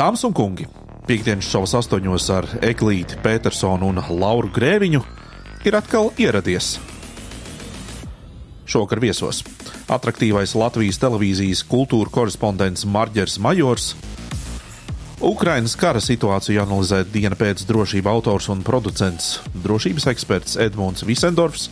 [0.00, 0.64] Dāmas un kungi,
[1.04, 5.00] piekdienas šovs astoņos ar Eglīti Petersonu un Lauru Grēviņu
[5.68, 6.78] ir atkal ieradies.
[8.64, 9.42] Šovakar viesos
[9.92, 13.90] attraktīvais Latvijas televīzijas kultūra korespondents Marģers Majors,
[15.20, 19.34] Ukrainas kara situāciju analizē diena pēc drošība autors un producents,
[19.66, 21.66] drošības eksperts Edmunds Visendorfs,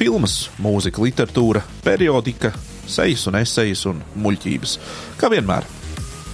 [0.00, 2.54] filmas, mūzika, literatūra, periodika,
[2.88, 4.78] sejas un esejas un muļķības.
[5.20, 5.68] Kā vienmēr,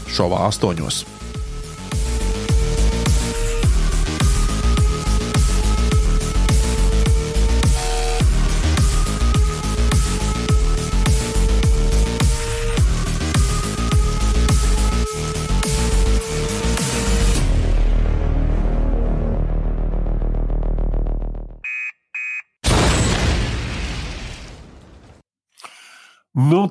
[0.07, 1.16] šovā astoņos.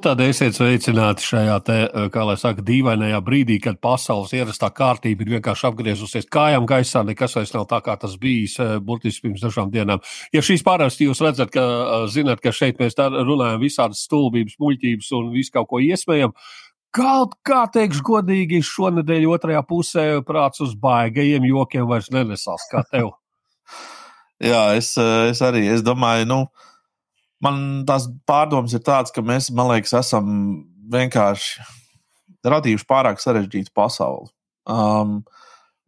[0.05, 1.75] Tad esiet sveicināti šajā, te,
[2.13, 7.01] kā lai saka, dīvainajā brīdī, kad pasaules ierastā kārtība ir vienkārši apgriezusies kājām gaisā.
[7.07, 10.03] Nekas vairs nav tā, kā tas bijis eh, burtiski pirms dažām dienām.
[10.35, 15.09] Ja šīs pārāstas jūs redzat, ka, eh, zinat, ka šeit mēs runājam visādas stulbības, muļķības
[15.17, 16.35] un visu kaut ko iespējam,
[16.95, 23.09] Kaut kā teikšu, godīgi, šonadēļ otrajā pusē prāts uz baigajiem jokiem vairs nenesās kā tev.
[24.51, 26.71] Jā, es, eh, es arī es domāju, nu, uh,
[27.45, 30.27] man tās pārdomas ir tādas, ka mēs, man liekas, esam
[30.93, 31.65] vienkārši
[32.45, 34.29] radījuši pārāk sarežģītu pasauli.
[34.69, 35.19] Um,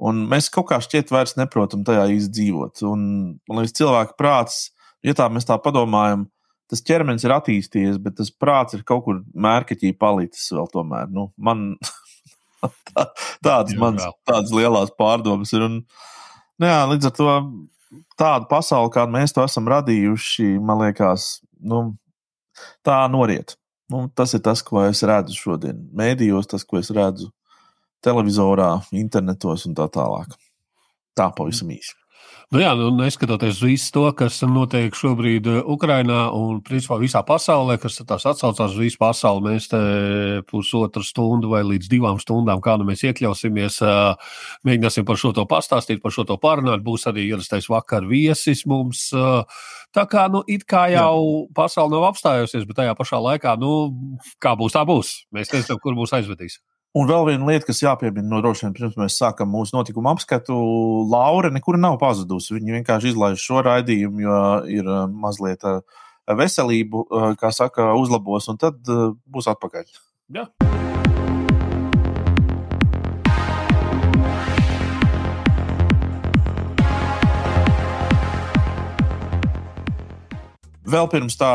[0.02, 2.82] un mēs kaut kā šķiet vairs neprotam tajā izdzīvot.
[2.90, 3.06] Un,
[3.50, 4.60] man liekas, cilvēka prāts,
[5.06, 6.28] ja tā mēs tā padomājam,
[6.72, 11.10] tas ķermenis ir attīstījies, bet tas prāts ir kaut kur mērķī palicis vēl tomēr.
[11.14, 11.72] Nu, man
[12.92, 13.08] tā,
[13.46, 15.66] tādas, mans, tādas lielas pārdomas ir.
[15.70, 15.82] Un,
[16.58, 17.34] nu, jā, līdz ar to
[18.20, 21.82] tādu pasauli, kādu mēs to esam radījuši, man liekas, nu,
[22.86, 23.56] tā noriet.
[23.92, 25.86] Nu, tas ir tas, ko es redzu šodien.
[25.96, 27.30] Mēdījos, tas, ko es redzu
[28.04, 30.36] televizorā, internetos un tā tālāk.
[31.18, 31.96] Tā pavisam īsi.
[32.48, 37.20] Nu jā, nu, neskatoties uz visu to, kas notiek šobrīd uh, Ukrajinā un principā visā
[37.28, 39.82] pasaulē, kas tās atsaucās uz visu pasauli, mēs te
[40.48, 45.44] pusotru stundu vai līdz divām stundām, kā nu mēs iekļausimies, uh, mēģināsim par šo to
[45.50, 46.86] pastāstīt, par šo to parunāt.
[46.88, 49.10] Būs arī ierastais vakar viesis mums.
[49.96, 51.44] Tā kā, nu, it kā jau jā.
[51.56, 53.72] pasaule nav apstājusies, bet tajā pašā laikā, nu,
[54.44, 55.14] kā būs, tā būs.
[55.34, 56.60] Mēs nezinām, kur būs aizvedīs.
[56.98, 60.56] Un vēl viena lieta, kas jāpiemina, no droši vien pirms mēs sākam mūsu notikuma apskatu,
[61.12, 62.56] Laura nekur nav pazudusi.
[62.58, 64.42] Viņa vienkārši izlaiž šo raidījumu, jo
[64.80, 65.84] ir uh, mazliet uh,
[66.28, 69.90] veselību, uh, kā saka, uzlabos, un tad būs atpakaļ.
[70.40, 70.50] Jā.
[80.88, 81.52] Vēl pirms tā,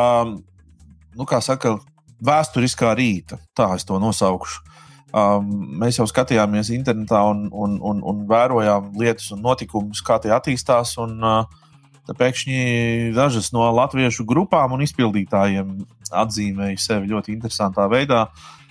[1.16, 1.78] nu, kā saka,
[2.22, 4.72] vēsturiskā rīta, tā es to nosaukšu
[5.12, 10.32] Um, mēs jau skatījāmies internetā un, un, un, un vērojām lietas un notikumus, kā tie
[10.32, 10.94] attīstās.
[11.02, 15.76] Un, uh, pēkšņi dažas no latviešu grupām un izpildītājiem
[16.22, 18.24] atzīmēja sevi ļoti interesantā veidā.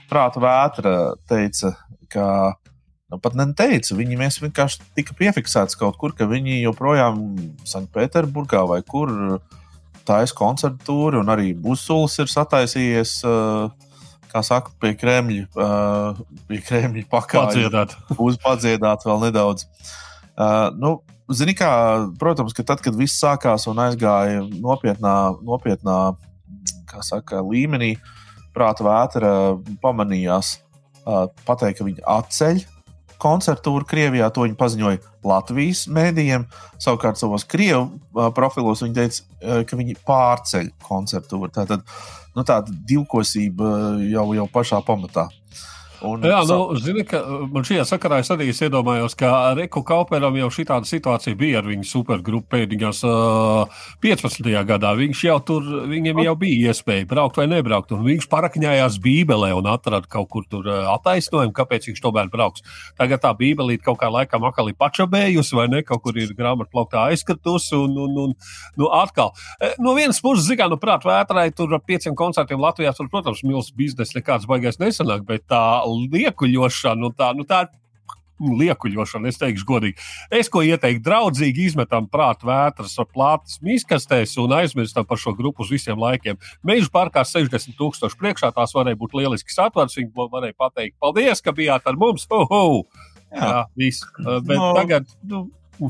[0.10, 0.96] Prāta vētra
[1.30, 1.76] teica,
[2.12, 2.26] ka
[3.14, 7.22] nu, pat neteica, viņi vienkārši tika piefiksēti kaut kur, ka viņi joprojām
[7.70, 9.14] Sanktpēterburgā vai kur
[10.08, 13.22] taisa koncertu tūri, un arī Busulis ir sataisījies.
[13.28, 13.72] Uh,
[14.32, 17.98] kā saka, pie Kremļa, uh, pie Kremļa pakāpienas.
[18.16, 19.66] Būs padziedāt vēl nedaudz.
[20.32, 21.00] Uh, nu,
[21.32, 21.70] Zini, kā,
[22.20, 25.14] protams, ka tad, kad viss sākās un aizgāja nopietnā,
[25.48, 26.00] nopietnā
[27.08, 27.94] saka, līmenī,
[28.56, 29.30] prāta vētra
[29.84, 30.58] pamanījās
[31.48, 32.60] pateikt, ka viņi atceļ
[33.22, 34.30] koncertūru Krievijā.
[34.34, 36.48] To viņi paziņoja Latvijas mēdījiem.
[36.82, 38.02] Savukārt savos krievu
[38.38, 39.22] profilos viņi teica,
[39.70, 41.52] ka viņi pārceļ koncertūru.
[41.54, 41.86] Tātad
[42.36, 45.28] nu, tāda divkosība jau, jau pašā pamatā.
[46.02, 47.20] Un, Jā, nu, zini, ka
[47.54, 51.68] man šajā sakarā es arī iedomājos, ka Reku Kauperam jau šī tāda situācija bija ar
[51.70, 54.50] viņu supergrupu pēdējās uh, 15.
[54.68, 54.94] gadā.
[54.98, 59.70] Viņš jau tur, viņam jau bija iespēja braukt vai nebraukt, un viņš parakņājās Bībelē un
[59.70, 62.66] atrada kaut kur tur uh, attaisnojumu, kāpēc viņš tomēr brauks.
[62.98, 67.76] Tagad tā Bībelīte kaut kā laikam akali pačabējusi, vai ne, kaut kur ir grāmatplauktā aizkritusi,
[67.78, 68.36] un, un, un
[68.80, 69.36] nu, atkal.
[69.82, 73.78] No vienas puses, zikā, nu, prāt, vētrai tur ar pieciem koncertiem Latvijā, tur, protams, milzīgs
[73.78, 75.62] biznesa nekāds baigais nesanāk, bet tā
[76.00, 77.66] liekuļošana, nu tā, nu tā
[78.42, 80.08] liekuļošana, es teikšu, godīgi.
[80.34, 85.66] Es ko ieteiktu, draudzīgi izmetam prātu vētras ar plātas miskastēs un aizmirstam par šo grupu
[85.66, 86.40] uz visiem laikiem.
[86.66, 89.98] Meža parkā 60 tūkstoši priekšā tās varēja būt lielisks atvars.
[90.00, 92.28] Viņi varēja pateikt, paldies, ka bijāt ar mums.
[92.32, 92.68] Ho, ho!
[93.32, 94.06] Jā, Jā viss.
[94.20, 94.76] Bet no.
[94.78, 95.10] tagad.
[95.24, 95.48] Nu,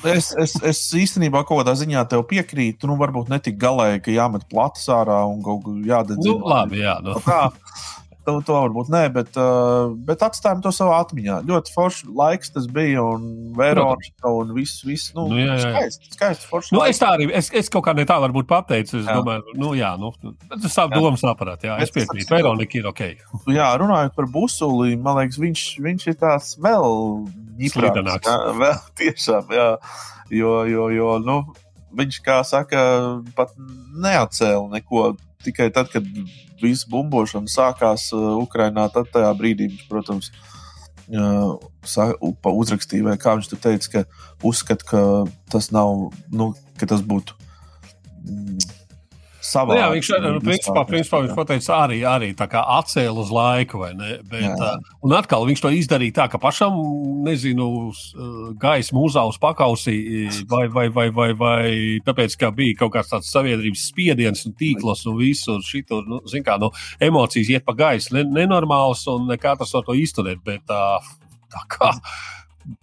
[0.07, 2.87] Es, es, es īstenībā kaut kādā ziņā tev piekrītu.
[2.87, 6.21] Nu, varbūt ne tik galēji, ka jāmet plats ārā un kaut kā jādedz.
[6.23, 7.17] Nu, labi, jā, nu.
[7.25, 7.49] Kā,
[8.25, 11.39] to, to varbūt nē, bet, uh, bet atstājam to savā atmiņā.
[11.49, 15.71] Ļoti foršs laiks tas bija, un Veronika un viss, viss nu, Nu, jā, jā.
[15.71, 16.95] skaisti, skaisti foršs Nu, laiks.
[16.97, 18.99] es tā arī, es, es kaut kā ne tā varbūt pateicu.
[19.01, 19.15] Es Jā.
[19.17, 20.11] domāju, nu, jā, nu,
[20.51, 21.69] tas savu domu sapratu.
[21.71, 22.29] Jā, es piekrītu.
[22.33, 23.01] Veronika ir ok.
[23.57, 27.25] Jā, runājot par busuli, man liekas, viņš, viņš ir tāds vēl
[27.71, 28.29] Slidenāks.
[28.29, 29.67] Jā, vēl tiešām, jā.
[30.31, 31.39] Jo, jo, jo nu,
[31.97, 32.85] viņš, kā saka,
[33.35, 33.51] pat
[34.01, 35.11] neatcēla neko.
[35.45, 36.07] Tikai tad, kad
[36.61, 40.31] viss bumbošana sākās uh, Ukrajinā, tad tajā brīdī viņš, protams,
[42.41, 44.03] pa- uzrakstīja, vai kā viņš tur teica, ka
[44.47, 45.01] uzskata, ka
[45.51, 47.37] tas nav, nu, ka tas būtu.
[49.41, 53.79] Savā, jā, viņš nu, principā, principā viņš pateica, arī, arī tā atcēla uz laiku?
[53.81, 54.51] Bet, Jā.
[54.53, 56.77] uh, un atkal viņš to izdarīja tā, ka pašam,
[57.25, 59.95] nezinu, uh, gaismu uzaugs pakausī,
[60.51, 61.63] vai, vai, vai, vai, vai
[62.05, 66.45] tāpēc, ka bija kaut kāds tāds sabiedrības spiediens un tīklos un visur šitur, nu, zin
[66.45, 66.69] kā, nu,
[67.01, 70.83] emocijas iet pa gaisu, ne, nenormāls un nekā tas var to izturēt, bet tā,
[71.49, 71.95] tā kā.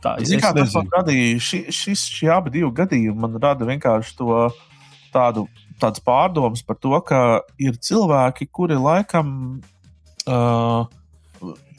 [0.02, 0.88] Tā, kā nezinu.
[0.90, 1.38] radīja?
[1.38, 4.48] Ši, šis, šie abi gadījumi man rada vienkārši to
[5.14, 5.46] tādu,
[5.80, 9.34] tādas pārdomas par to, ka ir cilvēki, kuri laikam.
[10.28, 10.86] Uh,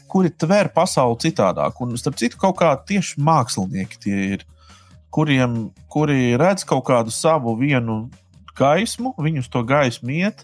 [0.10, 4.46] Kuri tver pasauli citādāk, un starp citu, kaut kā tieši mākslinieki tie ir,
[5.14, 8.08] kuriem, kuri redz kaut kādu savu vienu
[8.58, 10.42] gaismu, viņi uz to gaismu iet,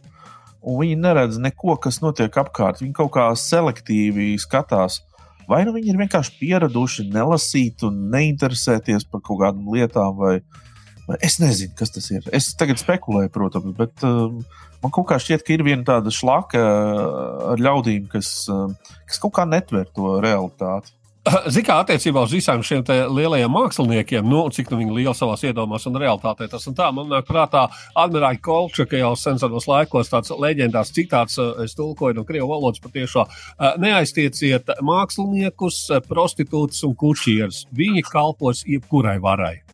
[0.66, 2.82] un viņi neredz neko, kas notiek apkārt.
[2.82, 5.02] Viņi kaut kā selektīvi skatās.
[5.50, 10.40] Vai nu viņi ir vienkārši pieraduši nelasīt un neinteresēties par kaut kādām lietām, vai
[11.22, 12.26] es nezinu, kas tas ir.
[12.36, 14.42] Es tagad spekulēju, protams, bet um,
[14.84, 18.76] man kaut kā šķiet, ka ir viena tāda šlaka uh, ar ļaudīm, kas, um,
[19.10, 20.96] kas kaut kā netver to realitāti.
[21.50, 25.88] Ziniet, kā attiecībā uz visiem šiem lielajiem māksliniekiem, nu, cik nu viņi lieli savā iedomās
[25.90, 26.92] un realitātē tas un tā.
[26.94, 27.66] Man nāk prātā
[27.98, 33.34] Admirāļa Kolčaka jau senos laikos tāds leģendārs citāts, eh, es tulkoju no krievu valodas patiešām.
[33.82, 37.66] Neaiztieciet māksliniekus, prostitūtus un kučierus.
[37.74, 39.65] Viņi kalpos jebkurai varai.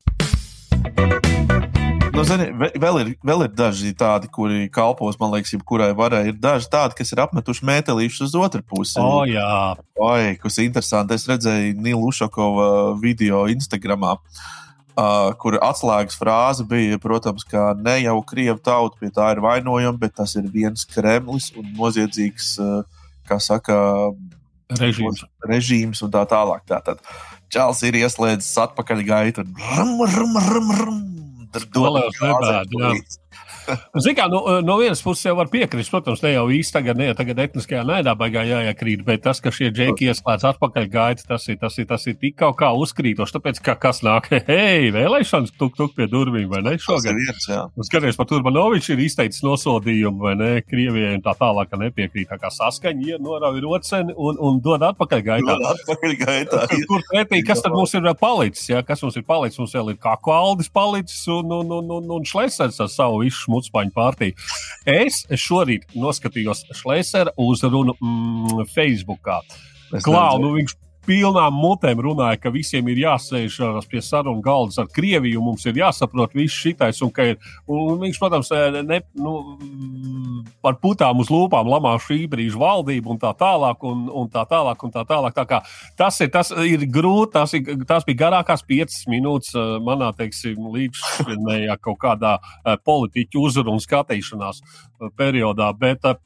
[2.12, 6.25] Nu, zini, vēl, ir, vēl ir daži tādi, kuri kalpos, man liekas, jebkurai varai.
[6.30, 9.00] Ir daži tādi, kas ir apmetuši mētelīšus uz otru pusi.
[9.01, 11.18] O, jā, Oi, kas interesanti.
[11.18, 12.68] Es redzēju Nilu Ušakova
[13.01, 19.31] video Instagram, uh, kur atslēgas frāze bija, protams, ka ne jau krievu tauta pie tā
[19.34, 23.80] ir vainojama, bet tas ir viens Kremlis un noziedzīgs, uh, kā saka,
[24.77, 25.25] režīms.
[25.48, 26.68] režīms un tā tālāk.
[26.69, 27.01] Tātad
[27.51, 31.00] Čāls ir ieslēdzis atpakaļ gaitu rum, rum, rum, rum.
[31.75, 32.92] Dolējos nebēdu, jā.
[33.68, 37.10] Ziniet, kā no, no vienas puses jau var piekrist, protams, ne jau īsti tagad, ne
[37.10, 41.48] jau tagad etniskajā naidā baigā jāiekrīt, bet tas, ka šie džeki ieslēdz atpakaļ gaita, tas
[41.52, 43.36] ir, tas ir, tas ir tik kaut kā uzkrītoši.
[43.38, 47.19] Tāpēc, ka kas nāk, hei, vēlēšanas tuk tuk pie durvīm, vai ne šogad?
[47.86, 52.30] skaties, pat Urbanovičs ir izteicis nosodījumu, vai ne, Krievijai un tā tālāk, ka nepiekrīt.
[52.31, 55.58] Tā kā saskaņa, ja norauj roceni un, un dod atpakaļ gaitā.
[55.58, 56.63] Dod Atpakaļ gaitā.
[56.72, 58.69] Kur, kur pretī, kas tad mums ir palicis?
[58.72, 58.81] Ja?
[58.86, 59.60] Kas mums ir palicis?
[59.62, 63.50] Mums vēl ir kā kvaldis palicis un, un, un, un, un šlēsers ar savu visu
[63.51, 64.38] šmucpaņu pārtīju.
[64.89, 69.42] Es šorīt noskatījos šlēsera uzrunu mm, Facebookā.
[69.92, 70.45] Es Klau, neredzēju.
[70.45, 75.42] nu viņš pilnām mutēm runāja, ka visiem ir jāsēž ā, pie sarunu galda ar Krieviju,
[75.44, 77.38] mums ir jāsaprot viss šitais, un ir,
[77.68, 78.51] un viņš, protams,
[78.88, 79.33] ne, nu,
[80.63, 84.86] par putām uz lūpām lamā šī brīža valdību un tā tālāk, un, un tā tālāk,
[84.86, 85.36] un tā tālāk.
[85.38, 85.62] Tā kā
[86.00, 90.70] tas ir, tas ir grūti, tas, ir, tas bija garākās piecas minūtes ā, manā, teiksim,
[90.75, 96.17] līdzšinējā kaut kādā ā, politiķu uzrunu skatīšanās ā, periodā, bet Eh,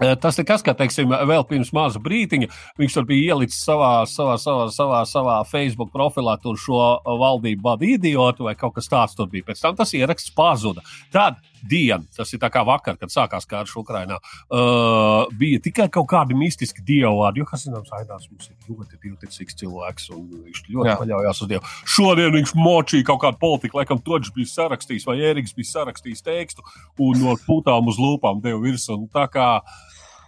[0.00, 2.48] Tas ir kas, ka, teiksim, vēl pirms maza brīdiņa
[2.80, 8.48] viņš tur bija ielicis savā, savā, savā, savā, savā Facebook profilā šo valdību vadu idiotu
[8.48, 9.50] vai kaut kas tāds tur bija.
[9.50, 10.84] Pēc tam tas ieraksts pazuda.
[11.12, 11.36] Tad
[11.68, 16.36] diena, tas ir tā kā vakar, kad sākās karš Ukrainā, uh, bija tikai kaut kādi
[16.38, 17.42] mistiski dievvvārdi.
[17.42, 20.96] Jo, kas zināms, Aidās mums ir ļoti divticīgs cilvēks un viņš ļoti Jā.
[21.00, 21.74] paļaujas uz Dievu.
[21.96, 26.66] Šodien viņš močīja kaut kādu politiku, laikam Toģis bija sarakstījis vai Ēriks bija sarakstījis tekstu
[27.00, 29.08] un no putām uz lūpām deva virsmu.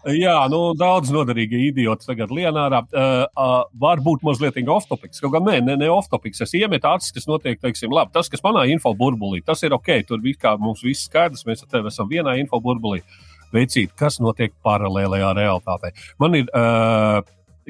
[0.02, 2.80] Jā, nu, daudz noderīgi idioti tagad lienārā.
[2.90, 5.22] Uh, uh, varbūt mazliet off-topics.
[5.22, 6.42] Kaut gan nē, ne, ne off-topics.
[6.42, 8.10] Es iemetu acis, kas notiek, teiksim, labi.
[8.16, 9.92] Tas, kas manā info burbulī, tas ir ok.
[10.08, 11.46] Tur viss kā mums viss skaidrs.
[11.46, 12.98] Mēs ar tevi esam vienā info burbulī.
[13.54, 15.92] Veicīt, kas notiek paralēlajā realitātē.
[16.18, 17.20] Man ir uh,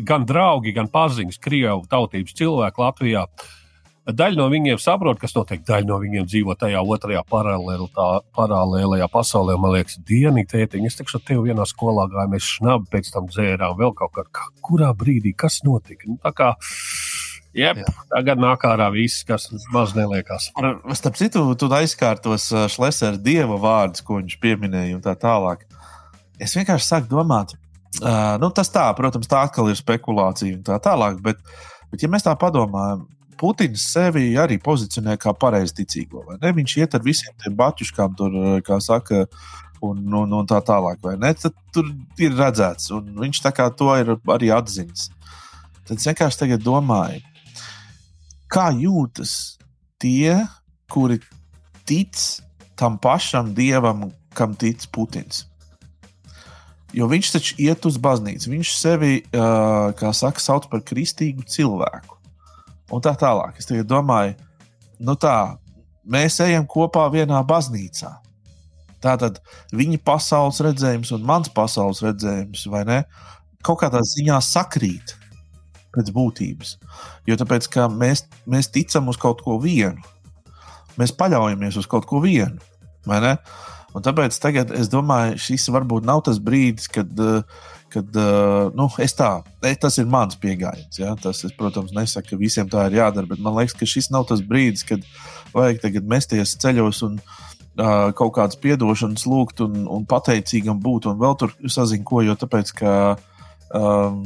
[0.00, 3.26] gan draugi, gan paziņas, krievu tautības cilvēki Latvijā.
[4.02, 5.60] Daļa no viņiem saprot, kas notiek.
[5.62, 9.54] Daļa no viņiem dzīvo tajā otrajā paralēlajā pasaulē.
[9.62, 13.76] Man liekas, dienīgi, tētiņ, es teikšu, tev vienā skolā gāju, mēs šnabi pēc tam dzērām
[13.78, 14.24] vēl kaut kā.
[14.26, 16.10] kā kurā brīdī kas notika?
[16.10, 16.56] Nu, kā,
[17.54, 17.74] Jā.
[18.10, 20.50] tagad nāk ārā viss, kas maz neliekās.
[20.58, 25.62] Ar- Starp citu, tu aizkārtos Šlesera dieva vārdus, ko viņš pieminēja, un tā tālāk.
[26.40, 27.54] Es vienkārši sāku domāt,
[28.00, 31.18] Uh, nu, tas tā, protams, tā atkal ir spekulācija un tā tālāk.
[31.20, 31.36] Bet,
[31.92, 33.02] bet ja mēs tā padomājam,
[33.42, 36.22] Putins sevi arī pozicionē kā pareizticīgo.
[36.38, 39.24] Viņš iet ar visiem tiem baķuškām, tur, kā saka,
[39.82, 41.02] un, un, un tā tālāk.
[41.42, 41.90] Tad tur
[42.22, 43.42] ir redzēts, un viņš
[43.78, 45.10] to ir arī atzīmis.
[45.82, 47.18] Tad es vienkārši domāju,
[48.52, 49.58] kā jūtas
[49.98, 50.38] tie,
[50.92, 51.18] kuri
[51.88, 52.14] tic
[52.78, 55.48] tam pašam dievam, kam tic Putins.
[56.92, 62.21] Jo viņš taču iet uz baznīcu, viņš sevi, uh, kā saka, sauc par kristīgu cilvēku.
[62.90, 63.60] Un tā tālāk.
[63.60, 64.34] Es domāju,
[65.02, 65.56] nu tā,
[66.02, 68.12] mēs ejam kopā vienā baznīcā.
[69.02, 69.40] Tātad
[69.74, 73.00] viņa pasaules redzējums un mans pasaules redzējums, vai ne,
[73.66, 75.16] kaut kādā ziņā sakrīt
[75.92, 76.76] pēc būtības.
[77.28, 79.98] Jo tāpēc, mēs, mēs ticam uz kaut ko vienu,
[81.00, 82.62] mēs paļaujamies uz kaut ko vienu?
[83.92, 87.10] Un tāpēc tagad es domāju, šis varbūt nav tas brīdis, kad,
[87.92, 88.16] kad
[88.76, 89.30] nu, es tā,
[89.80, 90.98] tas ir mans pieejams.
[91.00, 91.12] Ja?
[91.20, 94.26] Tas, es, protams, nesaku, ka visiem tā ir jādara, bet man liekas, ka šis nav
[94.30, 95.04] tas brīdis, kad
[95.52, 101.20] vajag tagad mesties ceļos un uh, kaut kādas piedošanas lūgt un, un pateicīgam būt un
[101.20, 102.96] vēl tur sazinu ko, jo tāpēc, ka.
[103.72, 104.24] Um,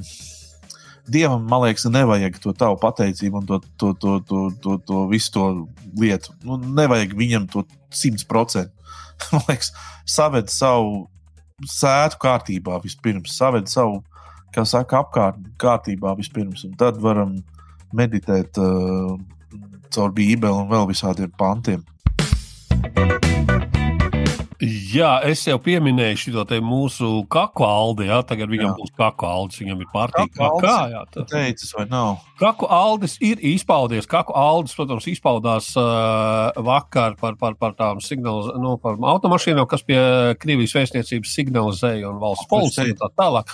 [1.06, 5.30] Dievam, man liekas, nevajag to tavu pateicību un to, to, to, to, to, to visu
[5.37, 5.44] to
[5.94, 6.32] lietu.
[6.42, 7.62] Nu, nevajag viņam to
[7.94, 8.75] simt procentu.
[9.30, 9.70] man liekas,
[10.02, 11.04] saved savu
[11.65, 14.03] sētu kārtībā vispirms, saved savu,
[14.53, 17.39] kā saka, apkārt kārtībā vispirms, un tad varam
[17.97, 19.17] meditēt uh,
[19.95, 21.85] caur Bībeli un vēl visādiem pantiem.
[24.63, 28.07] Jā, es jau pieminēju šo mūsu kaku aldi.
[28.09, 28.77] Jā, tagad viņam jā.
[28.79, 29.61] būs kaku aldis.
[29.61, 30.33] Viņam ir pārtīk.
[30.33, 32.23] Kā jā, tā teicis, vai nav?
[32.41, 34.09] Kaku aldis ir izpaudies.
[34.09, 39.85] Kaku aldis, protams, izpaudās uh, vakar par, par, par tām signālu, nu, par automašīnām, kas
[39.85, 40.01] pie
[40.41, 43.53] Krievijas vēstniecības signalizēja un valsts policija un tā tālāk.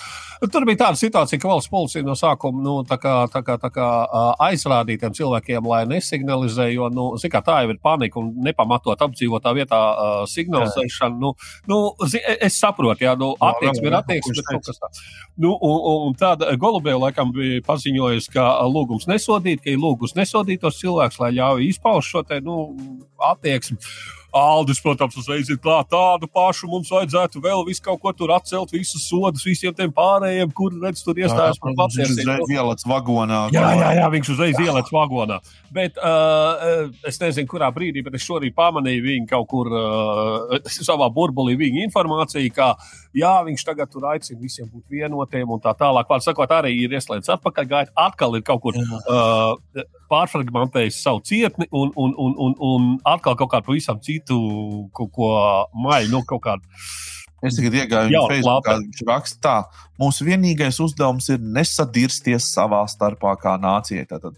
[0.52, 3.70] Tur bija tāda situācija, ka valsts policija no sākuma nu, tā kā, tā kā, tā
[3.74, 8.32] kā, uh, aizrādīja tiem cilvēkiem, lai nesignalizē, jo nu, kā, tā jau ir panika un
[8.46, 11.18] nepamatot apdzīvotā vietā uh, signalizēšana darīšana.
[11.18, 11.34] Nu,
[11.66, 11.94] nu,
[12.40, 15.02] es saprotu, jā, nu, attieksme ir attieksme, bet kaut kas tāds.
[15.36, 20.62] Nu, un, un tāda Golubēva laikam bija paziņojusi, ka lūgums nesodīt, ka ir lūgums nesodīt
[20.62, 22.74] tos cilvēkus, lai ļauj izpaust šo te, nu,
[23.32, 23.78] attieksmi.
[24.32, 26.68] Aldis, protams, uzreiz ir klāt tādu pašu.
[26.70, 31.02] Mums vajadzētu vēl visu kaut ko tur atcelt, visus sodus visiem tiem pārējiem, kur redz,
[31.04, 32.16] tur iestājas par pacientiem.
[32.16, 33.42] Viņš uzreiz ielēc vagonā.
[33.52, 35.38] Jā, jā, jā, viņš uzreiz ielēc vagonā.
[35.72, 41.12] Bet uh, es nezinu, kurā brīdī, bet es šorīt pamanīju viņu kaut kur uh, savā
[41.12, 42.72] burbulī, viņa informāciju, ka
[43.12, 46.08] jā, viņš tagad tur aicina visiem būt vienotiem un tā tālāk.
[46.08, 48.80] Vārds sakot, arī ir ieslēgts atpakaļ, gaita atkal ir kaut kur.
[48.80, 54.38] Uh, pārfragmentējis savu cietni un, un, un, un, un atkal kaut kādu pavisam citu
[54.96, 55.32] kaut ko
[55.86, 56.84] maļu, nu, kaut kādu.
[57.42, 59.56] Es tagad iegāju viņa Facebookā, viņš raksta tā,
[59.98, 64.06] mūsu vienīgais uzdevums ir nesadirsties savā starpā kā nācijai.
[64.06, 64.36] Tātad,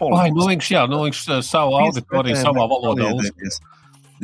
[0.00, 3.58] Ai, nu viņš, jā, nu viņš eh, savu auditoriju savā valodā uzsver.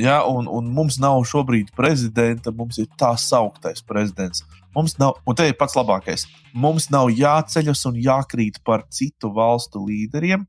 [0.00, 4.44] Ja, un, un mums nav šobrīd prezidenta, mums ir tā sauktais prezidents.
[4.76, 6.26] Mums nav, un te ir pats labākais.
[6.52, 10.44] Mums nav jāceļas un jākrīt par citu valstu līderiem,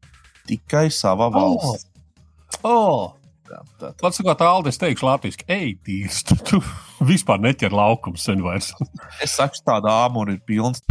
[0.47, 1.87] tikai sava valsts.
[2.63, 2.71] Oh.
[2.71, 3.05] Oh.
[3.47, 4.01] Jā, tā tā.
[4.01, 6.59] Pats sakot, Alde, es teikšu, Latvijas, ej, tīrs, tu, tu
[7.07, 8.73] vispār neķer laukumu sen vairs.
[9.23, 10.83] es saku, tāda āmura ir pilns.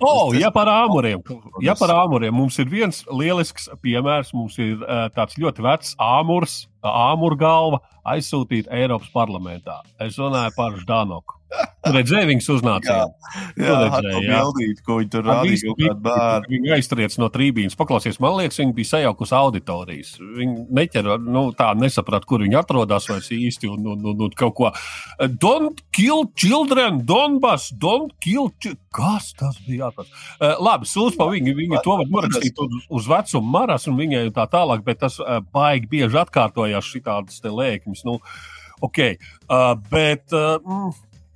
[0.00, 1.22] Oh, ja par āmuriem,
[1.64, 6.58] ja par āmuriem mums ir viens lielisks piemērs, mums ir uh, tāds ļoti vecs āmurs,
[6.84, 7.80] āmurgalva
[8.12, 9.80] aizsūtīta Eiropas parlamentā.
[10.00, 11.35] Es runāju par Ždanoku.
[11.86, 13.32] Redzēju viņas uznācību.
[13.62, 14.38] Jā, jā, jā.
[14.40, 15.74] Bildīt, ko viņi tur rādīja.
[15.78, 17.76] Viņi, viņi aiztriec no trībīnas.
[17.78, 20.10] Paklausies, man liekas, viņi bija sajaukusi auditorijas.
[20.18, 24.56] Viņi neķer, nu, tā nesaprata, kur viņi atrodas vairs īsti un, un, un, un kaut
[24.58, 24.72] ko.
[25.38, 28.50] Don't kill children, Donbass, don't kill.
[28.96, 29.86] Kas tas bija?
[29.86, 30.12] Jāpēc?
[30.40, 31.54] Uh, labi, sūdz pa viņu.
[31.62, 35.38] Viņi to var norakstīt uz, uz vecumu maras un viņai tā tālāk, bet tas uh,
[35.54, 38.02] baigi bieži atkārtojās šitādas te lēkmes.
[38.08, 38.18] Nu,
[38.86, 40.26] ok, uh, bet.
[40.32, 40.94] Uh, mm,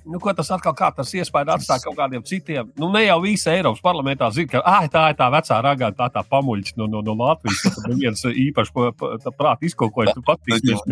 [0.09, 2.71] Nu, ko tas atkal kā tas iespēja atstāt kaut kādiem citiem?
[2.81, 6.09] Nu, ne jau visi Eiropas parlamentā zina, ka ah, tā ir tā vecā ragā, tā
[6.15, 7.77] tā pamuļķis no, no, no Latvijas.
[7.85, 10.17] Ir viens īpašs prāta izkokojums.
[10.17, 10.85] Tu patīsimies,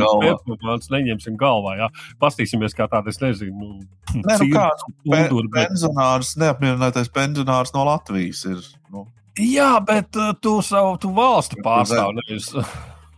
[0.68, 1.78] mēs neņemsim galvā.
[1.80, 1.88] Jā.
[2.20, 3.54] Pastīsimies, kā tāda, es nezinu.
[3.56, 5.24] Nu, ne, nu, kāds pe
[5.56, 8.60] pensionārs, neapmierinātais pensionārs no Latvijas ir.
[8.92, 9.08] Nu.
[9.38, 12.16] Jā, bet uh, tu savu tu valsti pārstāv.
[12.18, 12.50] Nevis,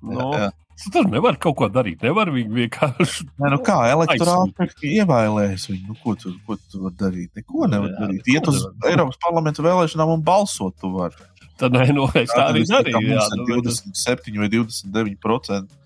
[0.04, 0.50] nu, jā, jā.
[0.88, 2.00] Tur nevar kaut ko darīt.
[2.04, 3.26] Nevar viņu vienkārši.
[3.42, 5.90] Nē, nu kā elektorāti ievēlēs viņu.
[5.90, 7.32] Nu, ko tu, ko tu vari darīt?
[7.36, 8.30] Neko nevar jā, darīt.
[8.32, 11.28] Iet uz Eiropas parlamenta vēlēšanām un balsot tu vari.
[11.60, 13.02] Tad nē, nu, es tā arī darīju.
[13.12, 15.76] Jā, nu, 27 vai 29%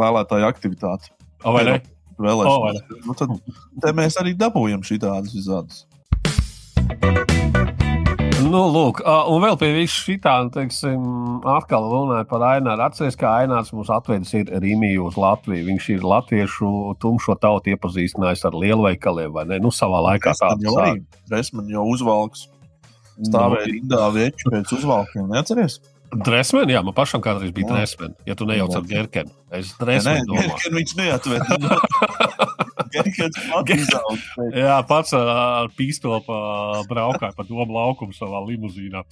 [0.00, 1.12] vēlētāju aktivitāti.
[1.44, 1.76] A, vai ne?
[2.22, 2.80] vēlēšanas.
[2.88, 3.40] Oh, nu,
[3.82, 5.84] tad mēs arī dabūjam šī tādas izrādes.
[8.44, 11.00] Nu, lūk, un vēl pie visu šitā, nu, teiksim,
[11.48, 12.84] atkal runājot par Aināru.
[12.84, 15.64] Atcerieties, ka Ainārs mums atvedis ir Rīmiju uz Latviju.
[15.70, 19.60] Viņš ir latviešu tumšo tautu iepazīstinājis ar lielveikaliem, vai ne?
[19.64, 21.00] Nu, savā laikā tāds jau arī.
[21.32, 22.44] Resman jau uzvalks.
[23.16, 25.80] Stāvēja nu, rindā vieču pēc uzvalkiem, neatceries?
[26.26, 28.14] Dresmeni, jā, man pašam kādreiz bija dresmeni.
[28.28, 30.52] Ja tu nejauc ar Gerkenu, es dresmeni domāju.
[30.52, 31.42] Gerkenu viņš neatved.
[34.56, 36.20] jā, pats ar pīstoli
[36.90, 39.02] braukāja pa domu laukumu savā limuzīnā.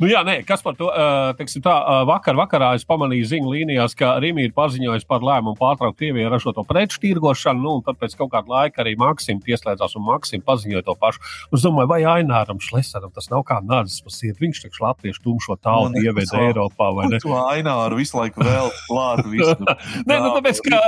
[0.00, 0.90] Nu, jā, nē, kas par to?
[1.38, 1.74] Teiksim, tā,
[2.08, 6.64] vakar, vakarā es pamanīju ziņu līnijās, ka Rīgā ir paziņojis par lēmumu pārtraukt Krievijai ražoto
[6.66, 7.60] preču tirgošanu.
[7.60, 11.22] Nu, tad pēc kaut kāda laika arī Maksim pieslēdzās un Maksim paziņoja to pašu.
[11.56, 14.46] Es domāju, vai Aināram Šlesaram tas nav kā nācis pa sirdi.
[14.46, 17.20] Viņš taču latviešu tumšo tautu ieveda Eiropā, vai ne?
[17.26, 19.26] To Aināru visu laiku vēl klāt.
[20.06, 20.80] Nē, nu tāpēc, ka.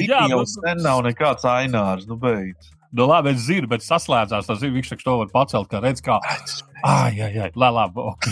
[0.00, 2.72] Jā, nu, sen nav nekāds ainārs, nu beidz.
[2.92, 4.44] Nu, labi, es zinu, bet saslēdzās.
[4.50, 6.18] Tas ir viņš, to var pacelt, kā redz, kā.
[6.84, 8.26] Ah, jā, jā, jā, labi, ok.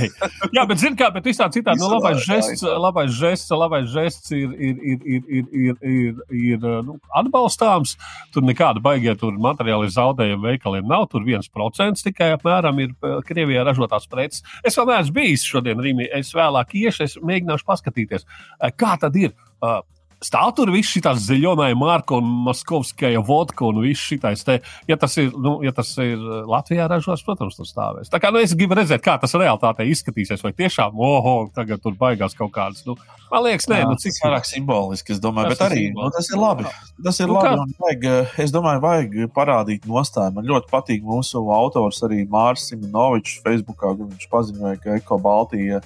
[0.52, 4.52] Jā, bet zini, kā, bet visā citādi, nu, labais žests, labais žests, labais žests ir,
[4.52, 7.94] ir, ir, ir, ir, ir, ir, ir nu, atbalstāms.
[8.34, 11.08] Tur nekāda baigie tur materiāli zaudējumi veikaliem nav.
[11.14, 14.44] Tur viens procents tikai apmēram ir eh, Krievijā ražotās preces.
[14.66, 16.10] Es vēl neesmu bijis šodien Rīgā.
[16.20, 18.28] Es vēlāk iešu, es mēģināšu paskatīties,
[18.60, 19.32] eh, kā tad ir.
[19.60, 19.80] Uh,
[20.20, 24.42] Stāv tur viss šī zaļonā marka un Moskovskaja vodka un viss šitais.
[24.44, 28.10] Te, ja, tas ir, nu, ja tas ir uh, Latvijā ražots, protams, tur stāvēs.
[28.12, 30.42] Tā kā nu, es gribu redzēt, kā tas realitātē izskatīsies.
[30.44, 32.84] Vai tiešām, oho, tagad tur baigās kaut kādas.
[32.84, 32.98] Nu,
[33.30, 36.28] man liekas, nē, Jā, nu, cik vairāk simboliski, es domāju, tas bet arī nu, tas
[36.28, 36.66] ir labi.
[37.00, 37.78] Tas ir nu, labi.
[37.80, 40.34] Vajag, uh, es domāju, vajag parādīt nostāju.
[40.36, 45.80] Man ļoti patīk mūsu autors arī Mārs Simenovičs Facebookā, kur viņš paziņoja, ka Eko Baltija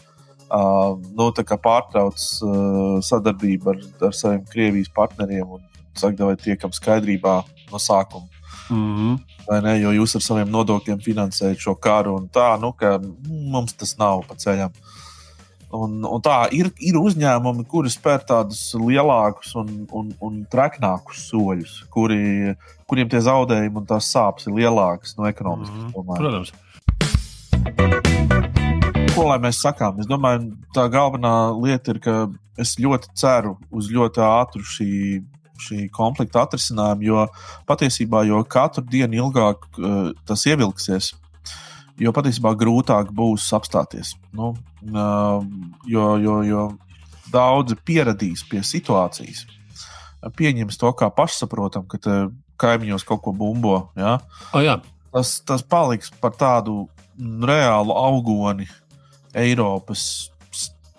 [0.51, 1.31] uh, nu,
[1.63, 5.63] pārtrauc uh, sadarbību ar, ar saviem Krievijas partneriem un
[5.95, 8.29] saka, vai tiekam skaidrībā no sākuma.
[8.71, 9.19] Mm -hmm.
[9.49, 9.81] Vai ne?
[9.81, 14.25] Jo jūs ar saviem nodokļiem finansējat šo karu, un tā, nu, ka mums tas nav
[14.29, 14.71] pa ceļam.
[15.75, 21.85] Un, un tā ir, ir uzņēmumi, kuri spēr tādus lielākus un, un, un treknākus soļus,
[21.91, 22.55] kuri,
[22.87, 25.77] kuriem tie zaudējumi un tās sāpes ir lielākas no ekonomiskas.
[25.77, 26.17] Mm -hmm.
[26.17, 26.53] Protams
[29.15, 30.01] ko lai mēs sakām?
[30.03, 32.15] Es domāju, tā galvenā lieta ir, ka
[32.61, 34.89] es ļoti ceru uz ļoti ātru šī,
[35.63, 37.27] šī konflikta atrisinājumu, jo
[37.69, 41.13] patiesībā jo katru dienu ilgāk uh, tas ievilksies,
[42.01, 44.15] jo patiesībā grūtāk būs apstāties.
[44.35, 44.55] Nu,
[44.91, 45.45] uh,
[45.91, 46.65] jo, jo, jo
[47.35, 49.45] daudzi pieradīs pie situācijas,
[50.35, 52.01] pieņems to kā pašsaprotam, ka
[52.61, 53.79] kaimiņos kaut ko bumbo.
[53.99, 54.19] Ja?
[54.53, 54.81] Oh, jā.
[55.15, 56.87] tas, tas paliks par tādu
[57.19, 58.67] reālu augoni
[59.35, 60.33] Eiropas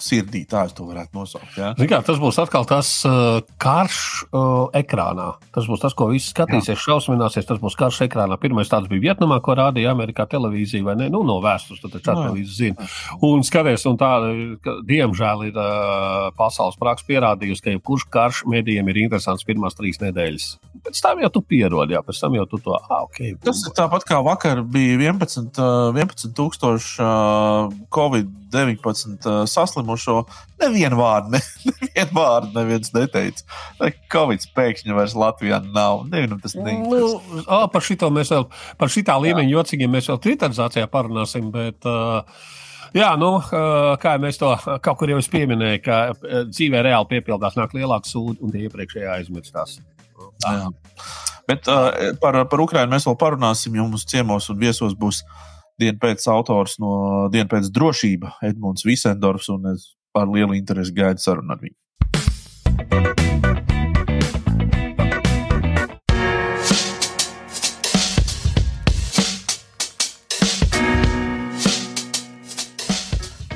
[0.06, 1.58] sirdī, tā es to varētu nosaukt.
[1.58, 1.72] Ja?
[1.78, 5.32] Kā, tas būs atkal tas uh, karš uh, ekrānā.
[5.56, 7.48] Tas būs tas, ko visi skatīsies, šausmināsies.
[7.50, 8.38] Tas būs karš ekrānā.
[8.42, 11.10] Pirmais tāds bija Vietnamā, ko rādīja Amerikā televīzija, vai ne?
[11.14, 12.90] Nu, no vēstures, tad tā televīzija zina.
[13.26, 14.12] Un skaties, un tā,
[14.66, 20.02] ka, diemžēl, ir uh, pasaules praksa pierādījusi, ka jebkurš karš medijiem ir interesants pirmās trīs
[20.04, 20.48] nedēļas.
[20.86, 23.74] Pēc tam jau tu pierodi, jā, pēc tam jau tu to ah, okay, Tas ir
[23.78, 25.58] tāpat kā vakar bija 11,
[25.96, 27.74] 11 tūkstoši uh,
[28.56, 30.24] Covid-19 uh, saslimušo.
[30.62, 33.46] Nevienu vārdu, ne, nevienu vārdu neviens neteica.
[33.82, 36.06] Ne, Covid pēkšņi vairs Latvijā nav.
[36.12, 36.92] Nevienam tas neinteresē.
[36.92, 38.48] Nu, oh, par šito mēs vēl,
[38.80, 41.82] par šitā līmeņa jocīgiem mēs vēl twitterizācijā parunāsim, bet.
[41.86, 42.54] Uh,
[42.96, 43.28] Jā, nu,
[44.00, 45.98] kā mēs to kaut kur jau pieminējām, ka
[46.48, 49.82] dzīvē reāli piepildās, nāk lielāks sūdi un tie iepriekšējā aizmirstās.
[51.46, 55.26] Bet uh, par, par Ukrajinu mēs vēl parunāsim, jo mums ciemos un viesos būs
[55.80, 61.24] diena pēc autors no dienas pēc drošība Edmunds Visendorfs, un es ar lielu interesi gaidu
[61.24, 61.76] sarunu ar viņu.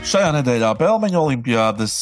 [0.10, 1.96] Šajā nedēļā Pelmeņa olimpiādas,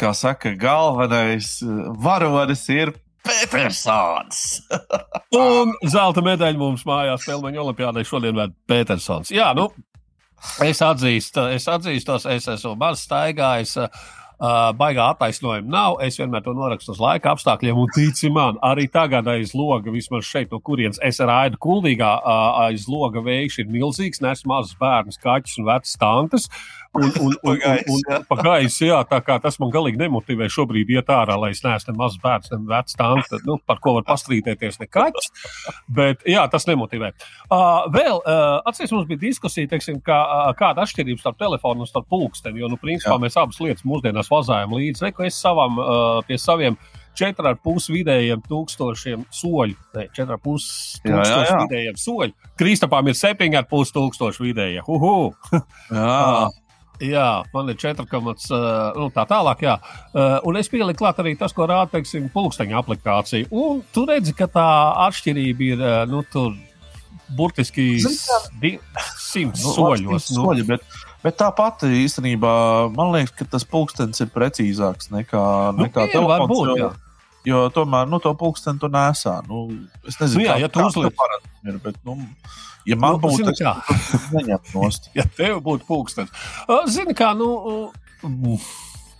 [0.00, 1.58] kā saka, galvenais
[2.00, 2.94] varonis ir
[3.28, 4.44] Petersons.
[5.38, 9.32] un zelta medaļu mums mājās Pelmeņa olimpiādai šodien vēl Petersons.
[9.34, 9.68] Jā, nu,
[10.64, 13.76] es atzīstu, es atzīstos, es esmu maz staigājis.
[14.38, 15.96] Uh, baigā attaisnojuma nav.
[16.06, 20.28] Es vienmēr to norakstu uz laika apstākļiem, un tici man, arī tagad aiz loga, vismaz
[20.28, 25.18] šeit, no kurienes es raidu, kuldīgā uh, aiz loga vējš ir milzīgs, nes mazus bērnus,
[25.24, 26.46] kaķus un vecas tantes.
[26.46, 30.00] Uh, Un, un, un, un, un, un pa gaisu, jā, tā kā tas man galīgi
[30.00, 33.80] nemotivē šobrīd iet ārā, lai es neesmu ne mazs bērns, ne vecs tāds, nu, par
[33.84, 35.32] ko var pastrīdēties ne kaķis.
[35.94, 37.12] Bet jā, tas nemotivē.
[37.48, 41.90] Uh, vēl, uh, atcerieties, mums bija diskusija, teiksim, kā, uh, kāda atšķirība starp telefonu un
[41.90, 43.22] starp pulksteni, jo, nu, principā jā.
[43.24, 45.08] mēs abas lietas mūsdienās vazājam līdzi.
[45.08, 46.78] Reku es savam, uh, pie saviem
[47.18, 49.74] 4,5 vidējiem tūkstošiem soļu.
[49.96, 52.36] Ne, 4,5 tūkstoši vidējiem soļu.
[52.60, 54.86] Kristapām ir 7,5 tūkstoši vidējie.
[54.86, 55.32] Uhu!
[55.90, 56.48] jā.
[57.04, 59.60] Jā, man ir 4, nu, tā tālāk.
[59.62, 59.76] Jā.
[60.48, 63.50] Un es pieliku klāt arī tas, ko rāda, teiksim, pulksteņa aplikācija.
[63.54, 64.66] Un tu redzi, ka tā
[65.06, 66.56] atšķirība ir, nu, tur
[67.36, 70.30] burtiski 100 nu, soļos.
[70.34, 70.44] Nu.
[70.44, 70.84] Soļi, bet,
[71.24, 72.52] bet tāpat īstenībā
[72.94, 75.44] man liekas, ka tas pulkstenis ir precīzāks nekā,
[75.76, 76.52] nu, nekā nu, telefons.
[76.52, 76.92] Būt, jo,
[77.48, 79.38] jo tomēr nu, to pulksteni tu nesā.
[79.48, 79.66] Nu,
[80.08, 81.28] es nezinu, nu, jā, kā, ja tu uzliek.
[81.68, 82.16] Ir, bet, nu,
[82.88, 85.10] Ja man nu, būtu tāds, neņemt nost.
[85.16, 86.32] ja tev būtu pulkstenis.
[86.88, 87.48] Zini, kā, nu,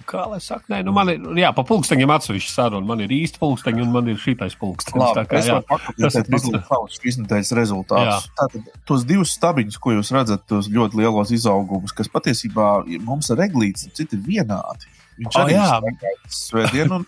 [0.09, 2.89] kā lai saka, nē, nu man ir, jā, pa pulksteņiem atsevišķi saruna.
[2.89, 5.03] Man ir īsti pulksteņi un man ir šitais pulkstenis.
[5.03, 5.59] Labi, tā kā, jā,
[6.01, 8.31] tas ir mazliet savs iznedēļas rezultāts.
[8.39, 12.71] Tātad tos divus stabiņus, ko jūs redzat, tos ļoti lielos izaugumus, kas patiesībā
[13.05, 14.89] mums ar eglītes, citi vienādi.
[15.19, 17.07] Viņš arī oh, ir svētdien un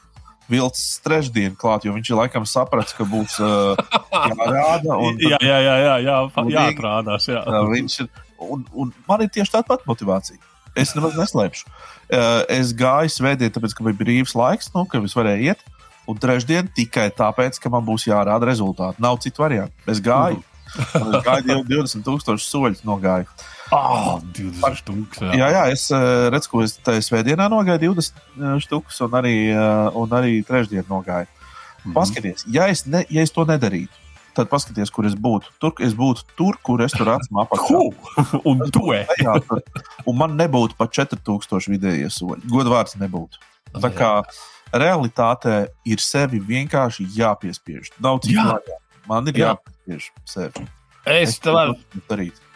[0.51, 3.79] vilcis trešdienu klāt, jo viņš ir laikam sapratis, ka būs uh,
[4.33, 4.99] jārāda.
[4.99, 6.19] Un, jā, jā, jā, jā, jā,
[6.57, 7.29] jāatrādās.
[7.31, 7.45] Jā.
[7.71, 8.11] Viņš ir,
[8.43, 10.41] un, un man ir tieši tāda pati motivācija.
[10.79, 11.67] Es nemaz neslēpšu.
[12.11, 15.65] Uh, es gāju svētdien, tāpēc, ka bija brīvs laiks, nu, ka es varēju iet.
[16.11, 19.03] Un trešdien tikai tāpēc, ka man būs jārāda rezultāti.
[19.03, 19.75] Nav citu variantu.
[19.91, 20.41] Es gāju.
[20.41, 20.47] Mm.
[20.71, 23.27] Es gāju 20,000 soļus nogāju.
[23.71, 25.35] Oh, 20 stūks, jā.
[25.39, 25.85] jā, jā, es
[26.35, 29.35] redzu, ko es tajā svētdienā nogāju 20 stūkus, un arī,
[29.95, 31.29] un arī trešdien nogāju.
[31.31, 31.95] Mm -hmm.
[31.95, 33.95] Paskaties, ja es, ne, ja es to nedarītu,
[34.35, 35.53] tad paskaties, kur es būtu.
[35.61, 37.81] Tur es būtu tur, kur es tur esmu apakšā.
[38.51, 39.25] un tu esi.
[40.07, 42.51] un man nebūtu pat 4000 vidējie soļi.
[42.51, 43.39] Godvārds nebūtu.
[43.81, 44.13] Tā kā
[44.73, 47.91] realitātē ir sevi vienkārši jāpiespiež.
[48.03, 48.59] Nav citu Jā.
[49.09, 49.55] Man ir Jā.
[49.55, 50.67] jāpiespiež sevi.
[51.05, 51.75] Es, es to varu
[52.09, 52.50] darīt.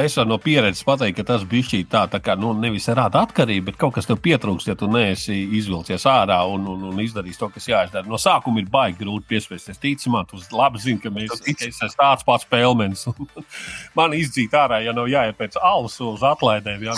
[0.00, 3.20] Es varu no pieredzes pateikt, ka tas bija šī tā, tā kā nu, nevis rāda
[3.26, 7.40] atkarība, bet kaut kas tev pietrūkst, ja tu neesi izvilcies ārā un, un, un izdarījis
[7.40, 8.08] to, kas jāizdara.
[8.08, 9.80] No sākuma ir baigi grūti piespiesties.
[9.82, 13.04] Ticamāk, tu labi zini, ka mēs esam tāds pats spēlmenis.
[13.98, 16.86] Man izdzīt ārā, ja nav jāiet pēc alus uz atlaidēm.
[16.86, 16.96] Ja,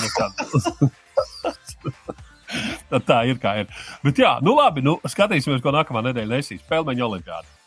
[2.92, 3.74] Tad tā ir kā ir.
[4.06, 6.62] Bet jā, nu labi, nu, skatīsimies, ko nākamā nedēļa nesīs.
[6.62, 7.61] Spēlmeņa olimpiāda.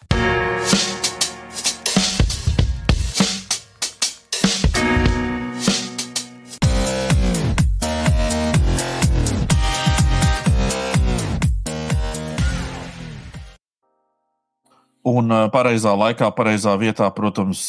[15.05, 17.67] Un pareizā laikā, pareizā vietā, protams,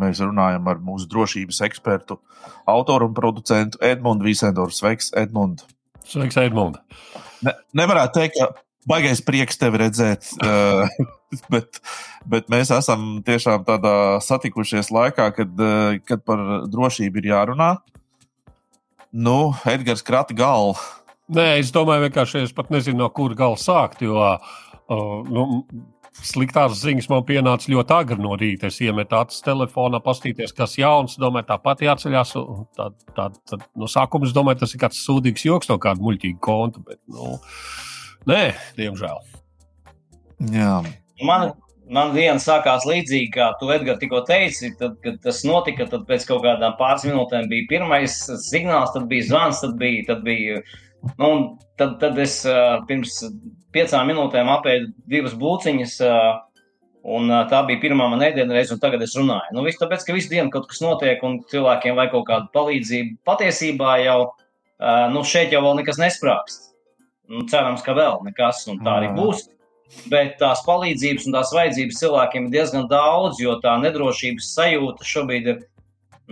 [0.00, 2.18] mēs runājam ar mūsu drošības ekspertu,
[2.66, 4.74] autoru un producentu Edmundu Vīsendoru.
[4.74, 5.62] Sveiks, Edmund!
[6.02, 6.80] Sveiks, Edmund!
[7.46, 10.32] Ne, nevarētu teikt, ka baigais prieks tevi redzēt,
[11.54, 11.80] bet,
[12.26, 15.64] bet mēs esam tiešām tādā satikušies laikā, kad,
[16.08, 17.70] kad par drošību ir jārunā.
[19.14, 20.74] Nu, Edgars krata galvu.
[21.34, 24.02] Nē, es domāju, vienkārši es pat nezinu, no kur gala sākt.
[24.04, 25.62] Jo, uh, nu,
[26.22, 28.68] sliktās ziņas man pienāca ļoti agri no rīta.
[28.70, 31.18] Es iemetu acis telefonā, paskatīties, kas jauns.
[31.20, 32.36] Domāju, tāpat jāceļās.
[32.78, 36.40] Tad, tad, tad, no sākuma es domāju, tas ir kāds sūdīgs joks no kāda muļķīga
[36.44, 36.84] konta.
[36.86, 37.34] Bet, nu,
[38.30, 38.42] nē,
[38.78, 39.20] diemžēl.
[40.54, 40.78] Jā.
[41.24, 41.52] Man,
[41.90, 44.74] man viena sākās līdzīgi, kā tu Edgars tikko teici.
[44.78, 49.30] Tad, kad tas notika, tad pēc kaut kādām pāris minūtēm bija pirmais signāls, tad bija
[49.32, 50.06] zvans, tad bija.
[50.12, 50.62] Tad bija
[51.18, 52.40] nu, tad, tad es
[52.88, 53.18] pirms
[53.74, 56.00] piecām minūtēm apēdu divas būciņas.
[57.04, 59.52] Un tā bija pirmā mana reize, un tagad es runāju.
[59.52, 63.18] Nu, viss tāpēc, ka visu dienu kaut kas notiek, un cilvēkiem vajag kaut kādu palīdzību.
[63.28, 64.20] Patiesībā jau
[65.12, 66.70] nu, šeit jau nekas nesprāgst.
[67.28, 69.50] Nu, cerams, ka vēl nekas, un tā arī būs.
[70.10, 75.50] Bet tās palīdzības un tās vajadzības cilvēkiem ir diezgan daudz, jo tā nedrošības sajūta šobrīd
[75.52, 75.60] ir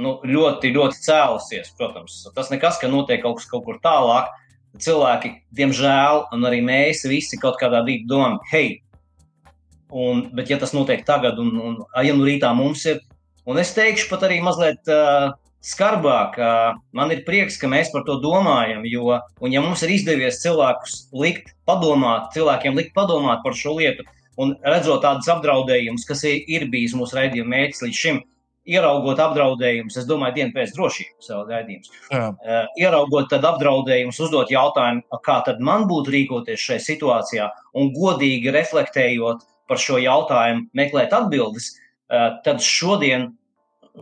[0.00, 1.72] nu, ļoti, ļoti cēlusies.
[1.78, 4.32] Protams, tas nekas, ka notiek kaut kas kaut kur tālāk,
[4.80, 8.70] cilvēki, diemžēl, un arī mēs visi kaut kādā brīdī domājam, hei,
[9.92, 13.02] un, bet ja tas notiek tagad, un, un ja nu rītā mums ir,
[13.44, 18.06] un es teikšu pat arī mazliet uh, skarbāk, uh, man ir prieks, ka mēs par
[18.08, 23.56] to domājam, jo, un ja mums ir izdevies cilvēkus likt padomāt, cilvēkiem likt padomāt par
[23.58, 24.08] šo lietu,
[24.40, 28.22] un redzot tādus apdraudējumus, kas ir, bijis mūsu raidījuma mērķis līdz šim,
[28.68, 31.90] ieraugot apdraudējumus, es domāju, dienu pēc drošības raidījums.
[32.12, 37.48] Uh, ieraugot tad apdraudējumus, uzdot jautājumu, kā tad man būtu rīkoties šajā situācijā,
[37.78, 43.32] un godīgi reflektējot par šo jautājumu, meklēt atbildes, uh, tad šodien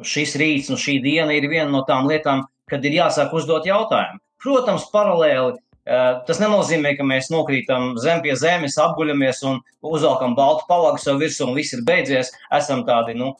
[0.06, 4.20] šis rīts un šī diena ir viena no tām lietām, kad ir jāsāk uzdot jautājumu.
[4.40, 10.68] Protams, paralēli uh, tas nenozīmē, ka mēs nokrītam zem pie zemes, apguļamies un uzvelkam baltu
[10.68, 12.30] palagu sev virsū un viss ir beidzies.
[12.54, 13.34] Esam tādi, nu,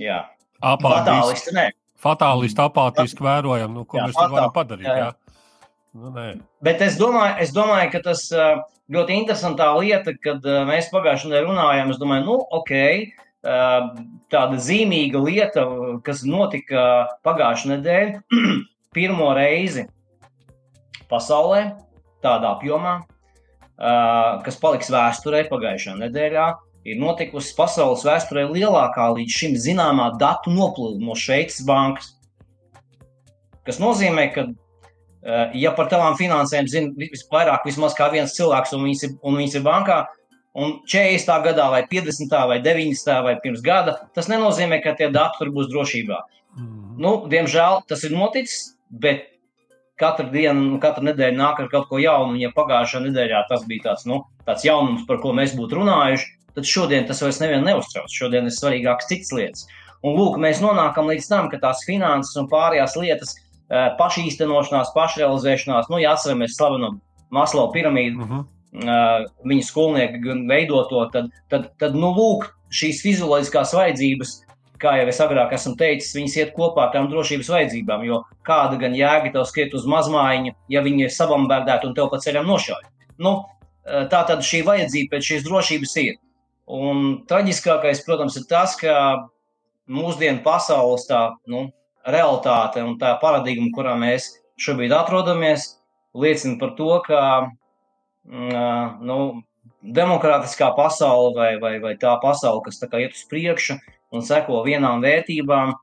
[0.00, 0.20] Jā,
[0.60, 1.54] apātiski.
[1.54, 1.80] Fatālisti.
[2.04, 4.88] Fatālisti apātiski vērojam, nu, ko jā, mēs tur varam padarīt.
[4.88, 5.10] Jā, jā.
[5.94, 6.26] Nu, nē.
[6.66, 8.26] Bet es domāju, es domāju, ka tas
[8.92, 12.72] ļoti interesantā lieta, kad mēs pagājušajā nedēļā runājām, es domāju, nu, ok,
[14.34, 15.64] tāda zīmīga lieta,
[16.04, 16.84] kas notika
[17.26, 18.22] pagājušajā nedēļā,
[18.96, 19.86] pirmo reizi
[21.10, 21.64] pasaulē,
[22.24, 22.98] tādā apjomā,
[24.44, 26.46] kas paliks vēsturē pagājušajā nedēļā,
[26.84, 32.12] ir notikusi pasaules vēsturē lielākā līdz šim zināmā datu noplūde no Šveices bankas.
[33.64, 34.48] Tas nozīmē, ka
[35.24, 39.38] Eh, ja par tavām finansēm zina visvairāk, vismaz kā viens cilvēks, un viņas ir, un
[39.40, 39.98] viņas ir bankā,
[40.52, 41.38] un 40.
[41.46, 42.34] gadā, vai 50.
[42.50, 43.22] vai 90.
[43.24, 46.18] vai pirms gada, tas nenozīmē, ka tie dati tur būs drošībā.
[46.58, 46.82] Mm.
[47.00, 49.30] Nu, diemžēl tas ir noticis, bet
[49.96, 52.36] katru dienu, katru nedēļu nāk ar kaut ko jaunu.
[52.42, 56.68] Ja pagājušā nedēļā tas bija tāds, nu, tāds jaunums, par ko mēs būtu runājuši, tad
[56.68, 58.12] šodien tas vairs nevienu neuztrauc.
[58.12, 59.66] Šodien ir svarīgākas citas lietas.
[60.04, 63.34] Un lūk, mēs nonākam līdz tam, ka tās finanses un pārējās lietas
[63.72, 65.88] Eh, pašīstenošanās, pašrealizēšanās.
[65.88, 66.98] Nu, ja atceramies slavenu
[67.32, 68.42] Maslow piramīdu, uh -huh.
[68.76, 74.34] uh, viņa skolnieki gan veidoto, tad, tad, tad nu, lūk, šīs fizioloģiskās vajadzības,
[74.84, 78.04] kā jau es agrāk esmu teicis, viņas iet kopā ar tām drošības vajadzībām.
[78.04, 82.20] Jo kāda gan jēga tev skriet uz mazmaiņu, ja viņi ir sabambardēti un tev pa
[82.20, 82.84] ceļam nošauj?
[83.18, 83.44] Nu,
[83.86, 86.14] eh, tā tad šī vajadzība pēc šīs drošības ir.
[86.64, 88.94] Un traģiskākais, protams, ir tas, ka
[89.90, 91.66] mūsdienu pasaules tā, nu,
[92.08, 95.74] realitāte un tā paradigma, kurā mēs šobrīd atrodamies,
[96.16, 97.20] liecina par to, ka
[98.24, 99.18] mm, nu,
[99.84, 103.76] demokrātiskā pasaule vai, vai, vai tā pasaule, kas tā iet uz priekšu
[104.14, 105.74] un seko vienām vērtībām,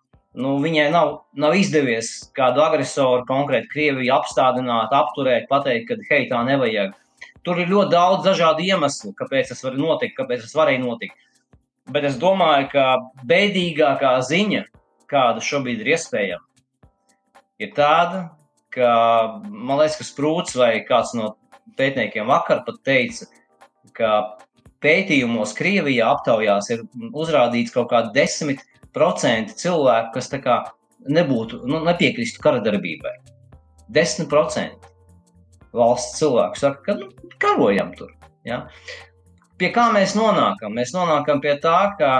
[0.41, 6.41] nu, viņai nav, nav izdevies kādu agresoru, konkrēti Krieviju, apstādināt, apturēt, pateikt, ka hei, tā
[6.47, 6.95] nevajag.
[7.45, 11.17] Tur ir ļoti daudz dažādu iemeslu, kāpēc tas var notikt, kāpēc tas varēja notikt.
[11.91, 12.85] Bet es domāju, ka
[13.27, 14.65] bēdīgākā ziņa
[15.11, 16.45] kāda šobrīd ir iespējama,
[17.61, 18.21] ir tāda,
[18.73, 18.91] ka
[19.41, 21.33] man liekas, ka Sprūts vai kāds no
[21.79, 23.27] pētniekiem vakar pat teica,
[23.97, 24.11] ka
[24.85, 30.31] pētījumos Krievijā aptaujās ir uzrādīts kaut kādi 10% cilvēku, kas
[31.09, 33.17] nebūtu, nu, nepiekristu kara darbībai.
[33.91, 34.90] 10%
[35.75, 37.09] valsts cilvēku saka, ka nu,
[37.41, 38.13] karojam tur.
[38.47, 38.65] Ja?
[39.61, 40.73] Pie kā mēs nonākam?
[40.77, 42.11] Mēs nonākam pie tā, ka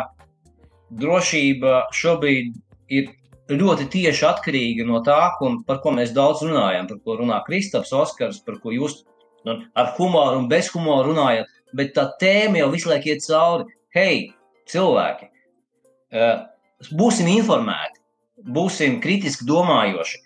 [1.02, 2.54] drošība šobrīd
[2.92, 3.12] ir
[3.52, 7.94] ļoti tieši atkarīga no tā, ko, par ko mēs daudz runājam, par ko runā Kristaps,
[7.96, 9.02] Oskars, par ko jūs
[9.48, 11.50] nu, ar humoru un bez humora runājat.
[11.76, 13.68] Bet tā tēma jau visu laiku iet cauri.
[13.96, 14.32] Hei,
[14.72, 15.28] cilvēki,
[16.12, 16.44] eh,
[16.96, 18.00] būsim informēti,
[18.56, 20.20] būsim kritiski domājoši,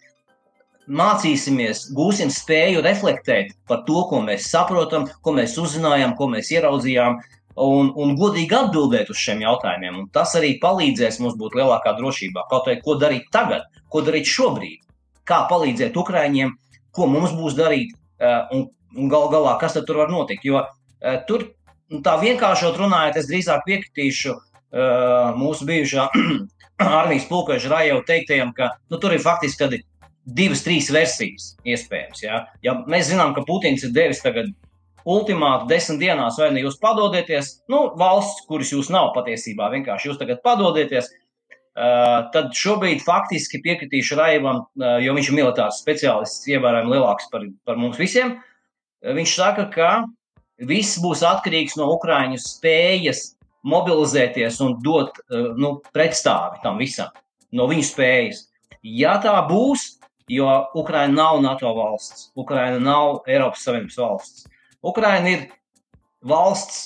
[0.88, 7.17] mācīsimies, gūsim spēju reflektēt par to, ko mēs saprotam, ko mēs uzzinājām, ko mēs ieraudzījām,
[7.56, 10.00] un, un godīgi atbildēt uz šiem jautājumiem.
[10.04, 12.45] Un tas arī palīdzēs mums būt lielākā drošībā.
[12.52, 14.82] Kaut arī ko darīt tagad, ko darīt šobrīd,
[15.28, 16.56] kā palīdzēt Ukraiņiem,
[16.95, 20.45] ko mums būs darīt eh, un, un gal galā, kas tur var notikt.
[20.45, 21.48] Jo eh, tur
[21.91, 26.10] nu, tā vienkāršot runājot, es drīzāk piekritīšu eh, mūsu bijušā
[27.02, 29.63] armijas pulkveža Rajau teiktajam, ka nu, tur ir faktiski
[30.26, 32.24] divas, trīs versijas iespējams.
[32.26, 32.46] Ja?
[32.66, 34.50] ja mēs zinām, ka Putins ir devis tagad
[35.06, 40.20] ultimātu desmit dienās, vai ne jūs padodieties, nu, valsts, kuras jūs nav patiesībā, vienkārši jūs
[40.22, 41.12] tagad padodieties.
[41.76, 47.44] Uh, tad šobrīd faktiski piekritīšu Raivam, uh, jo viņš ir militārs speciālists, ievērojami lielāks par,
[47.68, 48.38] par mums visiem.
[49.04, 49.90] Viņš saka, ka
[50.64, 53.34] viss būs atkarīgs no Ukrāņu spējas
[53.68, 57.12] mobilizēties un dot uh, nu, pretstāvi tam visam,
[57.52, 58.46] no viņu spējas.
[58.88, 59.98] Ja tā būs,
[60.30, 64.48] jo Ukraina nav NATO valsts, Ukraina nav Eiropas Savienības valsts,
[64.84, 65.48] Ukraina ir
[66.26, 66.84] valsts.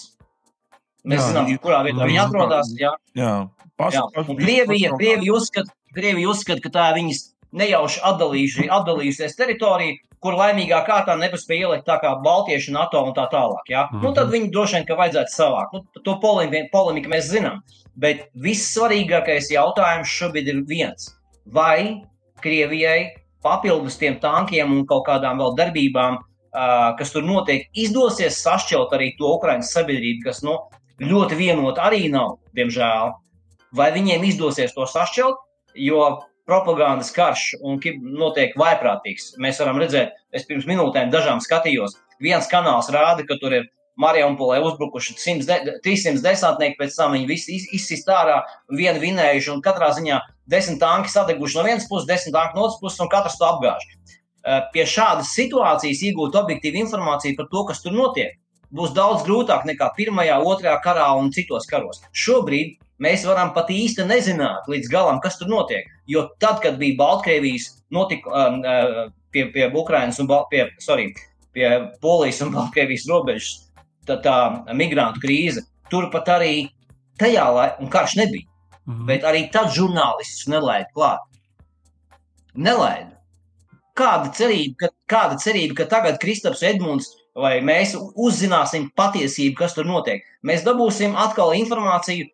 [1.08, 2.72] Mēs jā, zinām, kurā vietā viņi atrodas.
[2.76, 3.34] Jā, jā.
[3.80, 4.04] Pas, jā.
[4.16, 7.22] Pas, Krievija, Krievija, uzskata, Krievija uzskata, ka tā ir viņas
[7.56, 13.72] nejauši atdalījusies teritorija, kur laimīgā kārtā nepaspēja ielikt tā kā Baltieši, NATO un tā tālāk.
[13.72, 13.88] Ja?
[13.88, 14.04] Mm -hmm.
[14.04, 15.74] nu, tad viņi droši vien, ka vajadzētu savākt.
[15.74, 17.64] Nu, to polemiku, polemiku mēs zinām.
[17.96, 21.16] Bet vissvarīgākais jautājums šobrīd ir viens.
[21.46, 22.04] Vai
[22.42, 26.20] Krievijai papildus tiem tankiem un kaut kādām vēl darbībām
[26.98, 30.58] kas tur notiek, izdosies sašķelt arī to Ukraiņas sabiedrību, kas nu,
[31.00, 33.14] ļoti vienota arī nav, diemžēl.
[33.76, 35.38] Vai viņiem izdosies to sašķelt,
[35.78, 36.06] jo
[36.50, 39.36] propagandas karš un notiek vaiprātīgs.
[39.38, 44.62] Mēs varam redzēt, es pirms minūtēm dažām skatījos, viens kanāls rāda, ka tur ir Marijampolē
[44.64, 50.22] uzbrukuši 100, 300 desantnieki, pēc tam viņi visi izsist ārā, vienu vinējuši, un katrā ziņā
[50.50, 53.84] desmit tanki sadeguši no vienas puses, desmit tanki no otras puses, un katrs to apgāž.
[54.48, 58.38] Eh, pie šādas situācijas iegūt objektīvu informāciju par to, kas tur notiek,
[58.72, 62.00] būs daudz grūtāk nekā pirmajā, otrajā karā un citos karos.
[62.16, 65.90] Šobrīd mēs varam pat īsti nezināt līdz galam, kas tur notiek.
[66.08, 71.10] Jo tad, kad bija Baltkrievijas notika, um, uh, pie, pie Ukrainas un pie, sorry,
[71.54, 71.68] pie
[72.02, 73.69] Polijas un Baltkrievijas robežas,
[74.10, 75.64] tā, tā migrantu krīze.
[75.90, 76.54] Turpat arī
[77.22, 78.48] tajā laikā, un karš nebija.
[78.86, 79.06] Mm -hmm.
[79.06, 81.24] Bet arī tad žurnālistus nelaida klāt.
[82.56, 83.16] Nelaida.
[83.96, 89.86] Kāda cerība, ka, kāda cerība, ka tagad Kristaps Edmunds vai mēs uzzināsim patiesību, kas tur
[89.86, 90.24] notiek?
[90.44, 92.28] Mēs dabūsim atkal informāciju,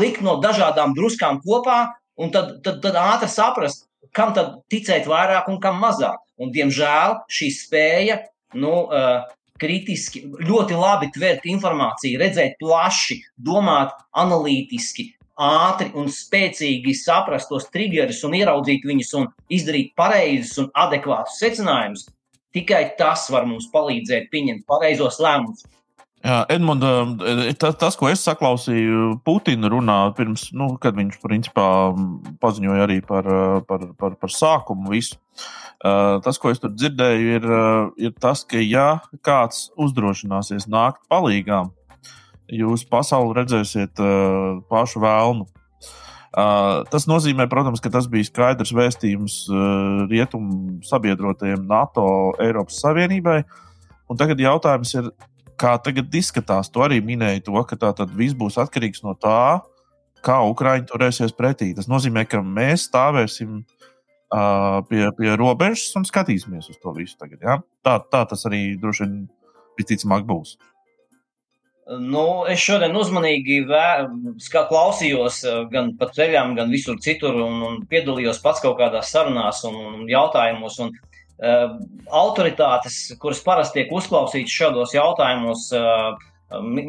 [0.00, 5.48] likt no dažādām druskām kopā, un tad, tad, tad ātri saprast, kam tad ticēt vairāk
[5.48, 6.18] un kam mazāk.
[6.40, 8.18] Un, diemžēl šī spēja
[8.56, 9.20] nu, uh,
[9.60, 18.22] kritiski, ļoti labi tvert informāciju, redzēt plaši, domāt analītiski, ātri un spēcīgi saprast tos triggerus
[18.28, 22.08] un ieraudzīt viņus un izdarīt pareizus un adekvātus secinājumus.
[22.54, 25.64] Tikai tas var mums palīdzēt pieņemt pareizos lēmumus.
[26.20, 26.84] Edmunds,
[27.24, 31.64] eh, tas, tas, ko es saklausīju Putina runā pirms, nu, kad viņš principā
[32.42, 35.16] paziņoja arī par, eh, par, par, par sākumu visu.
[35.80, 37.44] Eh, tas, ko es tur dzirdēju, ir,
[37.96, 41.70] ir tas, ka ja kāds uzdrošināsies nākt palīgām,
[42.52, 44.02] jūs pasauli redzēsiet
[44.68, 45.46] pašu vēlnu.
[46.90, 49.38] Tas nozīmē, protams, ka tas bija skaidrs vēstījums
[50.10, 52.04] rietumu sabiedrotajiem NATO,
[52.42, 53.40] Eiropas Savienībai.
[54.10, 55.10] Un tagad jautājums ir,
[55.58, 59.62] kā tagad izskatās, tu arī minēji to, ka tā viss būs atkarīgs no tā,
[60.26, 61.72] kā Ukraiņi turēsies pretī.
[61.74, 63.80] Tas nozīmē, ka mēs stāvēsim uh,
[64.30, 67.40] pie, pie robežas un skatīsimies uz to visu tagad.
[67.42, 67.60] Ja?
[67.86, 69.16] Tā, tā tas arī droši vien
[69.78, 70.56] visticamāk būs.
[71.90, 73.86] Nu, es šodien uzmanīgi vē,
[74.54, 75.40] klausījos
[75.72, 80.04] gan pa ceļām, gan visur citur, un, un piedalījos pats kaut kādās sarunās un, un
[80.10, 80.78] jautājumos.
[80.84, 81.10] Un, uh,
[82.10, 86.18] autoritātes, kuras parasti tiek uzklausītas šādos jautājumos, ehm,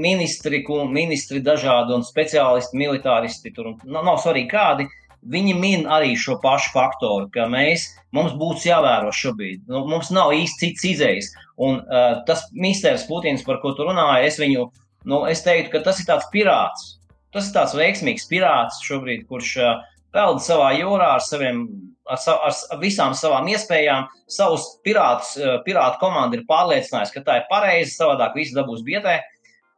[0.01, 4.88] ministri, ministri dažādi un speciālisti, militāristi, tur nav, nav svarīgi kādi.
[5.22, 9.68] Viņi min arī šo pašu faktoru, ka mēs, mums būtu jāvēro šobrīd.
[9.70, 11.30] Nu, mums nav īsti cits izējas.
[11.62, 14.66] Un uh, tas misters Putins, par ko tu runāji, es viņu,
[15.06, 16.96] nu, es teiktu, ka tas ir tāds pirāts.
[17.32, 19.78] Tas ir tāds veiksmīgs pirāts šobrīd, kurš uh,
[20.16, 21.68] peld savā jūrā ar saviem
[22.12, 27.38] ar, sav, ar visām savām iespējām, savus pirātus, eh, pirātu komandu ir pārliecinājis, ka tā
[27.42, 28.84] ir pareizi, savādāk viss dabūs.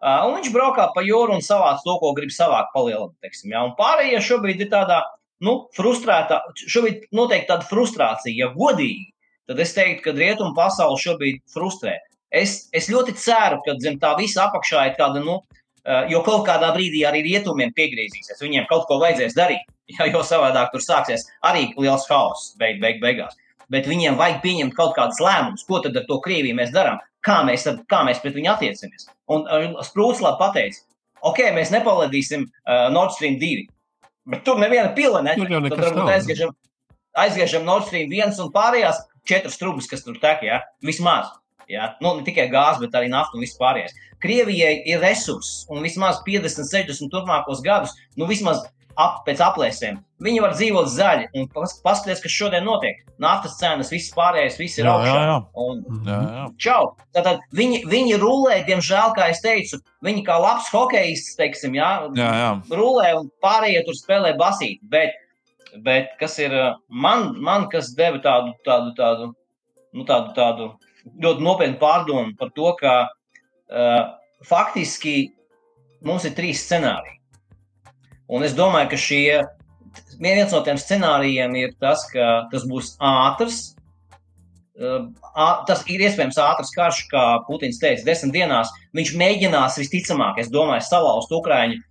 [0.03, 3.37] Uh, un viņš braukā pa jūru un savāc to, ko grib savākt palielināt.
[3.47, 3.61] Ja?
[3.63, 4.97] Un pārējie šobrīd ir tādā
[5.43, 9.11] nu, frustrētā, šobrīd noteikti tāda frustrācija, ja godīgi,
[9.49, 11.97] tad es teiktu, ka rietumu pasauli šobrīd frustrē.
[12.33, 16.47] Es, es ļoti ceru, ka zem tā visa apakšā ir tāda, nu, uh, jo kaut
[16.47, 18.41] kādā brīdī arī rietumiem piegriezīsies.
[18.41, 19.69] Viņiem kaut ko vajadzēs darīt.
[19.91, 23.35] Ja, jo savādāk tur sāksies arī liels haoss beig, beig, beigās.
[23.69, 27.41] Bet viņiem vajag pieņemt kaut kādus lēmumus, ko tad ar to Krieviju mēs darām, kā
[27.43, 29.09] mēs, kā mēs pret viņu attiecamies.
[29.35, 30.79] Un uh, Sprūts labi pateica,
[31.19, 33.67] ok, mēs nepalaidīsim uh, Nord Stream 2,
[34.29, 35.35] bet tur neviena pila ne.
[35.37, 36.53] Tad varbūt aizgriežam,
[37.25, 40.61] aizgriežam Nord Stream 1 un pārējās četras trubas, kas tur tek, ja?
[40.85, 41.31] vismaz.
[41.71, 41.93] Ja?
[42.03, 43.95] Nu, ne tikai gāzi, bet arī naftu un viss pārējais.
[44.23, 48.63] Krievijai ir resursi un vismaz 50, 60 turpmākos gadus, nu vismaz
[48.99, 49.99] ap, pēc aplēsēm.
[50.23, 53.01] Viņi var dzīvot zaļi un paskatīties, kas šodien notiek.
[53.21, 55.11] Naftas cenas, viss pārējais, viss ir augšā.
[55.11, 55.35] Jā, jā.
[55.63, 56.45] Un, jā, jā.
[56.65, 56.79] Čau!
[57.15, 62.29] Tātad viņi, viņi rulē, diemžēl, kā es teicu, viņi kā labs hokejists, teiksim, jā, jā,
[62.39, 62.49] jā.
[62.71, 64.81] rulē un pārējie tur spēlē basīt.
[64.93, 65.17] Bet,
[65.85, 66.55] bet kas ir
[66.87, 69.31] man, man kas deva tādu, tādu, tādu,
[69.93, 70.71] nu, tādu, tādu
[71.23, 74.03] ļoti nopietnu pārdomu par to, ka uh,
[74.47, 75.33] faktiski
[76.07, 77.19] mums ir trīs scenāriji.
[78.31, 79.41] Un es domāju, ka šie,
[80.21, 83.61] viens no tiem scenārijiem ir tas, ka tas būs ātrs.
[84.73, 88.71] Tas ir iespējams ātrs karš, kā Putins teica, desmit dienās.
[88.97, 91.81] Viņš mēģinās visticamāk, es domāju, salauzt Ukraiņu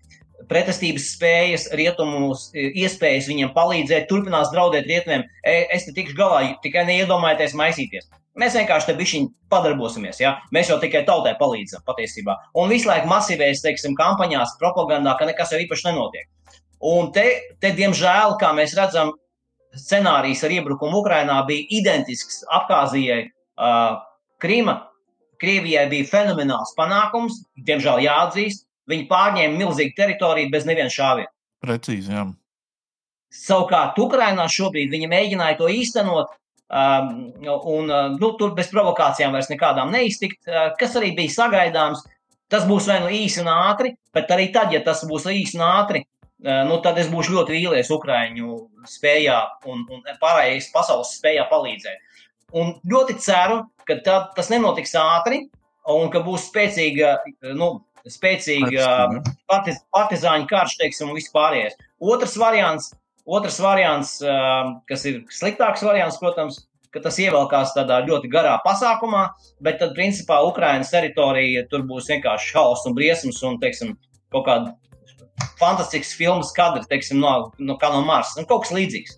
[0.53, 5.25] pretestības spējas, rietumus, iespējas viņiem palīdzēt, turpinās draudēt rietumiem.
[5.43, 8.11] Es te tikšu galā, tikai neiedomājieties maisīties.
[8.39, 10.37] Mēs vienkārši te bišķiņi padarbosimies, ja?
[10.57, 12.39] mēs jau tikai tautai palīdzam patiesībā.
[12.57, 16.31] Un visu laiku masīvēs, teiksim, kampaņās, propagandā, ka nekas jau īpaši nenotiek.
[16.93, 17.27] Un te,
[17.61, 19.13] te diemžēl, kā mēs redzam,
[19.77, 24.01] scenārijs ar iebrukumu Ukrainā bija identisks Abhāzijai, uh,
[24.43, 24.79] Krīma.
[25.43, 28.65] Krievijai bija fenomenāls panākums, diemžēl jāatzīst.
[28.91, 31.31] Viņi pārņēma milzīgu teritoriju bez neviena šāviena.
[31.63, 32.27] Precīzi, jā.
[33.33, 36.35] Savukārt, Ukrainā šobrīd viņi mēģināja to īstenot,
[36.73, 42.01] Um, un uh, nu, tur bez provokācijām vairs nekādām neiztikt, uh, kas arī bija sagaidāms.
[42.49, 45.67] Tas būs vai nu īsi un ātri, bet arī tad, ja tas būs īsi un
[45.67, 48.57] ātri, uh, nu, tad es būšu ļoti vīlies Ukrāņu
[48.89, 49.37] spējā
[49.69, 52.25] un, un pārējais pasaules spējā palīdzēt.
[52.57, 55.43] Un ļoti ceru, ka tā, tas nenotiks ātri
[55.93, 57.19] un ka būs spēcīga,
[57.53, 57.75] nu,
[58.11, 58.89] spēcīga
[59.51, 61.79] partiz, partizāņu karš, teiksim, un viss pārējais.
[62.03, 62.93] Otrs variants
[63.25, 64.17] Otrs variants,
[64.91, 66.59] kas ir sliktāks variants, protams,
[66.93, 69.29] ka tas ievelkās tādā ļoti garā pasākumā,
[69.63, 73.95] bet tad, principā, Ukraiņas teritorija tur būs vienkārši haoss un briesmas un, teiksim,
[74.35, 74.75] kaut kāda
[75.61, 78.41] fantastisks filmas kadri, teiksim, no, no, kā no Marsa.
[78.41, 79.17] Nu, kaut kas līdzīgs.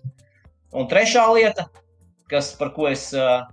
[0.75, 1.65] Un trešā lieta,
[2.31, 3.47] kas, par ko es uh,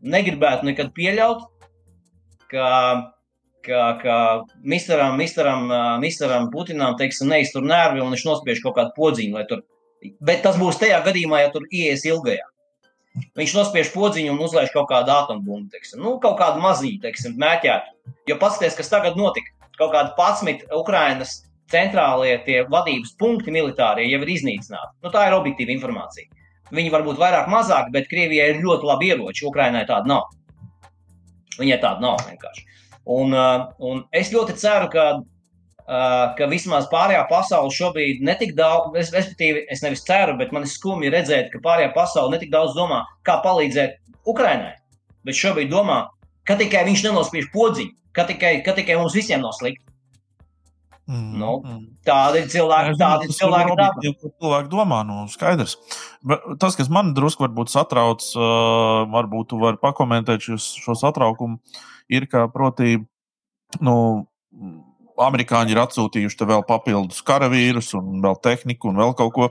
[0.00, 1.44] negribētu nekad pieļaut,
[2.52, 2.70] ka,
[3.64, 4.16] ka, ka
[4.62, 5.68] misteram, misteram,
[6.02, 9.44] misteram Putinam teiksim, neiztur nervi un viņš nospiež kaut kādu podziņu.
[9.50, 9.64] Tur,
[10.24, 12.46] bet tas būs tajā gadījumā, ja tur ies ilgajā.
[13.38, 18.14] Viņš nospiež podziņu un uzlaiž kaut kādu atombumbu, nu, kaut kādu maziņu, teiksim, mēķētu.
[18.30, 19.52] Jo paskatieties, kas tagad notika.
[19.78, 21.40] Kaut kādi 11 Ukrainas
[21.70, 24.92] centrālie tie vadības punkti militārie jau ir iznīcināti.
[25.02, 26.30] Nu, tā ir objektīva informācija.
[26.74, 29.46] Viņi var būt vairāk, mazāk, bet Krievijai ir ļoti labi ieroči.
[29.46, 30.30] Ukrainai tāda nav.
[31.58, 32.66] Viņai tāda nav vienkārši.
[33.04, 38.96] Un, uh, un es ļoti ceru, ka, uh, ka vismaz pārējā pasaule šobrīd netik daudz,
[39.00, 42.76] es, respektīvi, es nevis ceru, bet man ir skumji redzēt, ka pārējā pasaule netik daudz
[42.78, 44.72] domā, kā palīdzēt Ukrainai.
[45.24, 46.06] Bet šobrīd domā,
[46.48, 49.84] ka tikai viņš nenospiež podziņu, ka tikai, ka tikai mums visiem nav slikti.
[51.04, 51.80] Mm, nu, mm.
[52.08, 53.74] Tādi ir cilvēki, tādi ir cilvēki.
[54.08, 55.74] Ir cilvēki domā, nu, skaidrs.
[56.24, 61.60] Bet tas, kas man drusku varbūt satrauc, uh, varbūt tu vari pakomentēt šo satraukumu,
[62.12, 62.98] ir, ka, proti,
[63.84, 63.96] nu,
[65.20, 69.50] amerikāņi ir atsūtījuši vēl papildus karavīrus un vēl tehniku un vēl kaut ko.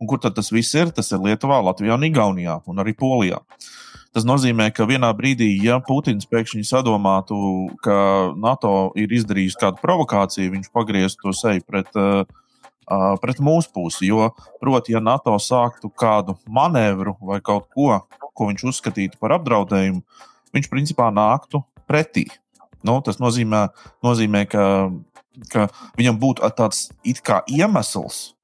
[0.00, 0.90] Un kur tad tas viss ir?
[0.92, 3.38] Tas ir Lietuvā, Latvijā un Igaunijā un arī Polijā.
[4.14, 7.36] Tas nozīmē, ka vienā brīdī, ja Putins pēkšņi sadomātu,
[7.82, 7.96] ka
[8.38, 11.90] NATO ir izdarījis kādu provokāciju, viņš pagrieztu to seju pret,
[13.22, 14.06] pret mūsu pusi.
[14.10, 14.28] Jo,
[14.62, 20.02] proti, ja NATO sāktu kādu manevru vai kaut ko, ko viņš uzskatītu par apdraudējumu,
[20.54, 22.28] viņš principā nāktu pretī.
[22.84, 23.66] Nu, tas nozīmē,
[24.04, 24.64] nozīmē ka,
[25.52, 26.90] ka viņam būtu tāds
[27.48, 28.34] iemesls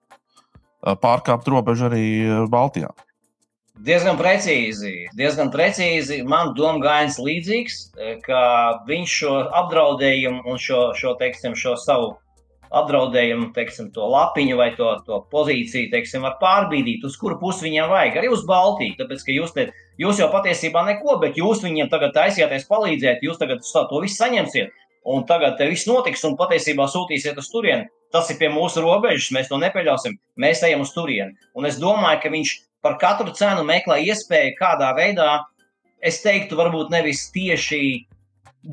[0.80, 2.05] pārkāpt robežu arī
[2.49, 2.95] Baltijā.
[3.80, 6.20] Diezgan precīzi, diezgan precīzi.
[6.28, 8.41] Man doma gājas līdzīgs, e, ka
[8.88, 12.11] viņš šo apdraudējumu un šo, šo, teiksim, šo savu
[12.76, 17.88] apdraudējumu, teiksim, to lapiņu vai to, to pozīciju, teiksim, var pārbīdīt, uz kuru pusi viņam
[17.95, 18.20] vajag.
[18.20, 19.70] Arī uz Baltiju, tāpēc, ka jūs, te,
[20.01, 24.72] jūs jau patiesībā neko, bet jūs viņiem tagad taisieties palīdzēt, jūs tagad to visu saņemsiet.
[25.11, 27.88] Un tagad viss notiks, un patiesībā sūtīsiet uz turieni.
[28.12, 30.18] Tas ir pie mūsu robežas, mēs to nepieļausim.
[30.40, 31.38] Mēs ejam uz turieni.
[31.57, 32.53] Un es domāju, ka viņš
[32.84, 35.30] par katru cenu meklē iespēju kādā veidā,
[36.05, 37.80] es teiktu, varbūt nevis tieši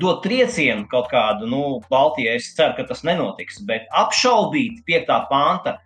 [0.00, 2.36] dot triecienu kaut kādu, nu, Baltijai.
[2.36, 5.78] Es ceru, ka tas nenotiks, bet apšaubīt piektā panta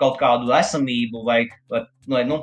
[0.00, 2.42] kaut kādu esamību vai, vai nu,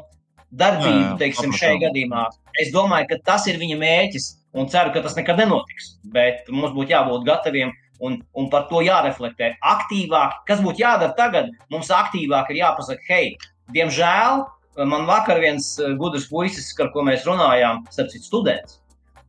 [0.51, 2.27] darbību, teiksim, šajā gadījumā.
[2.61, 5.97] Es domāju, ka tas ir viņa mērķis un ceru, ka tas nekad nenotiks.
[6.13, 7.73] Bet mums būtu jābūt gataviem
[8.03, 10.43] un, un par to jāreflektē aktīvāk.
[10.49, 11.51] Kas būtu jādara tagad?
[11.73, 13.33] Mums aktīvāk ir jāpasaka, hei,
[13.75, 14.45] diemžēl
[14.85, 18.77] Man vakar viens eh, gudrs puisis, ar ko mēs runājām, starp citu, students.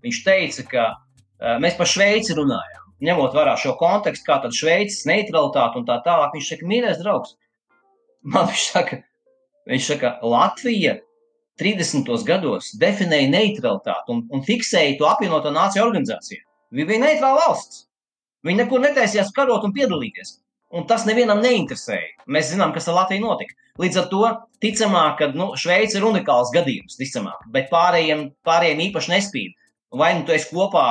[0.04, 2.84] Viņš teica, ka uh, mēs par Šveici runājām.
[3.02, 7.34] Ņemot vērā šo kontekstu, kā tad Šveices neutralitāte un tā tālāk, viņš saka, mīļais draugs,
[8.22, 9.00] man viņš saka,
[9.72, 10.94] viņš saka, Latvija
[11.58, 12.10] 30.
[12.26, 16.44] gados definēja neutralitāti un, un fiksēja to apvienoto nāciju organizāciju.
[16.74, 17.86] Viņa bija neitrāla valsts.
[18.46, 20.36] Viņa nekur netaisījās karot un piedalīties.
[20.78, 22.26] Un tas nevienam neinteresēja.
[22.28, 23.56] Mēs zinām, kas ar Latviju notika.
[23.80, 24.22] Līdz ar to
[24.62, 29.54] ticamāk, ka nu, Šveice ir unikāls gadījums, ticamāk, bet pārējiem, pārējiem īpaši nespīd.
[29.96, 30.86] Vai nu tu esi kopā,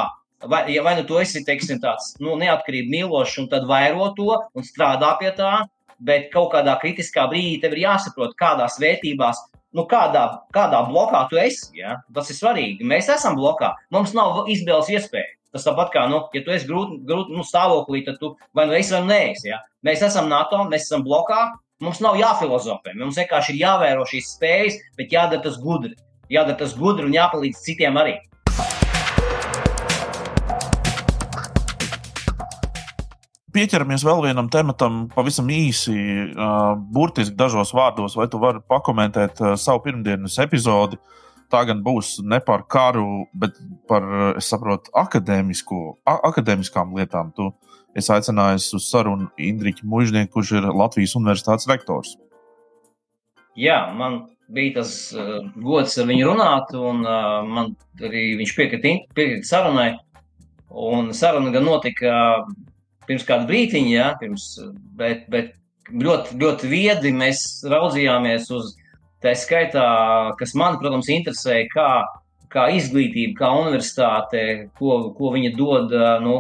[0.50, 4.32] vai, ja, vai nu tu esi teiksim, tāds nu, neatkarību mīlošs un tad vairo to
[4.34, 5.68] un strādā pie tā,
[6.00, 9.44] bet kaut kādā kritiskā brīdī tev ir jāsaprot, kādās vērtībās
[9.76, 10.24] nu, kādā,
[10.56, 11.72] kādā blokā tu esi.
[11.80, 11.98] Ja?
[12.16, 12.88] Tas ir svarīgi.
[12.88, 13.74] Mēs esam blokā.
[13.94, 15.34] Mums nav izvēles iespēja.
[15.56, 18.76] Tas tāpat kā, nu, ja tu esi grūti, grūti nu, stāvoklī, tad tu vai nu
[18.78, 19.50] esi vai nu neesi.
[19.50, 19.62] Ja?
[19.88, 21.40] Mēs esam NATO, mēs esam blokā,
[21.84, 22.96] mums nav jāfilozofē.
[23.00, 25.96] Mums vienkārši ir jāvēro šīs spējas, bet jādara tas gudri.
[26.34, 28.18] Jādara tas gudri un jāpalīdz citiem arī.
[33.58, 35.96] Pieķeramies vēl vienam tematam, pavisam īsi,
[36.30, 41.00] uh, burtiski dažos vārdos, vai tu vari pakomentēt uh, savu pirmdienas epizodi
[41.52, 43.58] tā gan būs ne par karu, bet
[43.90, 44.06] par,
[44.40, 47.32] es saprotu, akadēmiskām lietām.
[47.36, 47.50] Tu
[47.98, 52.16] esi aicinājis uz sarunu Indriķu Mužnieku, kurš ir Latvijas Universitātes rektors.
[53.58, 58.94] Jā, man bija tas uh, gods ar viņu runāt, un uh, man arī viņš piekrita
[59.18, 59.96] piekrit sarunai.
[60.68, 62.12] Un saruna gan notika
[63.08, 64.50] pirms kāda brīdiņa, ja, pirms,
[65.00, 65.56] bet, bet
[65.92, 68.76] ļoti, ļoti viedi mēs raudzījāmies uz
[69.18, 69.84] Tā skaitā,
[70.38, 71.90] kas man, protams, interesē, kā,
[72.54, 74.42] kā izglītība, kā universitāte,
[74.78, 76.36] ko, ko viņa dod nu,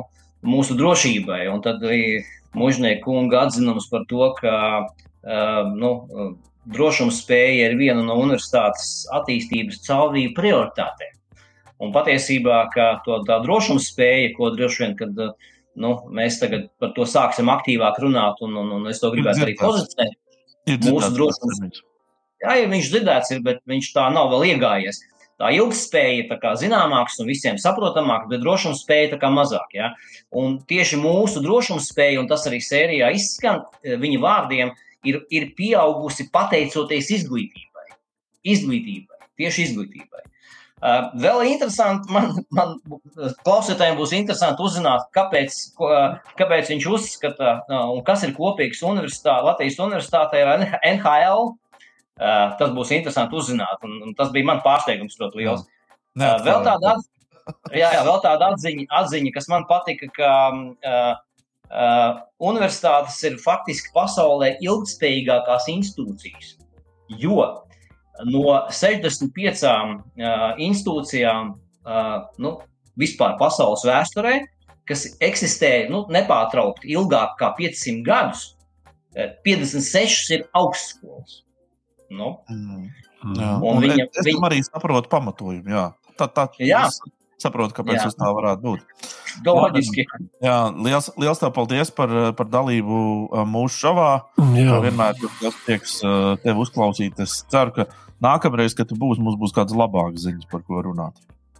[0.45, 1.47] mūsu drošībai.
[1.49, 2.21] Un tad arī
[2.57, 4.53] mužnieku kunga atzinums par to, ka
[5.73, 5.91] nu,
[6.69, 11.15] drošuma spēja ir viena no universitātes attīstības caurvīju prioritātēm.
[11.81, 12.61] Un patiesībā
[13.05, 15.25] to, tā drošuma spēja, ko droši vien, kad
[15.79, 19.53] nu, mēs tagad par to sāksim aktīvāk runāt, un, un, un es to gribētu arī
[19.59, 20.17] pozicionēt,
[20.87, 21.83] mūsu drošums.
[22.43, 25.01] Jā, ja viņš dzirdēts ir, bet viņš tā nav vēl iegājies.
[25.37, 29.75] Tā ilgspēja tā kā zināmāks un visiem saprotamāks, bet drošuma spēja tā kā mazāk.
[29.77, 29.91] Ja?
[30.33, 34.73] Un tieši mūsu drošuma spēja, un tas arī sērijā izskan viņa vārdiem,
[35.05, 37.85] ir, ir pieaugusi pateicoties izglītībai.
[38.49, 40.25] Izglītībai, tieši izglītībai.
[40.77, 42.75] Uh, vēl interesanti, man, man
[43.47, 45.89] klausītājiem būs interesanti uzzināt, kāpēc, ko,
[46.37, 51.55] kāpēc viņš uzskata, uh, un kas ir kopīgs universitā, Latvijas universitātei ar NHL.
[52.17, 55.65] Uh, tas būs interesanti uzzināt, un, un tas bija mans pārsteigums ļoti liels.
[56.17, 56.95] Uh, vēl tāda,
[57.73, 61.11] jā, jā, vēl tāda atziņa, atziņa, kas man patika, ka uh,
[61.73, 66.55] uh, universitātes ir faktiski pasaulē ilgspējīgākās institūcijas.
[67.21, 67.66] Jo
[68.25, 68.43] no
[68.73, 69.97] 65 uh,
[70.57, 71.55] institūcijām
[72.43, 72.51] nu,
[72.99, 74.39] vispār pasaules vēsturē,
[74.87, 78.49] kas eksistē nu, nepārtraukti ilgāk kā 500 gadus,
[79.45, 81.41] 56 ir augstskolas.
[82.13, 82.37] Nu.
[82.51, 82.89] Mm.
[83.35, 84.41] Jā, un un viņa, es, viņa...
[84.47, 85.71] arī saprotu pamatojumu.
[85.73, 85.85] Jā.
[86.17, 86.83] Tā, tā, jā.
[87.41, 89.07] saprotu, kāpēc tas tā varētu būt.
[89.45, 90.05] Loģiski.
[90.43, 93.01] Jā, liels, liels tev paldies par, par dalību
[93.49, 94.11] mūsu šovā.
[94.57, 94.79] Jā.
[94.85, 95.99] Vienmēr, kad tieks
[96.45, 97.87] tevi uzklausīt, es ceru, ka
[98.23, 101.17] nākamreiz, kad tu būsi, mums būs kādas labākas ziņas, par ko runāt.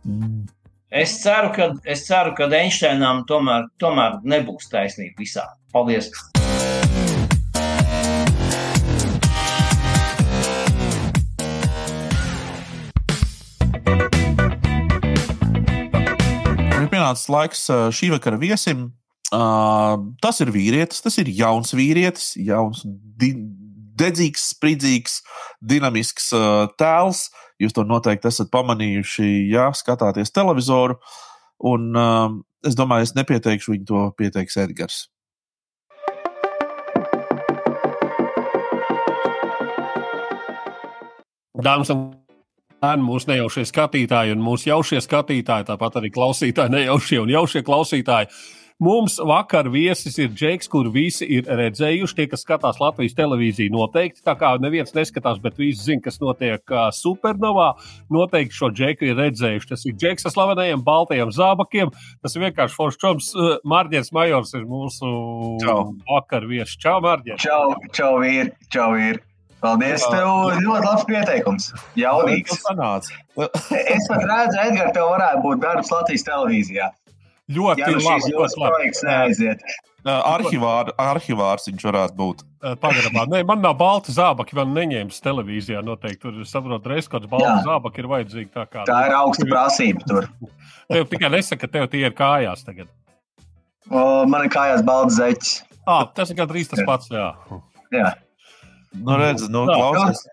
[0.08, 0.47] Mm.
[0.88, 5.43] Es ceru, ka, es ceru, ka Einsteinam tomēr, tomēr nebūs taisnība visā.
[5.76, 6.08] Paldies!
[16.78, 18.88] Ir pienācis laiks šī vakara viesim.
[19.28, 22.86] Uh, tas ir vīrietis, tas ir jauns vīrietis, jauns,
[23.20, 23.34] di
[24.00, 25.22] dedzīgs, spridzīgs,
[25.62, 27.28] dinamisks uh, tēls.
[27.62, 31.00] Jūs to noteikti esat pamanījuši, ja skatāties televizoru.
[31.66, 32.30] Un uh,
[32.68, 35.08] es domāju, es nepieteikšu viņu, to pieteiks Edgars.
[41.58, 42.12] Dāmas un
[42.82, 48.30] kungi, mūsu nejaušie skatītāji un mūsu jaušie skatītāji, tāpat arī klausītāji, nejaušie un jaušie klausītāji.
[48.78, 52.13] Mums vakar viesis ir Džeks, kuru visi ir redzējuši.
[52.13, 54.21] Tie, kas skatās Latvijas televīziju, noteikti.
[54.21, 57.71] Tā kā neviens neskatās, bet visi zina, kas notiek supernovā.
[58.13, 59.69] Noteikti šo Džeku ir redzējuši.
[59.71, 61.89] Tas ir Džeks ar slavenajiem baltajiem zābakiem.
[62.21, 63.32] Tas ir vienkārši foršs čoms.
[63.65, 65.09] Mārģis Majors ir mūsu
[65.65, 65.80] čau.
[66.11, 66.78] vakar viesis.
[66.78, 67.41] Čau, Mārģis!
[67.41, 68.53] Čau, čau, vīri!
[68.69, 69.23] Čau, vīri!
[69.57, 70.30] Paldies, tev
[70.61, 71.71] ļoti labs pieteikums.
[71.97, 72.61] Jaudīgs.
[73.41, 76.93] es pat redzu, Edgars, tev varētu būt darbs Latvijas televīzijā.
[77.48, 78.34] Ļoti ja, nu labi.
[78.34, 78.89] Ļoti labi.
[79.08, 79.62] neaiziet.
[80.08, 82.43] Arhivār, arhivārs viņš varētu būt.
[82.82, 83.26] Pagarabā.
[83.32, 85.82] Nē, man nav balta zābaki, man neņēmis televīzijā.
[85.84, 88.52] Noteikti tur saprotu, reiz kāds balta zābaki ir vajadzīgi.
[88.56, 90.30] Tā, kā, tā ir augsta prasība tur.
[90.91, 92.91] Tev tikai nesaka, ka tev tie ir kājās tagad.
[93.88, 95.54] O, man ir kājās balts zeķis.
[95.88, 97.12] À, tas ir gandrīz tas pats.
[97.12, 97.32] Jā.
[97.95, 98.12] jā.
[98.95, 100.26] Nu, redz, nu, klausies.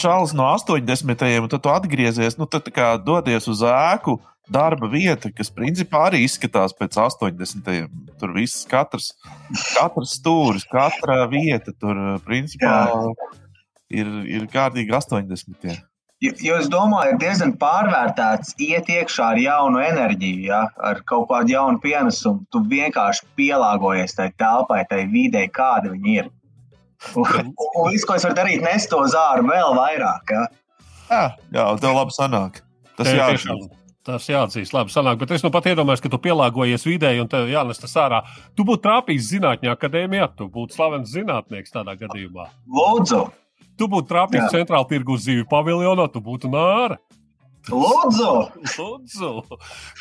[0.00, 1.24] Čāls no 80.
[1.44, 4.18] un tad tu atgriezies, nu, tad kā dodies uz ēku
[4.50, 7.88] darba vieta, kas principā arī izskatās pēc 80.
[8.20, 9.12] Tur viss, katrs,
[9.74, 12.76] katrs stūris, katra vieta tur principā
[13.92, 15.82] ir, ir kārtīgi 80.
[16.24, 21.52] Jo es domāju, ir diezgan pārvērtēts iet iekšā ar jaunu enerģiju, ja, ar kaut kādu
[21.52, 22.46] jaunu pienesumu.
[22.54, 26.30] Tu vienkārši pielāgojies tai telpai, tai videi, kāda viņa ir.
[27.20, 30.32] Un, un viss, ko es varu darīt, nes to zāru vēl vairāk.
[30.32, 30.44] Ja.
[31.10, 32.62] Jā, jā, tev labi sanāk.
[32.96, 33.83] Tas jāatzīst.
[34.04, 34.92] Tas jāatzīst, labi.
[34.92, 38.20] Sanāk, bet es nu pat iedomājos, ka tu pielāgojies videi un tev jānes tas ārā.
[38.52, 42.50] Tu būtu trāpījis zinātņu akadēmijā, tu būtu slavens zinātnieks tādā gadījumā.
[42.68, 43.22] Lūdzu!
[43.80, 47.00] Tu būtu trāpījis centrāla tirgus zivju paviljonā, tu būtu nāra.
[47.72, 48.32] Lūdzu!
[48.76, 49.30] Lūdzu!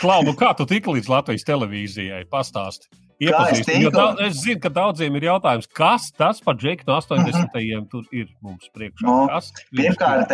[0.02, 2.26] Klau, nu kā tu tiki līdz Latvijas televīzijai?
[2.32, 2.92] Pastāsti!
[3.24, 3.62] Es,
[3.94, 7.54] da, es zinu, ka daudziem ir jautājums, kas tas par Džeku no 80.
[7.54, 9.08] gadiem tur ir mums priekšā.
[9.08, 10.34] No, nu, pirmkārt,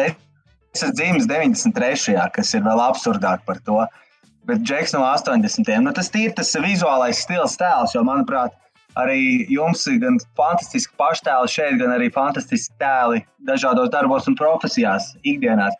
[0.76, 2.16] Es esmu dzimis 93.
[2.36, 3.82] kas ir vēl absurdāk par to.
[4.50, 5.70] Bet Džeks no 80.
[5.84, 8.54] Nu, tas ir tas vizuālais stils, tēls, jo, manuprāt,
[8.98, 15.12] arī jums ir gan fantastiski paštēli šeit, gan arī fantastiski tēli dažādos darbos un profesijās,
[15.24, 15.76] ikdienās.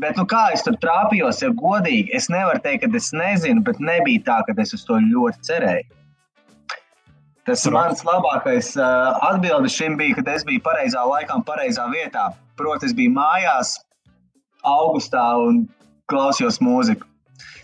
[0.00, 3.82] Bet, nu, kā es tur trāpījos, ja godīgi, es nevaru teikt, ka es nezinu, bet
[3.82, 5.96] nebija tā, ka es uz to ļoti cerēju.
[7.48, 12.28] Tas mans labākais uh, atbildes šim bija, kad es biju pareizā laikā un pareizā vietā.
[12.56, 13.74] Proti, es biju mājās,
[14.66, 15.64] augustā un
[16.10, 17.06] klausījos mūziku.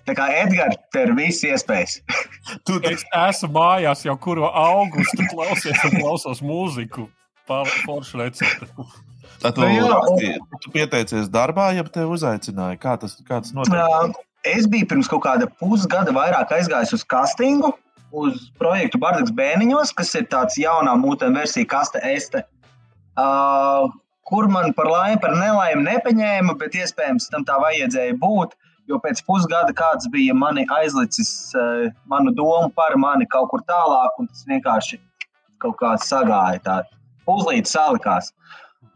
[0.07, 1.99] Tā kā Edgars, tev ir viss iespējas.
[2.66, 7.09] tu es esmu mājās jau kuru augustu klausies un klausos mūziku.
[7.47, 8.68] Poršu recepti.
[9.42, 10.47] Tā tu, nu, jā, un...
[10.62, 12.78] tu pieteicies darbā, ja te uzaicināja?
[12.82, 14.16] Kā tas, kā tas notiek?
[14.47, 17.72] Es biju pirms kaut kāda pusgada vairāk aizgājis uz castingu,
[18.14, 22.44] uz projektu Bardaks Bēniņos, kas ir tāds jaunā mūtēm versija kaste este.
[23.18, 23.90] Uh,
[24.27, 28.57] kur man par laimi, par nelaimi nepaņēma, bet iespējams tam tā vajadzēja būt.
[28.87, 34.20] Jo pēc pusgada kāds bija mani aizlicis uh, manu domu par mani kaut kur tālāk,
[34.22, 35.01] un tas vienkārši
[35.62, 36.62] kaut kā sagāja.
[36.62, 36.77] Tā
[37.27, 38.31] uzlīdz salikās.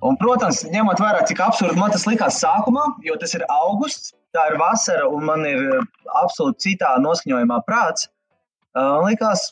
[0.07, 4.47] Un, protams, ņemot vērā, cik absurdi man tas likās sākumā, jo tas ir augusts, tā
[4.53, 5.85] ir vasara, un man ir eh,
[6.23, 8.09] absolūti citā noskaņojumā prāts.
[8.71, 9.51] Uh, likās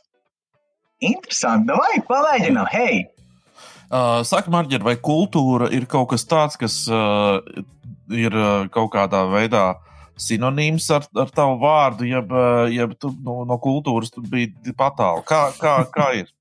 [1.04, 1.74] interesanti.
[1.74, 3.02] Vai pamēģinām, hei!
[3.88, 7.38] Uh, saka, Marģer, vai kultūra ir kaut kas tāds, kas uh,
[8.12, 9.78] ir uh, kaut kādā veidā
[10.20, 12.32] sinonīms ar, ar tavu vārdu, jeb,
[12.74, 15.22] jeb tu no, no kultūras biji patālu?
[15.28, 16.32] Kā, kā, kā ir?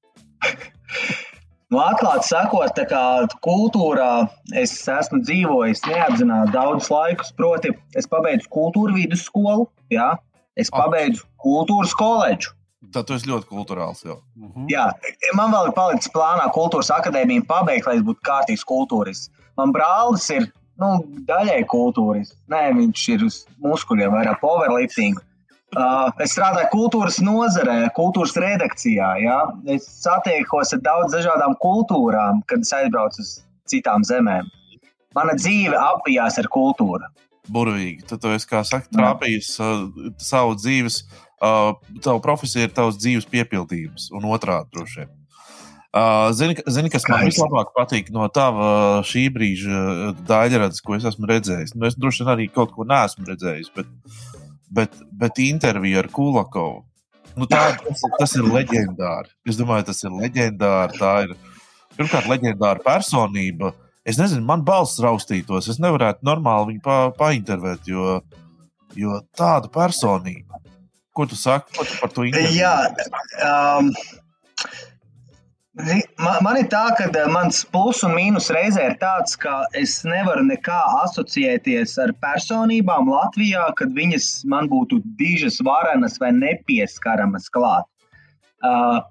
[1.67, 2.99] Nu, atklāti sakot, tā kā
[3.43, 7.33] kultūrā es esmu dzīvojis neapzināti daudzus laikus.
[7.35, 10.13] Proti, es pabeidzu kultūra vidusskolu, jā,
[10.55, 12.53] es pabeidzu kultūras koledžu.
[12.95, 14.03] Tad esi ļoti kultūrāls.
[14.07, 14.21] Jau.
[14.39, 14.67] -huh.
[14.71, 14.85] Jā,
[15.35, 19.31] man vēl ir palicis plānā kultūras akadēmija pabeigt, lai es būtu kārtīgs kultūrists.
[19.57, 20.47] Man brālis ir
[20.81, 20.91] nu,
[21.29, 22.38] daļai kultūrists.
[22.51, 25.17] Nē, viņš ir uz muskuļiem, vairāk powerlifting.
[25.75, 29.09] Uh, es strādāju kultūras nozarē, kultūras redakcijā.
[29.19, 29.39] Ja?
[29.67, 33.33] Es satiekos ar daudz dažādām kultūrām, kad es aizbraucu uz
[33.67, 34.47] citām zemēm.
[35.17, 37.09] Mana dzīve apjās ar kultūru.
[37.51, 38.05] Burvīgi.
[38.07, 39.83] Tad tu esi, kā saka, trāpījis uh,
[40.23, 41.01] savu dzīves,
[41.41, 45.13] uh, tavu profesiju ir tavs dzīves piepildījums un otrādi droši vien.
[45.97, 51.29] Uh, zini, zini, kas man vislabāk patīk no tava šī brīža daļradas, ko es esmu
[51.31, 51.73] redzējis.
[51.77, 53.89] Nu, es droši vien arī kaut ko neesmu redzējis, bet
[54.69, 56.83] bet, bet intervija ar Kulakovu.
[57.38, 59.29] Nu, tā, tas, tas ir leģendāri.
[59.47, 60.97] Es domāju, tas ir leģendāri.
[60.97, 61.35] Tā ir
[61.97, 63.73] pirmkārt leģendāra personība.
[64.07, 65.69] Es nezinu, man balss raustītos.
[65.69, 68.19] Es nevarētu normāli viņu pa, paintervēt, jo,
[68.97, 70.63] jo tāda personība.
[71.18, 72.61] Ko tu saki ko tu par to interviju?
[72.61, 72.76] Jā,
[73.41, 73.91] um,
[76.18, 79.99] Man, man ir tā, ka eh, mans plus un mīnus reizē ir tāds, ka es
[80.09, 87.86] nevaru nekā asociēties ar personībām Latvijā, kad viņas man būtu dižas, varenas vai nepieskaramas klāt.
[88.65, 89.03] Uh,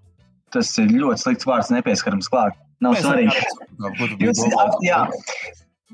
[0.51, 2.59] tas ir ļoti slikts vārds, nepieskaramas klāt.
[2.83, 3.47] Nav Mēs svarīgi.
[4.27, 4.43] Jūs,
[4.85, 5.05] jā,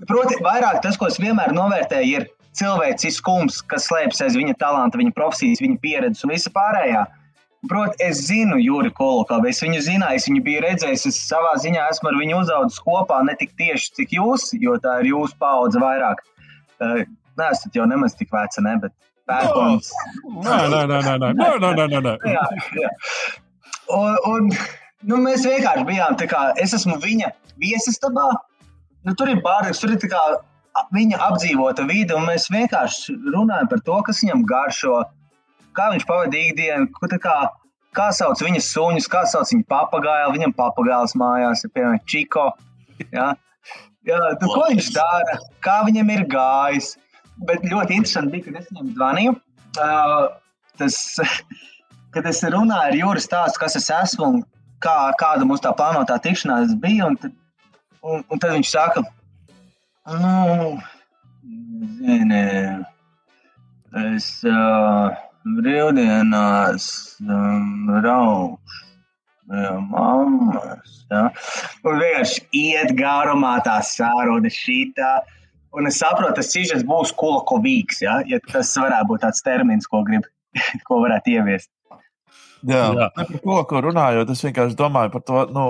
[0.08, 5.14] proti, vairāk tas, ko es vienmēr novērtēju, ir cilvēciskums, kas slēpjas aiz viņa talanta, viņa
[5.16, 7.04] profesijas, viņa pieredzes un visa pārējā.
[7.70, 11.84] Protams, es zinu Juri Kolokovu, es viņu zināju, es viņu biju redzējis, es savā ziņā
[11.92, 15.78] esmu ar viņu uzaugusi kopā, ne tik tieši cik jūs, jo tā ir jūsu paudze
[15.82, 16.24] vairāk.
[16.82, 17.04] Uh,
[17.38, 18.96] nē, esat jau nemaz tik veca, ne, bet
[19.30, 19.92] pērkons.
[20.42, 22.16] Nē, nē, nē, nē, nē, nē, nē, nē, nē, nē.
[22.34, 22.46] jā,
[22.82, 22.90] jā.
[23.94, 24.50] Un, un
[25.06, 27.30] nu, mēs vienkārši bijām, tā kā es esmu viņa
[27.62, 28.26] viesistabā,
[29.06, 30.22] nu, tur ir bārdas, tur ir tā kā
[30.94, 35.00] viņa apdzīvota vide, un mēs vienkārši runājam par to, kas viņam garšo
[35.76, 37.36] kā viņš pavadīja ikdienu, kā,
[37.96, 40.36] kā sauc viņas suņus, kā sauc viņa papagailu.
[40.36, 42.46] Viņam papagailis mājās ir piemēram Čiko.
[43.10, 43.32] Ja?
[44.06, 46.94] Jā, tu, ko viņš dara, kā viņam ir gājis.
[47.48, 49.36] Bet ļoti interesanti bija, kad es viņam zvanīju.
[49.80, 50.24] Uh,
[50.80, 50.98] tas,
[52.14, 54.42] kad es runāju ar Jūras stāstu, kas es esmu un
[54.84, 57.08] kā, kāda mums tā plānotā tikšanās bija.
[57.08, 57.18] Un
[58.02, 59.04] un, un tad viņš saka,
[60.06, 60.78] nu,
[61.98, 62.46] zini,
[64.06, 64.32] es.
[64.46, 65.12] Uh,
[65.44, 66.86] brīvdienās
[67.26, 68.80] um, rauš.
[69.52, 71.26] Jā, mammas, ja.
[71.84, 75.18] Un vienkārši iet garumā tā sāruna šitā.
[75.76, 80.02] Un es saprotu, tas sižets būs kolakovīgs, ja, ja tas varētu būt tāds termins, ko
[80.06, 80.28] grib,
[80.88, 81.70] ko varētu ieviest.
[82.68, 83.08] Jā, jā.
[83.16, 85.64] par ko, ko runājot, es vienkārši domāju par to, nu,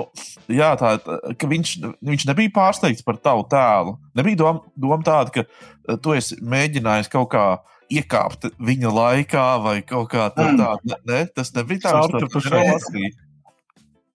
[0.53, 0.95] jā, tā,
[1.39, 1.75] ka viņš,
[2.05, 3.95] viņš nebija pārsteigts par tavu tēlu.
[4.19, 7.61] Nebija doma, doma tāda, ka tu esi mēģinājis kaut kādā
[7.93, 10.61] iekāpt viņa laikā vai kaut kā mm.
[10.61, 10.99] tāda.
[11.09, 13.29] Ne, tas nebija tāds- kas manā skatījumā.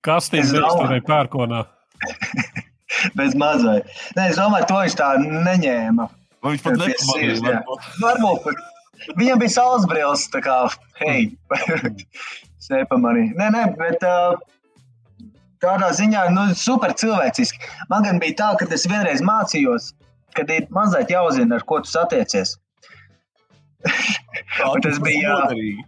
[0.09, 1.64] Kastīte vēsturē pērkonā.
[3.18, 3.81] Bez mazai.
[4.16, 6.09] Nē, es domāju, to viņš tā neņēma.
[6.45, 7.62] Vai viņš pat nepamanīja?
[8.03, 8.62] Varbūt.
[9.18, 10.57] Viņam bija saules brilles, tā kā,
[10.99, 11.29] hei,
[12.59, 13.34] es nepamanīju.
[13.38, 14.38] Nē, nē, bet uh,
[15.62, 17.61] tādā ziņā, nu, super cilvēciski.
[17.90, 19.92] Man gan bija tā, ka es vienreiz mācījos,
[20.38, 22.56] kad ir mazliet jāuzzina, ar ko tu satiecies.
[24.82, 25.86] tas bija noderīgi.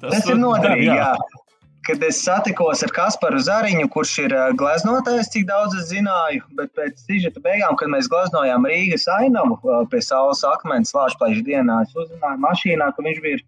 [0.00, 0.90] Tas, tas ir noderīgi.
[0.90, 1.14] Jā.
[1.14, 1.40] Jā.
[1.84, 7.02] Kad es satikos ar Kasparu Zariņu, kurš ir gleznotājs, cik daudz es zināju, bet pēc
[7.04, 9.58] sižeta beigām, kad mēs gleznojām Rīgas ainavu
[9.92, 13.42] pie Saules akmens Lāčplaiša dienā, es uzzināju mašīnā, ka viņš bija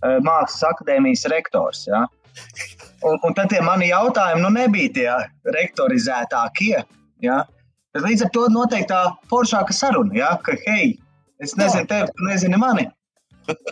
[0.00, 1.84] Mākslas akadēmijas rektors.
[1.88, 2.06] Ja?
[3.06, 5.10] Un, un tad tie mani jautājumi nu, nebija tie
[5.56, 6.80] rektorizētākie.
[7.24, 7.42] Ja?
[7.94, 10.32] Bet līdz ar to noteikti tā foršāka saruna, ja?
[10.44, 10.94] ka, hei,
[11.42, 12.88] es nezinu tevi, tu nezini mani.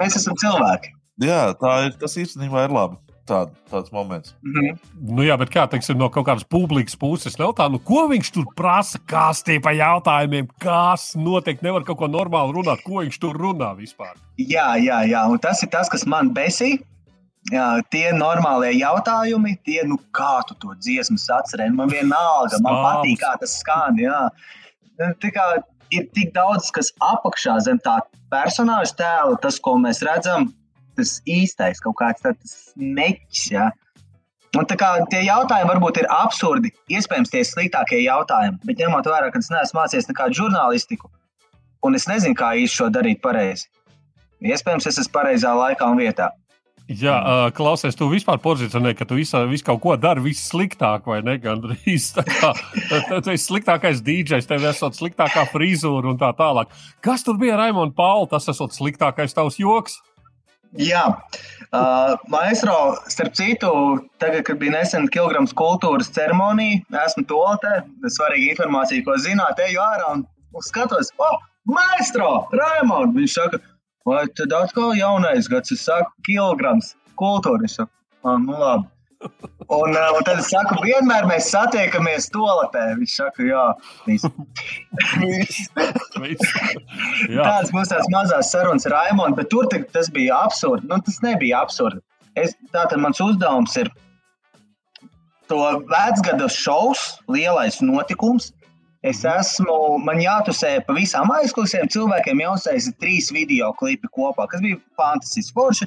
[0.00, 0.94] Mēs esam cilvēki.
[1.22, 2.98] Jā, tā ir, tas īstenībā ir labi.
[3.28, 4.34] Tā, tāds moments.
[4.42, 4.78] Mm -hmm.
[5.16, 8.32] nu, jā, bet kā teiksim, no kaut kādas publikas puses, nav tā, nu, ko viņš
[8.32, 13.18] tur prasa, kas tie pa jautājumiem, kas noteikti nevar kaut ko normāli runāt, ko viņš
[13.20, 14.14] tur runā vispār.
[14.38, 16.78] Jā, jā, jā, un tas ir tas, kas man besī.
[17.52, 23.20] Jā, tie normālie jautājumi, tie, nu, kā tu to dziesmu atceries, man vienalga, man patīk,
[23.20, 23.96] kā tas skan.
[23.96, 24.28] Jā.
[24.98, 25.44] Tā kā
[25.90, 28.00] ir tik daudz, kas apakšā zem tā
[28.32, 30.52] personāža tēla, tas, ko mēs redzam,
[30.98, 33.44] tas īstais, kaut kāds tāds meķis.
[33.54, 33.70] Ja?
[34.56, 39.30] Un tā kā tie jautājumi varbūt ir absurdi, iespējams, tie sliktākie jautājumi, bet ņemot vērā,
[39.32, 41.10] ka es neesmu mācījies nekādu žurnālistiku,
[41.84, 43.68] un es nezinu, kā īsti šo darīt pareizi.
[44.44, 46.30] Iespējams, es esmu pareizā laikā un vietā.
[46.88, 51.18] Jā, uh, klausies, tu vispār pozicionē, ka tu visu, visu kaut ko dari vissliktāk, vai
[51.20, 51.34] ne?
[51.42, 51.98] Gan arī
[53.26, 56.72] tu esi sliktākais dīdžers, tev esot sliktākā frizūra un tā tālāk.
[57.04, 58.30] Kas tur bija Raimons Pauls?
[58.32, 59.98] Tas esot sliktākais tavs joks?
[60.76, 61.04] Jā,
[61.72, 62.74] uh, maestro,
[63.08, 63.70] starp citu,
[64.20, 67.80] tagad, kad bija nesen kilograms kultūras ceremonija, esmu toaletē,
[68.12, 70.26] svarīga informācija, ko zināt, eju ārā un
[70.66, 73.62] skatos, oh, maestro, Raimond, viņš saka,
[74.08, 78.84] vai tad atkal jaunais gads, es saku, kilograms kultūras, ah, nu labi.
[79.68, 82.84] Un, uh, un tad es saku, vienmēr mēs satiekamies toaletē.
[83.00, 83.64] Viņš saka, jā,
[87.42, 90.88] tādas būs tās mazas sarunas ar Raimonu, bet tur tas bija absurdi.
[90.88, 92.00] Nu, tas nebija absurdi.
[92.38, 93.90] Es, tātad mans uzdevums ir
[95.50, 95.60] to
[95.90, 98.52] vecgada šovs, lielais notikums.
[99.06, 104.80] Es esmu, man jātusē pa visām aizklausēm, cilvēkiem jāuzsēž trīs video klipi kopā, kas bija
[104.98, 105.86] fantastiski forši.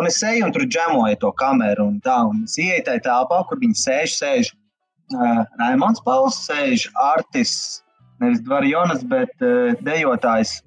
[0.00, 3.42] Un es eju un tur džemoju to kameru, un tā, un es ieeju tajā telpā,
[3.48, 7.82] kur viņi sēž, sēž uh, Raimons Pauls, sēž Artis,
[8.22, 10.60] nevis Dvarjonas, bet uh, dejotājs.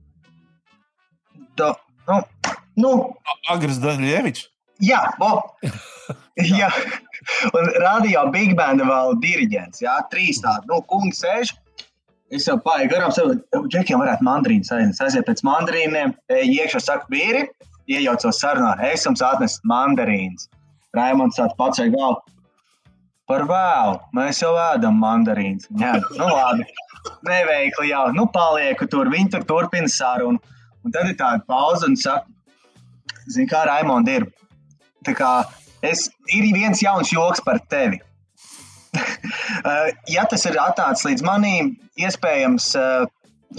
[1.58, 1.72] Do,
[2.10, 2.20] nu,
[2.78, 2.94] nu,
[3.50, 4.50] Agris Daņļievičs.
[4.86, 5.40] Jā, bo,
[6.62, 6.70] jā.
[7.56, 11.56] Un radio Big Band vēl diriģents, jā, trīs tādi, nu, kungi sēž.
[12.34, 17.46] Es jau pārēju garām, saprotu, džekiem varētu mandrīnas aiziet, pēc mandrīniem, iekšā saka, vīri,
[17.92, 18.76] iejaucos sarunā.
[18.92, 20.50] Es jums atnesu mandarīnas.
[20.96, 22.22] Raimons pats ar galvu.
[23.26, 25.66] Par vēlu, mēs jau ēdam mandarīnas.
[25.82, 26.68] Jā, nu labi,
[27.26, 30.38] neveikli jau, nu palieku tur, viņi tur turpina sarunu.
[30.86, 32.30] Un tad ir tāda pauze un saka,
[33.26, 34.28] zini, kā Raimond ir.
[35.06, 35.32] Tā kā
[35.82, 37.98] es, ir viens jauns joks par tevi.
[40.16, 42.70] ja tas ir atnācis līdz manim, iespējams,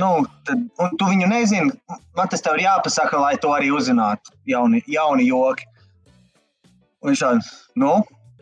[0.01, 0.11] nu,
[0.47, 1.73] tad, un tu viņu nezini,
[2.17, 4.35] man tas tev ir jāpasaka, lai to arī uzzinātu.
[4.49, 5.67] Jauni, jauni joki.
[7.03, 7.93] Un viņš tāds, nu,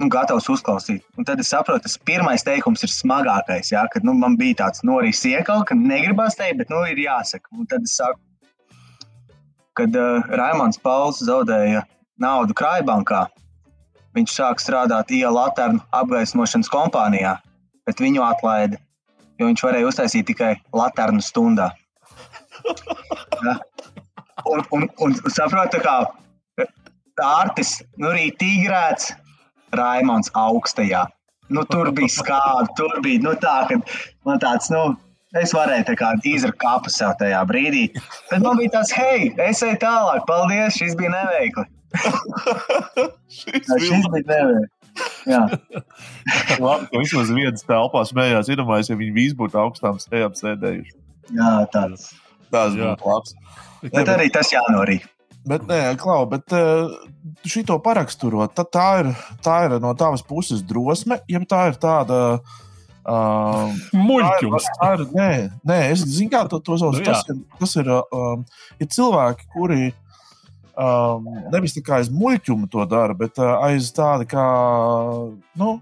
[0.00, 1.04] nu, gatavs uzklausīt.
[1.18, 3.72] Un tad es saprotu, tas pirmais teikums ir smagākais.
[3.74, 7.50] Jā, kad nu, man bija tāds norīs iekal, ka negribās teikt, bet nu, ir jāsaka.
[7.54, 8.20] Un tad es saku,
[9.78, 11.84] kad uh, Raimons Pauls zaudēja
[12.22, 13.24] naudu Krājbankā,
[14.14, 17.36] viņš sāk strādāt ielu laternu apgaismošanas kompānijā,
[17.86, 18.78] bet viņu atlaida
[19.38, 21.70] jo viņš varēja uztaisīt tikai laternu stundā.
[23.44, 23.56] Ja?
[24.50, 26.02] Un, un, un saprotu, kā
[27.18, 29.12] Tārtis, nu arī tīgrēts,
[29.78, 31.04] Raimons augstajā.
[31.54, 33.78] Nu, tur bija skābi, tur bija nu, tā, ka
[34.26, 34.96] man tāds, nu,
[35.38, 37.84] es varēju tā kā izrakt kapu sev tajā brīdī.
[38.30, 41.66] Tad man bija tāds, hei, es eju tālāk, paldies, šis bija neveikli.
[43.38, 44.70] šis, šis bija neveikli.
[46.64, 48.50] Labi, ka vismaz viens telpā smējās.
[48.52, 50.94] Iedomājieties, ja viņi visi būtu augstām stējām sēdējuši.
[51.34, 52.12] Jā, tāds.
[52.52, 53.34] Tas būtu labs.
[53.92, 55.08] Bet arī tas jānorīk.
[55.44, 56.52] Bet, nē, Klau, bet
[57.44, 59.10] šito paraksturot, tā ir,
[59.44, 62.20] tā ir no tavas puses drosme, ja tā ir tāda.
[62.40, 62.62] Uh.
[64.80, 65.32] Tā ir, nē,
[65.68, 66.96] nē, es zinu, kā to, to sauc.
[66.96, 67.26] Nu, tas,
[67.60, 68.46] tas ir, um,
[68.80, 69.90] ir cilvēki, kuri
[70.76, 74.46] um, nevis tikai aiz muļķuma to dara, bet uh, aiz tāda kā,
[75.60, 75.76] nu,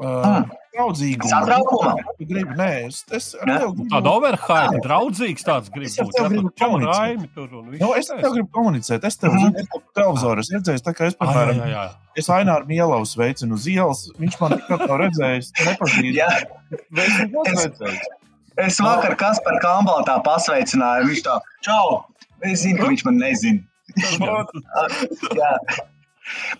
[0.00, 0.44] uh,
[0.74, 1.30] draudzīguma.
[1.30, 1.92] Satraukuma.
[2.18, 3.86] Gribu, nē, es, es gribu.
[3.92, 6.18] Tāda overhype, draudzīgs tāds gribu es būt.
[6.32, 7.38] Gribu komunicēt.
[7.80, 9.06] Nu, es tev gribu komunicēt.
[9.06, 9.52] Es tev mm -hmm.
[9.58, 11.84] zinu, televizoru es redzēju, tā kā es, piemēram, ah, jā, jā.
[12.16, 14.08] es Aināru Mielovu sveicinu uz ielas.
[14.18, 16.18] Viņš man nekad nav redzējis, nepazīst.
[17.52, 17.68] Es,
[18.66, 21.06] es vakar Kasparu Kambalu tā pasveicināju.
[21.12, 22.04] Viņš tā, čau!
[22.44, 23.62] Es zinu, ka viņš man nezina.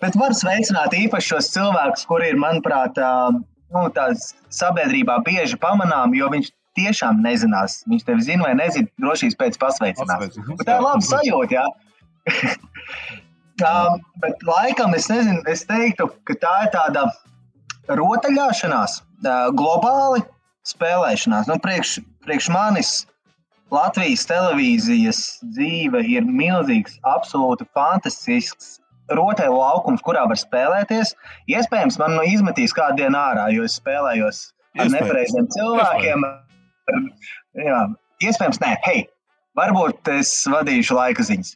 [0.02, 2.98] Bet var sveicināt īpaši šos cilvēkus, kuri ir, manuprāt,
[3.74, 3.86] nu,
[4.52, 7.80] sabiedrībā bieži pamanām, jo viņš tiešām nezinās.
[7.90, 10.38] Viņš tevi zina vai nezina, drošības pēc pasveicinās.
[10.64, 11.54] Tā ir laba sajūta.
[11.54, 11.66] Jā.
[13.70, 17.08] um, bet laikam es nezinu, es teiktu, ka tā ir tāda
[17.88, 19.00] rotaļāšanās
[19.56, 20.24] globāli.
[20.64, 21.48] spēlēšanās.
[21.50, 22.92] Nu, priekš, priekš manis
[23.72, 25.20] Latvijas televīzijas
[25.54, 28.78] dzīve ir milzīgs, absolūti fantastisks
[29.12, 31.14] rotaļu laukums, kurā var spēlēties.
[31.52, 34.46] Iespējams, man nu izmetīs kādu dienu ārā, jo es spēlējos
[34.80, 36.26] ar nepareiziem cilvēkiem.
[37.64, 37.80] Jā,
[38.24, 39.04] iespējams, nē, hei,
[39.58, 41.54] varbūt es vadīšu laika ziņas.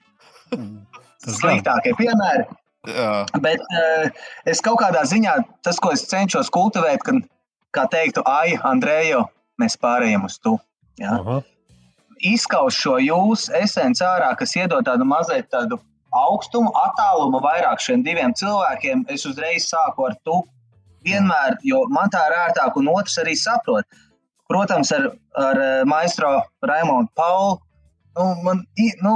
[1.39, 2.47] Sliktākie piemēri.
[2.89, 3.11] Jā.
[3.45, 4.09] Bet uh,
[4.49, 5.35] es kaut kādā ziņā
[5.67, 7.21] tas, ko es cenšos kultivēt, kad,
[7.77, 9.27] kā teiktu, ai, Andrejo,
[9.61, 10.57] mēs pārējām uz tu.
[11.03, 11.19] Ja?
[11.19, 11.43] Uh
[12.19, 12.33] -huh.
[12.35, 15.79] Izskaus šo jūsu esenci ārā, kas iedod tādu mazliet tādu
[16.13, 19.05] augstumu, attālumu vairāk šiem diviem cilvēkiem.
[19.09, 20.43] Es uzreiz sāku ar tu.
[21.05, 23.85] Vienmēr, jo man tā ir ērtāk, un otrs arī saprot.
[24.49, 27.59] Protams, ar, ar eh, maistro Raimonu Paulu.
[28.19, 28.67] Nu, man,
[29.03, 29.15] nu,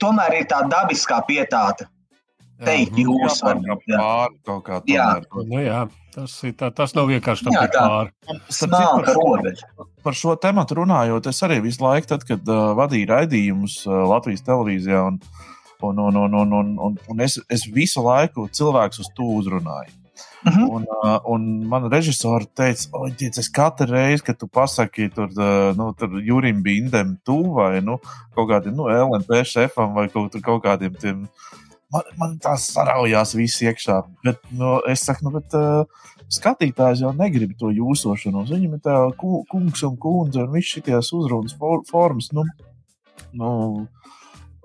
[0.00, 1.86] tomēr ir tā dabiskā pietāta
[2.64, 4.92] teikt, nu, jūs varat pāri kaut kā tādu.
[4.92, 5.08] Jā.
[5.48, 5.82] Nu, jā.
[6.10, 9.14] Tas, ir, tā, tas nav vienkārši tā, tā pāri.
[9.14, 9.68] Robeža.
[10.02, 14.42] Par šo tematu runājot, es arī visu laiku, tad, kad uh, vadīju raidījumus uh, Latvijas
[14.48, 15.20] televīzijā, un,
[15.86, 19.94] un, un, un, un, un, un, un es, es visu laiku cilvēkus uz to uzrunāju.
[20.40, 20.66] Uh -huh.
[20.70, 25.76] un, uh, un man režisori teica, oi, es katru reizi, kad tu pasaki, tur, uh,
[25.76, 27.98] nu, tur Jurim Bindem, tu vai nu,
[28.34, 31.28] kaut kādiem nu, LNP šefam vai kaut, kaut kādiem tiem
[31.94, 33.98] man, man tās saraujās viss iekšā.
[34.26, 35.84] Bet, nu, es saku, nu, bet uh,
[36.30, 38.52] skatītājs jau negrib to jūsošanos.
[38.52, 42.30] Viņam ir tā kungs un kundze un viss šīs uzrunas for, formas.
[42.36, 42.46] Nu,
[43.32, 43.50] nu,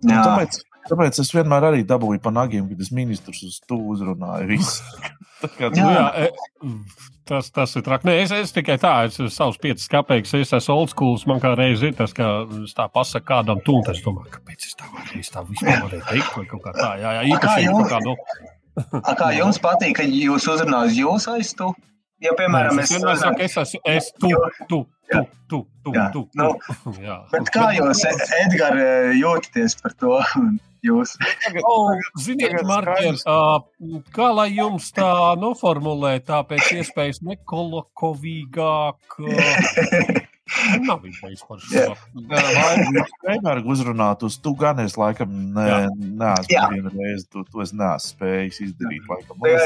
[0.03, 4.61] nu, tāpēc, tāpēc es vienmēr arī dabūju pa nagiem, kad es ministrus uz to uzrunāju.
[5.59, 5.75] kā, jā.
[5.75, 8.05] Nu, jā, e, Tas, tas ir traki.
[8.05, 11.15] Nē, es, es tikai tā, es esmu savs piecas kapeikas, es esmu old school.
[11.25, 12.27] Man kā reizi ir tas, ka
[12.61, 13.89] es tā pasaku kādam tūlīt.
[13.95, 16.91] Es domāju, kāpēc es tā varēju, es tā vispār varēju teikt, vai kaut kā tā.
[17.01, 18.13] Jā, jā īpaši kā, nu.
[19.01, 21.71] A, kā jums patīk, ka jūs uzrunājat jūs aiz tu?
[22.23, 24.29] Ja, piemēram, es, vienmēr saku, es esmu, es tu,
[24.69, 24.77] tu,
[25.11, 26.05] tu, tu, tu, jā.
[26.13, 26.21] tu.
[26.39, 26.47] Nu,
[27.03, 27.17] jā.
[27.33, 28.05] Bet kā jūs,
[28.39, 28.79] Edgar,
[29.19, 30.19] jūtaties par to?
[30.85, 31.15] jūs.
[31.65, 31.91] oh,
[32.21, 33.25] ziniet, Marķis,
[34.15, 35.09] kā lai jums tā
[35.41, 39.19] noformulē, tā pēc iespējas nekolokovīgāk.
[40.85, 41.95] Nav bijis par šo.
[43.25, 48.13] Vienmēr uzrunāt uz tu gan es laikam ne, neesmu vienu reizi, to, to es neesmu
[48.13, 49.09] spējis izdarīt.
[49.09, 49.49] Laikam.
[49.49, 49.65] Es,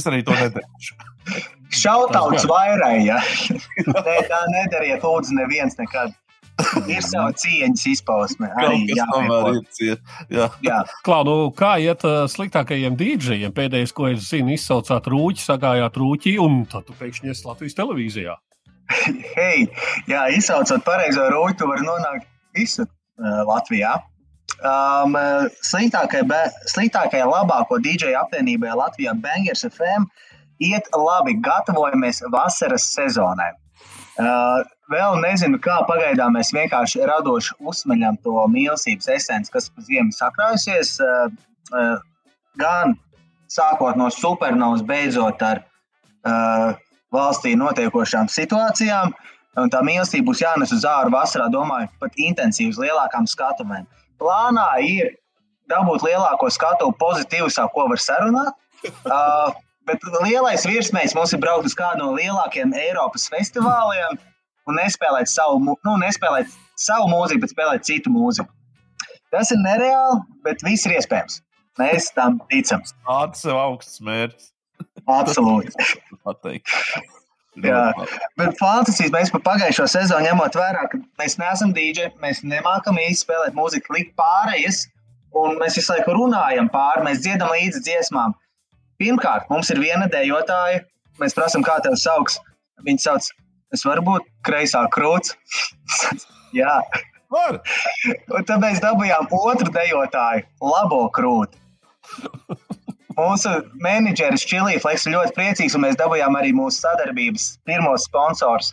[0.00, 0.98] es arī to nedarīšu.
[1.70, 3.20] Šautauts vairāk, ja.
[4.06, 6.14] Nē, tā nedariet, lūdzu, neviens nekad
[6.90, 8.50] ir sava cieņas izpausme.
[8.60, 9.06] Arī, jā,
[9.84, 9.98] ir,
[10.32, 10.48] jā.
[10.64, 10.80] jā.
[11.06, 13.54] Klau, nu, kā iet uh, sliktākajiem dīdžiem?
[13.56, 18.36] Pēdējais, ko es zinu, izsaucāt rūķi, sagājāt rūķi, un tad tu pēkšņi esi Latvijas televīzijā.
[19.36, 19.66] Hei,
[20.10, 23.98] jā, izsaucot pareizo rūķi, tu vari nonākt visur uh, Latvijā.
[24.60, 25.14] Um,
[25.64, 30.10] sliktākajai, sliktākajai labāko dīdžeju apvienībai Latvijā Bangers FM
[30.60, 33.50] iet labi, gatavojamies vasaras sezonai.
[34.20, 34.60] Uh,
[34.92, 40.98] vēl nezinu, kā pagaidām mēs vienkārši radoši uzsmeļam to mīlestības esenci, kas pa ziemu sakrājusies.
[41.00, 41.30] Uh,
[41.72, 41.96] uh,
[42.60, 42.96] gan
[43.50, 46.74] sākot no supernovas, beidzot ar uh,
[47.14, 49.14] valstī notiekošām situācijām.
[49.60, 53.88] Un tā mīlestība būs jānes uz ārā vasarā, domāju, pat intensīvi uz lielākām skatuvēm.
[54.20, 55.16] Plānā ir
[55.70, 58.54] dabūt lielāko skatu pozitīvā, ko var sarunāt.
[59.06, 59.50] Uh,
[59.88, 64.18] Bet lielais virsmeis mums ir braukt uz kādu no lielākajiem Eiropas festivāliem
[64.68, 68.50] un nespēlēt savu, nu, nespēlēt savu mūziku, bet spēlēt citu mūziku.
[69.34, 71.40] Tas ir nereāli, bet viss ir iespējams.
[71.80, 72.82] Mēs tam ticam.
[73.06, 74.52] Tāds ir augsts mērķis.
[75.10, 76.60] Absolūti.
[77.60, 77.90] Jā,
[78.38, 83.26] bet fantastiski mēs par pagājušo sezonu ņemot vērā, ka mēs neesam dīdži, mēs nemākam īsti
[83.26, 84.84] spēlēt mūziku, likt pārējas,
[85.36, 88.36] un mēs visu laiku runājam pāri, mēs dziedam līdzi dziesmām.
[89.00, 90.84] Pirmkārt, mums ir viena dejotāja.
[91.20, 92.36] Mēs prasām, kā tevi sauc.
[92.86, 93.28] Viņa sauc,
[93.74, 95.36] es varu būt kreisā krūts.
[96.60, 96.80] Jā.
[97.30, 97.60] Var.
[98.34, 101.60] Un tad mēs dabūjām otru dejotāju, labo krūti.
[103.14, 103.52] Mūsu
[103.84, 108.72] menedžeris Čilija Fleks ir ļoti priecīgs, un mēs dabūjām arī mūsu sadarbības pirmo sponsoru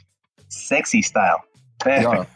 [0.54, 1.44] Sexy Style.
[1.84, 2.34] Perfekt.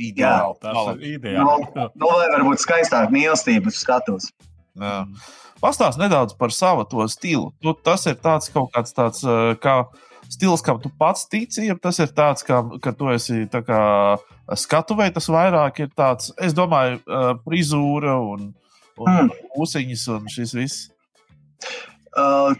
[0.00, 0.56] Ideāli.
[0.56, 1.66] Jā, tas ir ideāli.
[1.76, 4.30] Nu, nu, lai varbūt skaistāk mīlestības skatos.
[4.80, 5.02] Jā.
[5.60, 7.50] Pastāst nedaudz par savu to stilu.
[7.60, 9.24] Tu, tas ir tāds kaut kāds tāds
[9.60, 9.74] kā
[10.30, 13.82] stils, kam tu pats tici, ja tas ir tāds, kā, ka tu esi kā,
[14.62, 17.00] skatuvē, tas vairāk ir tāds, es domāju,
[17.44, 18.50] frizūra un,
[19.00, 19.30] un mm.
[19.58, 20.88] ūsiņas un šis viss.
[22.16, 22.54] Uh,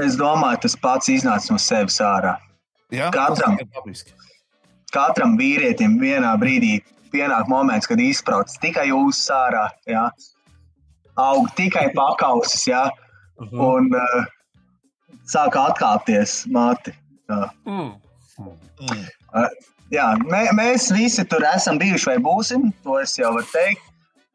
[0.00, 2.36] es domāju, tas pats iznāca no sevis ārā.
[2.94, 3.10] Ja?
[3.14, 3.56] Katram,
[4.94, 6.78] katram vīrietim vienā brīdī
[7.14, 9.68] pienāk moments, kad izsprāst tikai jūs ārā.
[9.90, 10.08] Ja?
[11.16, 12.90] Aug tikai pakausis, ja?
[13.40, 13.74] uh -huh.
[13.74, 14.24] un uh,
[15.26, 16.94] sāka atkāpties mati.
[17.28, 17.48] Jā.
[17.64, 17.92] Mm.
[18.38, 19.04] Mm.
[19.34, 19.48] Uh,
[19.90, 22.72] jā, mē, mēs visi tur esam bijuši vai būsim.
[22.82, 23.82] To es jau varu teikt.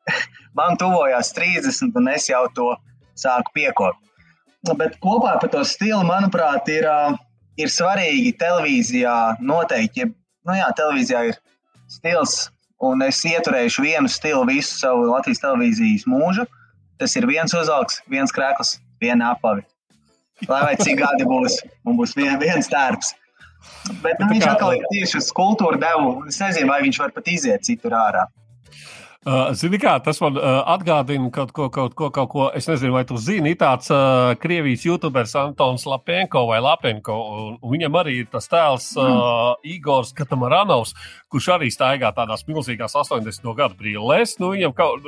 [0.57, 2.75] Man tuvojās 30, un es jau to
[3.15, 3.99] sāku piekopt.
[4.75, 6.87] Bet kopā par to stilu, manuprāt, ir,
[7.57, 10.09] ir svarīgi televīzijā noteikti.
[10.47, 11.37] Nu jā, televīzijā ir
[11.87, 12.49] stils,
[12.81, 16.47] un es ieturēšu vienu stilu visu savu Latvijas televīzijas mūžu.
[16.99, 19.63] Tas ir viens uzvalks, viens krēsls, viena apavi.
[20.47, 23.13] Lai vai cik gadi būs, mums būs vien, viens tērps.
[24.03, 26.19] Bet nu, viņš atkal ir tieši uz kultūru devu.
[26.31, 28.27] Es nezinu, vai viņš var pat iziet citur ārā.
[29.27, 32.45] Uh, zini, kā tas man uh, atgādina kaut ko, kaut ko, kaut ko.
[32.55, 37.17] Es nezinu, vai tu zini, tāds uh, krievijas youtuberis Antons Lapenko vai Lapenko.
[37.35, 39.73] Un, un viņam arī ir tas tēls uh, mm.
[39.75, 40.95] Igors Katamaranovs,
[41.27, 43.51] kurš arī staigā tādās milzīgās 80.
[43.59, 44.37] gadu brīvlēs.
[44.39, 45.03] Nu, viņam kaut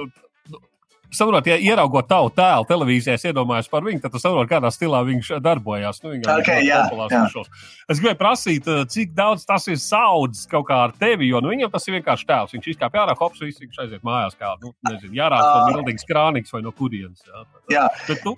[1.15, 5.31] saprot, ja ieraugot tavu tēlu televīzijā, iedomājos par viņu, tad tu saproti, kādā stilā viņš
[5.43, 6.01] darbojās.
[6.05, 7.43] Nu, okay, jā, jā.
[7.91, 11.51] Es gribēju prasīt, eh, cik daudz tas ir saudzis kaut kā ar tevi, jo nu,
[11.53, 12.55] viņam tas ir vienkārši tēls.
[12.57, 16.07] Viņš izkāpa ārā, hops, viss viņš aiziet mājās, kā nu, nezinu, jārāda uh, no mildīgas
[16.07, 17.25] krānīgas vai no kurienes.
[17.27, 17.45] Jā.
[17.75, 17.87] jā.
[18.07, 18.37] Bet tu,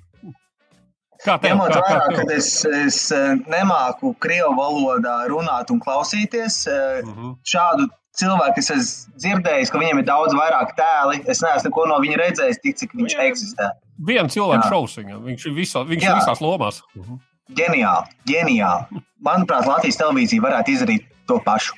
[1.24, 7.04] Kā tev, Ņemot vērā, ka es, es eh, nemāku krievu valodā runāt un klausīties, uh
[7.06, 7.14] mhm.
[7.20, 7.36] -huh.
[7.48, 7.88] šādu
[8.20, 11.22] cilvēki, kas esmu dzirdējis, ka viņiem ir daudz vairāk tēli.
[11.30, 13.28] Es neesmu neko no viņa redzējis, tik cik viņš Jā.
[13.30, 13.70] eksistē.
[14.08, 16.82] Viens cilvēks šausmas viņam, viņš ir visā, viņš ir visās lomās.
[16.98, 17.22] -huh.
[17.54, 19.04] Ģeniāli, ģeniāli.
[19.24, 21.76] Manuprāt, Latvijas televīzija varētu izdarīt to pašu.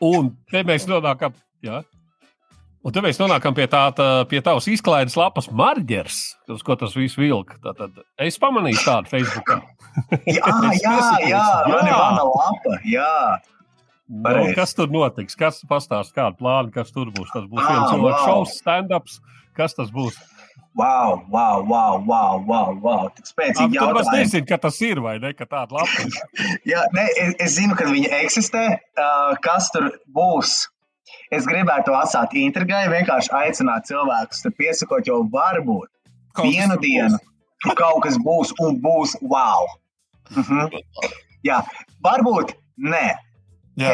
[0.00, 1.34] Un te mēs nonākam,
[1.64, 1.82] jā.
[2.86, 6.20] Un te mēs nonākam pie, tā, tā, pie tavas izklaides lapas marģers,
[6.54, 7.58] uz ko tas viss vilka.
[7.64, 9.58] Tad es pamanīju tādu Facebookā.
[10.22, 12.78] jā, jā, jā, man ir mana lapa.
[12.86, 13.10] Jā.
[14.06, 15.34] Nu, kas tur notiks?
[15.38, 17.32] Kas pastāstīs, kāda plāna, kas tur būs?
[17.32, 18.26] Tas būs ah, viens cilvēks wow.
[18.28, 19.20] šovs, stand-ups.
[19.56, 20.18] Kas tas būs?
[20.76, 23.08] Wow, wow, wow, wow, wow, wow.
[23.16, 24.02] Tik spēcīgi jautājumi.
[24.04, 26.06] Es nezinu, ka tas ir vai ne, ka tāda lapa.
[26.70, 28.64] Jā, ne, es, es zinu, ka viņi eksistē.
[28.94, 30.66] Uh, kas tur būs?
[31.32, 35.88] Es gribētu atstāt intrigai, vienkārši aicināt cilvēkus tur piesakot, jo varbūt
[36.36, 37.18] kaut vienu dienu
[37.64, 39.66] tur kaut kas būs un būs wow.
[40.34, 40.76] Mhm.
[41.48, 41.62] Jā,
[42.04, 43.06] varbūt nē.
[43.76, 43.92] Jā,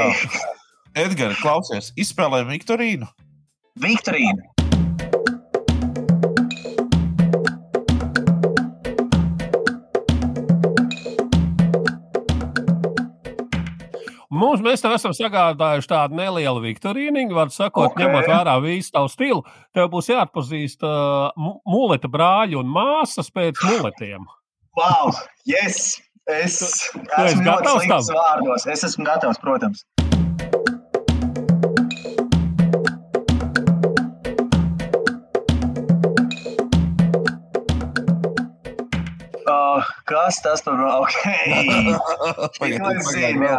[0.94, 3.06] Edgars, klausies, izspēlējam Viktorīnu.
[3.82, 4.44] Viktorīna.
[14.30, 18.06] Mums, mēs tev esam sagādājuši tādu nelielu viktorīnu, var sakot, okay.
[18.06, 19.42] ņemot vērā visu tavu stilu.
[19.74, 21.34] Tev būs jāatpazīst uh,
[21.66, 24.30] muleta brāļi un māsas pēc muletiem.
[24.78, 25.10] Wow,
[25.42, 25.98] yes!
[26.30, 28.02] Es esmu gatavs tam.
[28.14, 28.66] Vārdos.
[28.70, 29.82] Es esmu gatavs, protams.
[39.42, 40.78] Uh, kas tas ir?
[41.02, 41.90] Okay.
[42.60, 43.58] Pagaid, zinu, jā.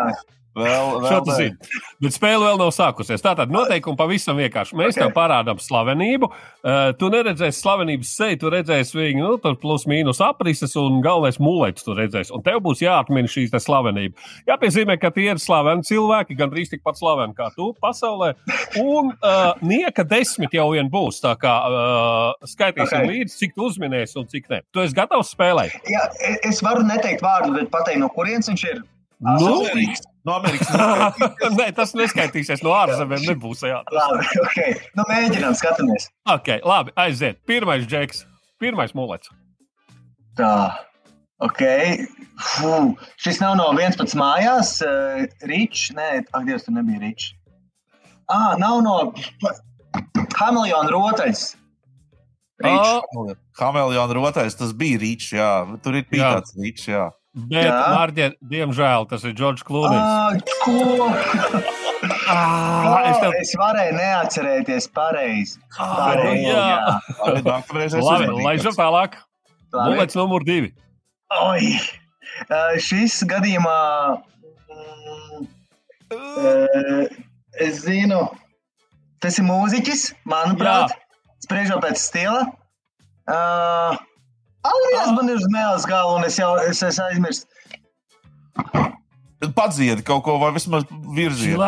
[0.54, 1.80] Vēl, vēl Šo tu zini.
[2.04, 3.24] Bet spēle vēl nav sākusies.
[3.26, 4.76] Tātad noteikumi pavisam vienkārši.
[4.78, 5.02] Mēs okay.
[5.02, 6.30] tev parādām slavenību.
[6.30, 11.40] Uh, tu neredzēsi slavenības seju, tu redzēsi viņu, nu, tur plus mīnus aprises un galvenais
[11.42, 12.36] mūlēts tu redzēsi.
[12.38, 14.30] Un tev būs jāatmin šī slavenība.
[14.52, 18.36] Jāpiezīmē, ka tie ir slaveni cilvēki, gandrīz tikpat slaveni kā tu pasaulē.
[18.84, 21.24] Un uh, nieka desmit jau vien būs.
[21.26, 23.10] Tā kā uh, skaitīsim okay.
[23.10, 24.62] līdzi, cik tu uzminēsi un cik ne.
[24.70, 25.82] Tu esi gatavs spēlēt?
[25.90, 26.08] Jā,
[26.46, 28.84] es varu neteikt vārdu, bet pateikt, no kurienes viņš ir.
[29.24, 29.64] Nu,
[30.24, 30.72] No Amerikas.
[31.60, 33.26] Nē, tas neskaitīsies no ārzemēm.
[33.28, 33.82] Nebūs jā.
[33.92, 34.76] Labi, okay.
[34.96, 36.08] nu, mēģinām, skatāmies.
[36.32, 37.42] Okay, labi, aiziet.
[37.50, 38.24] Pirmais džeks,
[38.64, 39.32] pirmais mulets.
[40.40, 40.54] Tā,
[41.44, 41.64] ok.
[42.40, 42.94] Fuh.
[43.22, 44.78] Šis nav no 11 mājās.
[44.86, 47.34] Uh, Rīčs, nē, ak, Dievs, tur nebija Rīčs.
[48.32, 48.96] Ah, nav no
[50.40, 51.44] Hameliona rotaļas.
[52.64, 53.34] Oh.
[53.60, 55.52] Hameliona rotaļas, tas bija Rīčs, jā.
[55.84, 57.10] Tur ir bija tāds Rīčs, jā.
[57.34, 60.44] Bet, Mārķis, diemžēl, tas ir Džordžs Klūnis.
[60.62, 61.08] Ko?
[62.30, 63.34] ah, es, tev...
[63.40, 65.58] es varēju neatcerēties pareizi.
[65.82, 67.42] Ah, jā, jā.
[68.06, 69.18] Labi, laižam tālāk.
[69.74, 70.70] Bulets numur divi.
[71.42, 73.80] Oi, uh, šis gadījumā,
[74.70, 75.50] mm,
[76.14, 77.20] uh,
[77.66, 78.28] es zinu,
[79.26, 80.94] tas ir mūziķis, manuprāt,
[81.42, 82.46] spriežot pēc stila.
[83.26, 83.98] Uh,
[84.64, 87.48] Alias man ir uz mēles galva, un es jau es, es aizmirstu.
[89.56, 90.86] Padziedi kaut ko, vai vismaz
[91.16, 91.60] virzienu.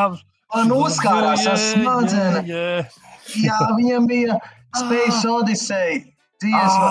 [0.55, 2.45] Man uzkārās ar smadzenēm.
[3.43, 4.37] Jā, viņam bija
[4.77, 6.03] Space Odyssey.
[6.39, 6.87] Dziesma.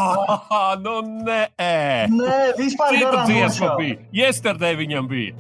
[0.51, 1.41] Ah, nu nē.
[2.13, 3.99] Nē, vispār Cita dziesma bija.
[4.17, 5.35] Yesterday viņam bija.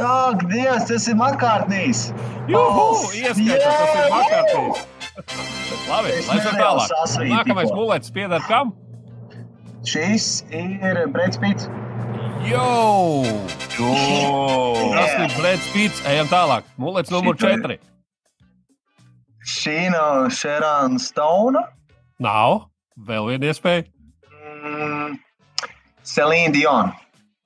[0.00, 2.06] Ak, Dievs, tas ir Makārtnīs.
[2.48, 4.84] Juhu, oh, ieskaitās, tas ir Makārtnīs.
[5.88, 6.94] Labi, lai tā tālāk.
[7.32, 8.72] Nākamais mulets pieder kam?
[9.84, 11.68] Šis ir Brits Pits.
[12.48, 13.24] Jo!
[13.78, 13.90] jo.
[14.94, 16.64] Tas Smits, Breds Pits, ejam tālāk.
[16.80, 17.78] Mulets numur Šito- 4.
[19.44, 21.66] Šī no Šerāna Stona.
[22.20, 22.70] Nav.
[22.96, 23.84] Vēl viena iespēja.
[24.30, 25.18] Mm,
[26.06, 26.94] Selīna Diona.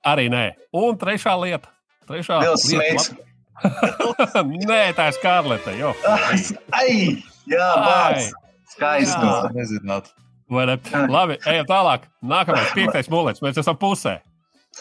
[0.07, 0.45] Arī nē.
[0.71, 1.67] Un trešā lieta.
[2.07, 3.03] Trešā Vils lieta.
[3.03, 3.27] Smits.
[4.69, 5.75] nē, tā ir Skarlete.
[6.79, 7.19] Ai,
[7.49, 8.31] jā, vārds.
[8.71, 9.27] Skaisti.
[9.27, 10.01] Jā.
[10.49, 10.79] Ne?
[11.13, 12.07] Labi, ejam tālāk.
[12.25, 13.41] Nākamais, piektais mulets.
[13.45, 14.17] Mēs esam pusē.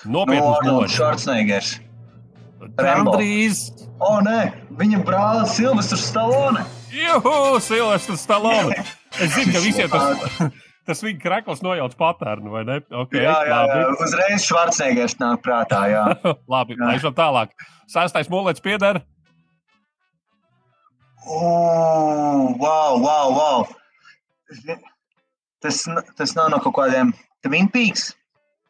[0.05, 0.95] No Nopietns Arnolds mulets.
[0.97, 1.75] Švarcnegers.
[2.79, 3.13] Rambo.
[3.13, 3.61] Gandrīz.
[4.03, 4.39] O, nē,
[4.79, 6.63] viņa brālis Silvestrs Stalone.
[6.95, 8.79] Juhu, Silvestris Stalone.
[9.19, 10.39] Es zinu, ka visiem tas,
[10.89, 12.79] tas viņa krakls nojauc patērnu, vai ne?
[13.05, 13.61] Okay, Jā, jā, jā.
[13.69, 14.03] labi.
[14.07, 16.05] Uzreiz Švarcnegers nāk prātā, jā.
[16.55, 16.93] labi, Jā.
[16.93, 17.53] laižam tālāk.
[17.91, 19.03] Sastais mulets pieder.
[21.29, 23.67] O, wow, wow, wow.
[25.65, 25.83] Tas,
[26.19, 27.11] tas nav no kaut kādiem
[27.43, 28.13] Twin Peaks.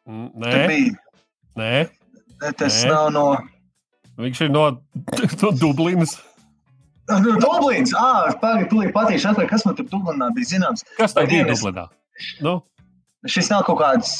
[0.09, 0.95] Mm, Nē, bija.
[1.59, 2.53] nē.
[2.57, 2.89] Tas Nē.
[2.89, 3.25] nav no.
[4.19, 4.65] Viņš ir no,
[5.43, 6.17] no Dublinas.
[7.09, 7.93] No Dublīnas.
[7.97, 10.83] Ah, pagaidi, patīšu atpakaļ, kas man tur Dublinā bija zināms.
[10.97, 11.45] Kas tā bija?
[11.49, 11.87] Dublinā?
[12.45, 12.59] Nu,
[13.27, 14.13] Šis nav kaut kāds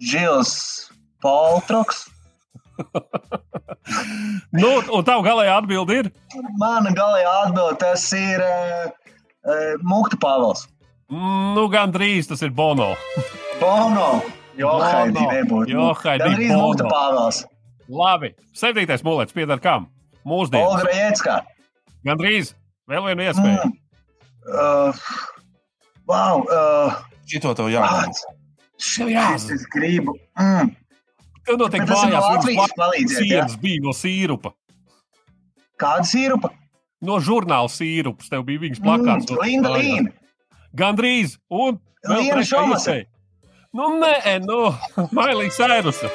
[0.00, 0.52] Džils
[1.20, 2.06] Poltroks.
[4.56, 6.08] nu, un tā galējā atbilde ir.
[6.60, 8.86] Mana galējā atbilde tas ir uh,
[9.44, 10.64] uh, Mukta Pāvils.
[11.10, 12.92] Mm, Nu, gandrīz tas ir Bono.
[13.60, 14.10] Bono.
[14.58, 15.70] Jo, Haidī nebūtu.
[15.72, 16.88] Jo, Haidī Bono.
[16.90, 17.44] Pāvils.
[17.90, 19.88] Labi, septītais mulets pieder kam?
[20.28, 20.84] Mūsdienās.
[20.84, 21.38] Olga Jēcka.
[22.06, 22.54] Gandrīz.
[22.90, 23.64] Vēl viena iespēja.
[23.66, 23.76] Mm.
[24.50, 24.94] Uh,
[26.10, 26.44] wow.
[26.46, 27.00] Uh,
[27.30, 27.70] Šito tev.
[27.70, 29.56] Tev jāzina.
[29.56, 30.16] Es gribu.
[30.38, 30.72] Mm.
[31.46, 33.26] Kad notiek Bet tas ir no mājās, Latvijas viņas palīdziet, ja?
[33.26, 34.52] sienas bija no sīrupa.
[35.80, 36.52] Kāda sīrupa?
[37.06, 38.28] No žurnāla sīrups.
[38.32, 39.30] Tev bija viņas plakāts.
[39.30, 40.12] Mm, Linda Līna.
[40.76, 41.38] Gandrīz.
[41.50, 41.80] Un
[42.46, 43.00] Šomase.
[43.02, 43.06] iespēja.
[43.72, 44.60] Nu, nē, nu,
[45.14, 46.08] Mailīgs Airusa.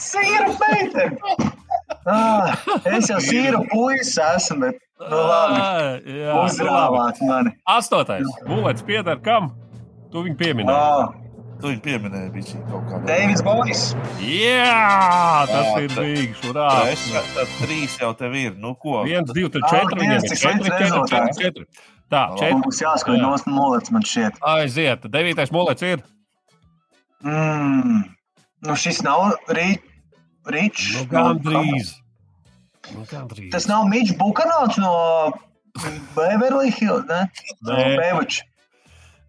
[0.00, 1.18] Sīra meitene.
[2.08, 2.54] Ah,
[2.88, 5.58] es jau sīru puisis esmu, bet nu, labi.
[5.60, 5.66] Ā,
[6.04, 7.28] jā, nu, labi.
[7.28, 7.52] Mani.
[7.74, 8.28] Astotais.
[8.48, 9.52] Bulets pieder kam?
[10.12, 10.70] Tu viņu piemini.
[10.72, 11.12] Oh,
[11.62, 13.06] Tu viņu pieminēji, bija šī kaut kāda.
[13.08, 13.82] Deivids Bojas.
[14.20, 16.40] Jā, tas Jā, ir bīgs.
[16.50, 16.66] Urā!
[17.36, 18.56] Tad trīs jau tev ir.
[18.60, 18.98] Nu, ko?
[19.06, 20.00] Viens, divi, tur Ah, četri.
[20.02, 21.64] Viens, četri, četri, četri, četri.
[22.12, 22.60] Tā, četri.
[22.64, 23.22] Būs jāskat Jā.
[23.22, 24.38] no molets, man šķiet.
[24.44, 25.06] Aiziet.
[25.10, 26.02] Devītais mulets ir.
[27.24, 28.04] Mm.
[28.64, 29.80] Nu, šis nav rī-
[30.44, 30.92] Ričs.
[30.98, 31.94] Nu, gandrīz.
[32.92, 33.50] Nu, gandrīz.
[33.54, 35.32] Tas nav Mičs Bukanāts no
[36.14, 37.22] Beverly Hills, ne?
[37.64, 37.94] No Nē.
[38.00, 38.42] Bevačs.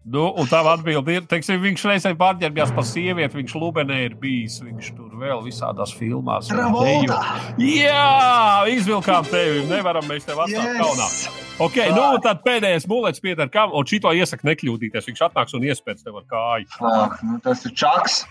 [0.06, 4.60] Nu, un tā atbilde ir, teiksim, viņš reizē pārģērbjās par sievieti, viņš Lubenē ir bijis,
[4.62, 6.50] viņš tur vēl visādās filmās.
[6.52, 7.18] Travolta.
[7.62, 11.10] Jā, izvilkām tevi, nevaram mēs tev atstāt kaunā.
[11.10, 11.42] Yes.
[11.62, 15.08] Ok, nu un tad pēdējais mulets pieder kam, un šito iesaka nekļūdīties.
[15.08, 16.72] Viņš atnāks un iespējas tev ar kāju.
[16.76, 18.24] Fuck, nu, tas ir Čaks.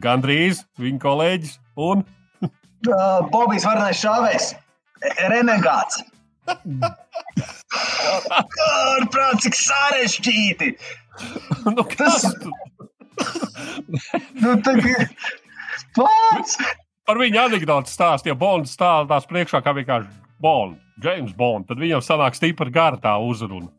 [0.00, 2.06] Gandrīz viņa kolēģis un
[2.86, 4.52] Uh, Bobijs Varnais Šāvējs.
[5.30, 6.02] Renegāts.
[8.68, 10.70] Ārprāt, cik sarežģīti!
[11.74, 12.38] nu, kas Tas-?
[14.38, 15.10] Nu, tagad...
[15.96, 16.58] Pats!
[17.08, 20.10] par viņu anekdoti stāst, ja Bonds stāstās priekšā kā vienkārši
[20.44, 23.70] Bond, James Bond, tad viņam sanāk stipri gara tā uzruna.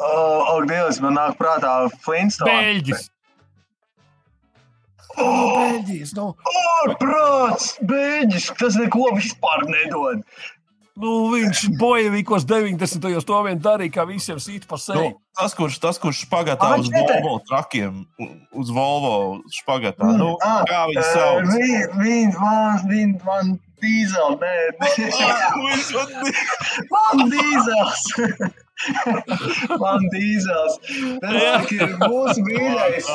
[0.00, 1.72] Oh, oh, Dievs, man nāk prātā
[2.04, 2.52] Flintstone.
[2.52, 3.08] Beļģis!
[5.16, 6.28] Oh, Beļģis, nu.
[6.52, 7.74] Ārprāts!
[7.88, 10.24] Beļģis, tas neko vispār nedod.
[11.00, 13.00] Nu, viņš bojavīkos 90.
[13.08, 15.14] gados to vien darīja, kā visiem sīt pa Nu, seju.
[15.38, 16.90] tas, kurš, tas, kurš špagatā uz.
[16.92, 18.04] Volvo trakiem,
[18.52, 21.50] uz Volvo špagatā, nu, Ah, kā viņi sauc?
[21.96, 24.96] Viņi, man, viņi, man dīzel, nē, Viņš
[26.92, 28.02] man- dīzels.
[29.80, 30.74] man dīzels.
[31.20, 33.08] Tas ir mūsu mīļais.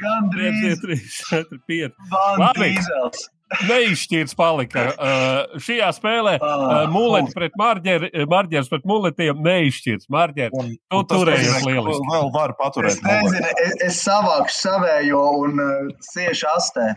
[0.00, 0.96] Gan 1, 2, drīz 3,
[1.28, 1.92] 4, 5.
[2.40, 3.28] man dīzels.
[3.66, 4.84] Neizšķirts palika.
[4.94, 10.06] Uh, šajā spēlē uh, Ah, muleti pret marģeri, marģers pret muletiem neizšķirts.
[10.12, 12.06] Marģeri, Un- Tu turējies lieliski.
[12.12, 12.94] Vēl var paturēt.
[12.94, 16.92] Es nezinu, es, es savākšu savējo un uh, siešu astē.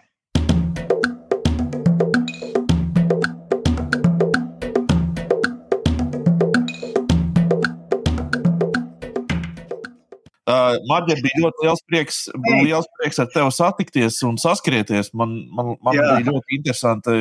[10.53, 12.17] Uh, man bija ļoti liels prieks,
[12.61, 15.09] liels prieks ar tevi satikties un saskrieties.
[15.17, 16.07] Man, man, man Jā.
[16.19, 17.15] bija ļoti interesanti,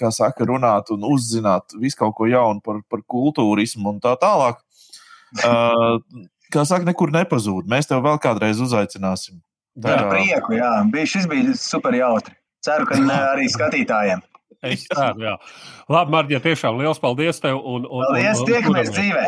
[0.00, 4.62] kā saka, runāt un uzzināt visu kaut ko jaunu par, par kultūrismu un tā tālāk.
[5.44, 6.00] Uh,
[6.54, 7.68] kā saka, nekur nepazūd.
[7.70, 9.38] Mēs tev vēl kādreiz uzaicināsim.
[9.82, 10.72] Tā kā- prieku, jā.
[10.92, 12.34] Bija, šis bija super jautri.
[12.64, 14.22] Ceru, ka ne arī skatītājiem.
[14.66, 15.36] es ceru, jā.
[15.92, 17.60] Labi, Marģer, tiešām liels paldies tev.
[17.60, 19.26] Un, un, Paldies, un, un, tiekamies dzīvē!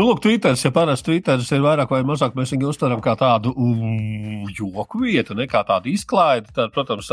[0.00, 3.50] Nu, lūk, Twitteris, ja parasti Twitteris ir vairāk vai mazāk, mēs viņu uztveram kā tādu
[3.52, 6.48] um, joku vietu, ne kā tādu izklaidi.
[6.56, 7.10] Tad, protams,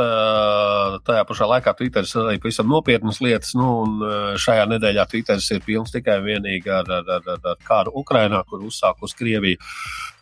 [1.09, 3.51] tajā pašā laikā Twitteris ir arī pavisam nopietnas lietas.
[3.59, 7.61] Nu, un šajā nedēļā Twitteris ir pilns tikai un vienīgi ar, ar, ar, ar, ar
[7.67, 9.59] kāru Ukrainā, kur uzsākus Krieviju.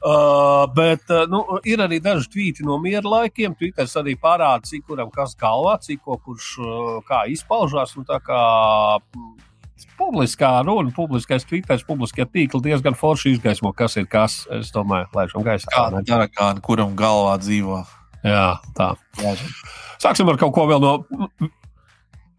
[0.01, 3.53] Uh, bet nu, ir arī daži tvīti no miera laikiem.
[3.61, 6.55] Twitteris arī parāda, cik kuram kas galvā, cik ko kurš
[7.05, 7.93] kā izpaužās.
[7.93, 8.41] Un tā kā
[9.99, 14.43] publiskā runa, publiskais Twitter, publiskie tīkli diezgan forši izgaismo, kas ir kas.
[14.59, 15.71] Es domāju, laižam gaisā.
[15.73, 17.83] Kāda dara, kāda, kuram galvā dzīvo?
[18.25, 18.93] Jā, tā.
[20.01, 20.95] Sāksim ar kaut ko vēl no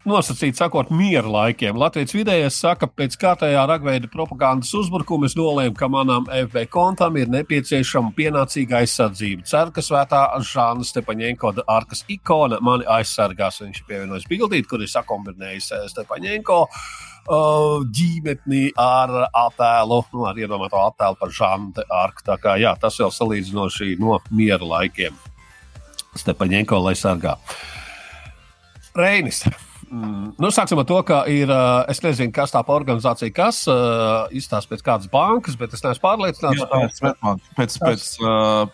[0.07, 1.77] nosacīt, sakot, miera laikiem.
[1.79, 7.31] Latvijas vidējais saka, pēc kārtējā ragveida propagandas uzbrukuma es nolēmu, ka manam FB kontam ir
[7.33, 9.43] nepieciešama pienācīga aizsardzība.
[9.47, 13.59] Ceru, ka svētā Žāna Stepaņēnko arkas ikona mani aizsargās.
[13.65, 16.81] Viņš ir pievienojis bildīt, kur ir sakombinējis eh, Stepaņēnko uh,
[17.27, 22.23] ģimetni ar attēlu, nu, ar iedomāto attēlu par Žānu arku.
[22.27, 25.15] Tā kā jā, tas vēl salīdzinoši no miera laikiem.
[26.17, 27.35] Stepaņēnko, lai sargā.
[28.97, 29.43] Reinis.
[29.87, 31.51] Mm, nu, sāksim ar to, ka ir.
[31.87, 36.03] Es nezinu, kas tā pa organizācija, kas uh, izstāsta pēc kādas bankas, bet es neesmu
[36.03, 36.59] pārliecināts.
[36.59, 37.15] Jā, pēc, pēc,
[37.57, 38.09] pēc, pēc,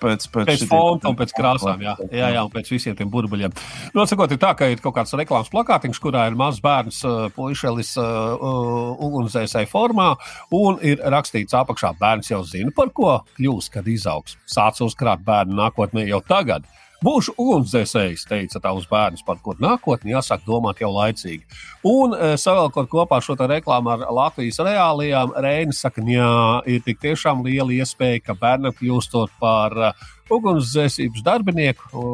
[0.02, 3.54] pēc, pēc, pēc fonta un pēc krāsām, jā, jā, jā, un pēc visiem tiem burbuļiem.
[3.94, 7.94] Atsakot, ir tā, ka ir kaut kāds reklāmas plakātiņš, kurā ir mazs bērns, uh, puišelis
[8.02, 10.14] ugunsdzēsēji formā,
[10.58, 14.40] un ir rakstīts apakšā, bērns jau zina, par ko kļūs, kad izaugs.
[14.50, 16.66] Sāc uzkrāt bērnu nākotnē jau tagad.
[17.04, 21.44] Būšu ugunsdzēsējs, teica tavs bērns, par kur nākotni jāsāk domāt jau laicīgi.
[21.90, 26.30] Un e, savēlkot kopā šo reklāmu ar Latvijas reālijām, Reinis saka, jā,
[26.70, 29.92] ir tik tiešām liela iespēja, ka bērnam kļūstot par e,
[30.32, 32.06] ugunsdzēsības darbinieku,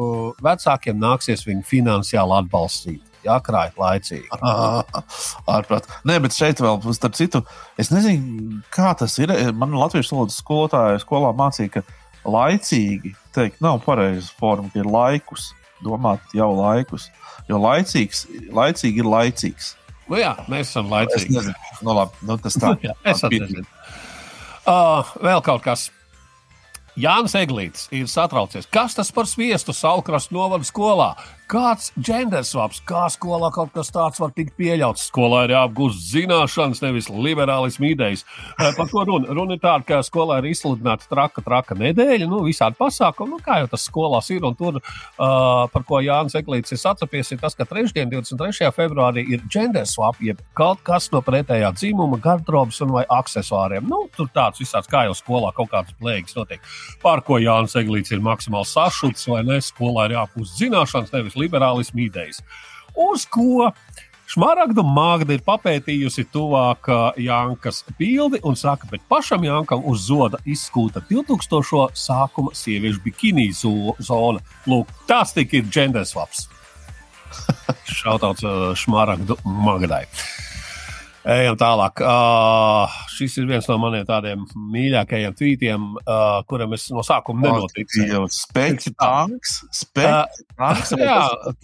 [0.42, 4.28] vecākiem nāksies viņu finansiāli atbalstīt jākrāj laicīgi.
[5.54, 5.88] Ārprāt.
[6.08, 7.42] Nē, bet šeit vēl, starp citu,
[7.80, 9.32] es nezinu, kā tas ir.
[9.56, 15.50] Man Latvijas valodas skolotāja skolā mācīja, ka laicīgi teikt, nav pareiza forma, ka ir laikus,
[15.84, 17.08] domāt jau laikus.
[17.50, 19.74] Jo laicīgs, laicīgi ir laicīgs.
[20.10, 21.38] Nu jā, mēs esam laicīgi.
[21.40, 22.74] Es nu, labi, nu, tas tā.
[22.86, 23.66] jā, es nezinu.
[24.68, 25.88] Uh, vēl kaut kas.
[27.00, 28.66] Jānis Eglīts ir satraucies.
[28.70, 31.12] Kas tas par sviestu Salkrastu novada skolā?
[31.50, 35.08] Kāds gendersvaps, kā skolā kaut kas tāds var tikt pieļauts?
[35.08, 38.22] Skolā ir jāapgūst zināšanas, nevis liberālismu idejas.
[38.76, 39.32] Par ko runa?
[39.34, 43.56] Runa ir tāda, ka skolā ir izsludināta traka, traka nedēļa, nu, visādi pasākumi, nu, kā
[43.64, 44.46] jau tas skolās ir.
[44.46, 48.70] Un tur, uh, par ko Jānis Eglīts ir sacapies, ir tas, ka trešdien, 23.
[48.76, 53.90] februārī, ir gendersvap, jeb kaut kas no pretējā dzimuma, gardrobas un vai aksesuāriem.
[53.90, 56.62] Nu, tur tāds visāds, kā jau skolā kaut kādas plēgas notiek.
[57.02, 59.58] Par ko Jānis Eglīts ir maksimāli sašuts, vai ne?
[59.66, 62.42] Skolā ir jāapgūst zināšanas, nevis liberālismu idejas.
[62.94, 63.70] Uz ko
[64.30, 66.86] Šmaragdu Magda ir papētījusi tuvāk
[67.18, 71.88] Jankas bildi un saka, bet pašam Jankam uz zoda izskūta 2000.
[71.98, 74.38] sākuma sieviešu bikini zona.
[74.70, 76.46] Lūk, tas tik ir genderswaps.
[77.98, 78.46] Šautauts
[78.78, 80.04] Šmaragdu Magdai.
[81.20, 82.00] Ejam tālāk.
[82.00, 88.06] Uh, šis ir viens no maniem tādiem mīļākajiem tvītiem, uh, kuram es no sākuma nenoticu.
[88.32, 90.94] Spēcīgs tanks, spēcīgs.
[90.96, 91.18] Uh, jā,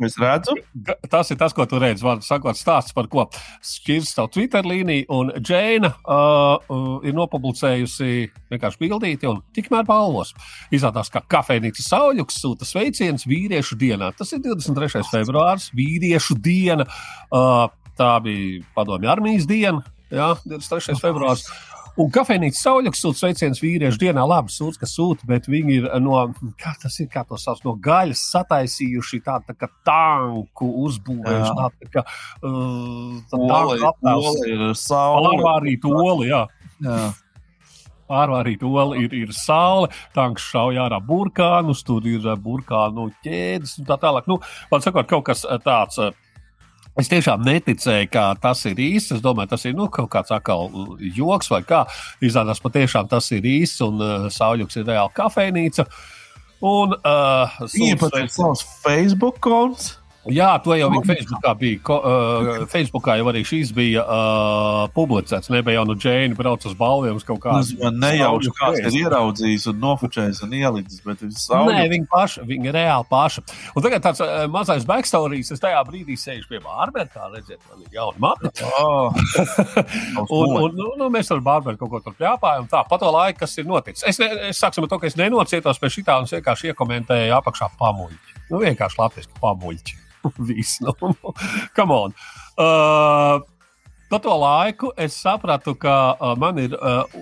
[0.05, 0.57] es redzu.
[1.09, 2.05] Tas ir tas, ko tu redzi.
[2.05, 3.25] Var sakot, stāsts par ko
[3.65, 8.13] šķirs savu Twitter līniju, un Džēna uh, ir nopublicējusi
[8.53, 10.35] vienkārši bildīti un tikmēr balvos.
[10.69, 14.13] Izrādās, ka kafejnīca Sauļuks sūta sveicienus vīriešu dienā.
[14.21, 15.01] Tas ir 23.
[15.15, 16.85] februārs, vīriešu diena.
[17.33, 19.81] Uh, Tā bija padomju armijas diena,
[20.13, 20.99] jā, 23.
[21.01, 21.47] februāris.
[21.97, 24.21] Un kafejnīca Sauļaks sūta sveicienus vīriešu dienā.
[24.29, 26.19] Labi, sūdz, ka sūta, bet viņi ir no,
[26.61, 31.55] kā tas ir, kā to sauc, no gaļas sataisījuši tādu tā kā tanku uzbūvējuši.
[31.57, 33.15] Tādu tā kā uh,
[34.77, 35.33] saule.
[35.41, 36.43] Pārvārīt oli, jā.
[36.85, 37.01] jā.
[38.13, 43.97] Pārvārīt oli ir, ir saule, tanks šauj ārā burkānus, tur ir burkānu ķēdes un tā
[44.05, 44.29] tālāk.
[44.29, 44.37] Nu,
[44.69, 45.97] man sakot, kaut kas tāds
[46.97, 49.19] Es tiešām neticēju, ka tas ir īsts.
[49.19, 50.71] Es domāju, tas ir nu, kaut kāds atkal
[51.17, 51.83] joks vai kā.
[52.25, 55.85] Izrādās, patiešām tas ir īsts un uh, Sauļuks ir reāli kafejnīca.
[56.65, 57.59] Un uh,
[58.01, 59.99] pat ir savs Facebook konts.
[60.33, 61.79] Jā, to jau viņa Facebookā bija.
[61.87, 65.51] Ko, uh, Facebookā jau arī šīs bija uh, publicēts.
[65.53, 67.77] Nebija jau no Džēna brauc uz balviem uz kaut kādu.
[67.83, 71.71] Man nejauši kāds ir ieraudzījis un nofočējis un ielicis, bet viņš savu.
[71.71, 73.45] Nē, viņa paša, viņa reāli paša.
[73.75, 77.85] Un tagad tāds uh, mazais backstories, es tajā brīdī sēžu pie Bārbēra, kā redziet, man
[77.85, 78.53] ir jauna mapa.
[78.81, 79.15] Oh.
[80.39, 82.71] un, un nu, nu, mēs ar Bārbēru kaut ko tur pļāpājam.
[82.73, 84.07] Tā, pa to laiku, kas ir noticis.
[84.09, 87.37] Es, ne, es sāksim ar to, ka es nenocietos pie šitā un es vienkārši iekomentēju
[87.39, 88.37] apakšā pamuļķi.
[88.51, 90.03] Nu, vienkārši latviski pamuļķi.
[90.49, 90.95] Viss, nu,
[91.77, 92.17] come on.
[92.57, 93.45] Uh,
[94.07, 97.17] Pa to laiku es sapratu, ka uh, man ir uh,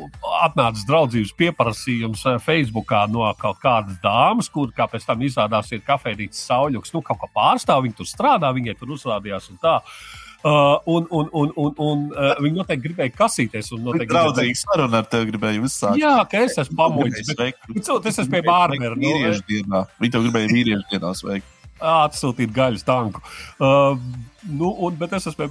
[0.44, 6.42] atnācis draudzības pieprasījums uh, Facebookā no kaut kādas dāmas, kur, pēc tam izrādās, ir kafejnīcas
[6.44, 6.92] sauļuks.
[6.92, 9.78] Nu, kaut kā pārstāv, viņi tur strādā, viņai tur uzrādījās un tā.
[10.44, 13.72] Uh, un, un, un, un, un uh, viņi noteikti gribēja kasīties.
[13.72, 15.96] Viņa draudzīgi saruna ar tevi gribēja uzsākt.
[16.04, 17.32] Jā, ka es esmu pamoģis.
[17.32, 18.44] Es esmu pie
[19.48, 19.86] dienā.
[20.04, 23.20] Viņi to gribēja vīriešu dienā sveikt atsūtīt gaļas tanku.
[23.58, 23.98] Uh,
[24.48, 25.46] nu, un, bet es esmu.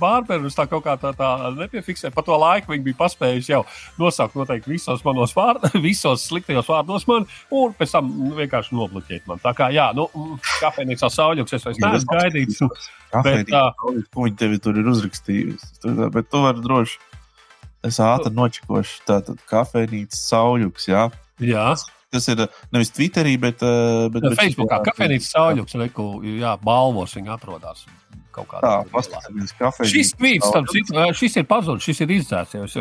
[0.48, 2.14] Es tā kaut kā tā, tā nepiefiksēju.
[2.16, 3.62] Pa to laiku viņi bija paspējuši jau
[4.00, 9.28] nosaukt noteikti visos manos vārdos, visos sliktajos vārdos man, un pēc tam nu, vienkārši nobloķēt
[9.30, 9.42] man.
[9.44, 12.62] Tā kā, jā, nu, mm, kafejnīcā sauļuks es vairs neesmu gaidījis.
[13.14, 15.98] Bet, tā, ko viņi tevi tur ir uzrakstījusi.
[16.14, 17.02] Bet tu vari droši.
[17.84, 19.02] Es ātri nočikošu.
[19.10, 21.10] Tātad kafejnīcas sauļuks, jā.
[21.44, 21.74] Jā.
[22.14, 24.84] Tas ir nevis Twitterī, bet, eh, bet, bet Facebookā.
[24.86, 26.08] Kafejnīcas sauļuks, reku,
[26.38, 27.86] jā, balvos viņi atrodas.
[28.34, 28.80] Tā,
[29.86, 32.78] šis tvīts, starp citu, šis ir pazudis, šis ir izdzēsies.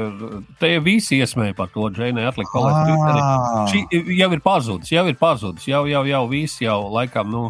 [0.61, 3.21] Te visi iesmēja par to, Džeinai atlika palaist Twitterī.
[3.73, 7.45] Šī jau ir pazudis, jau ir pazudis, jau, jau, jau visi jau laikam, nu.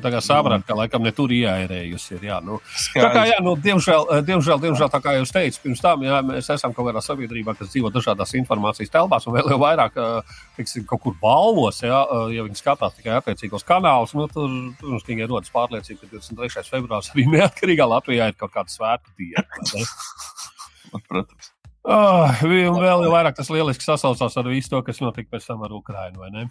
[0.00, 2.24] Tā kā saprāt, ka laikam ne tur ieairējusi ir.
[2.30, 2.58] Jā, nu.
[2.94, 6.20] Tā kā, jā, nu, diemžēl, eh, diemžēl, diemžēl, tā kā jūs teicāt, pirms tam jā,
[6.26, 10.34] mēs esam kaut kādā sabiedrībā, kas dzīvo dažādās informācijas telpās, un vēl jau vairāk, eh,
[10.58, 14.48] teiksim, kaut kur balvos, jā, eh, ja viņi skatās tikai attiecīgos kanālus, nu, tur,
[14.80, 16.68] protams, viņai rodas pārliecība, ka 23.
[16.70, 19.46] februārs arī neatkarīgā Latvijā ir kaut kāda svētku diena.
[21.08, 21.52] Protams.
[21.80, 25.72] Oh, vēl jau vairāk tas lieliski sasaucās ar visu to, kas notika pēc tam ar
[25.72, 26.50] Ukrajinu?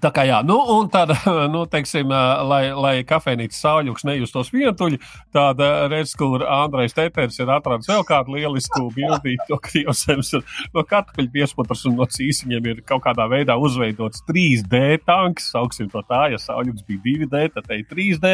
[0.00, 1.12] Tā kā jā, nu, un tad,
[1.54, 2.08] nu, teiksim,
[2.48, 5.00] lai, lai kafejnīcas sauļuks nejustos vientuļi,
[5.36, 5.60] tad
[5.92, 10.32] redz, kur Andrejs Tēters ir atradzis vēl kādu lielisku bildīti, to krievsems
[10.74, 16.02] no kartupeļu piespotras un no cīsiņiem ir kaut kādā veidā uzveidots 3D tanks, sauksim to
[16.08, 18.32] tā, ja sauļuks bija 2D, tad te ir 3D.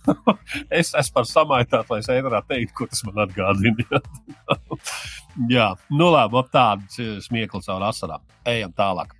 [0.80, 4.02] es esmu par samaitātu, lai es ēterā teiktu, ko tas man atgādina.
[5.56, 6.98] jā, nu labi, tāds
[7.28, 8.26] smieklis caur asarām.
[8.48, 9.14] Ejam tālāk.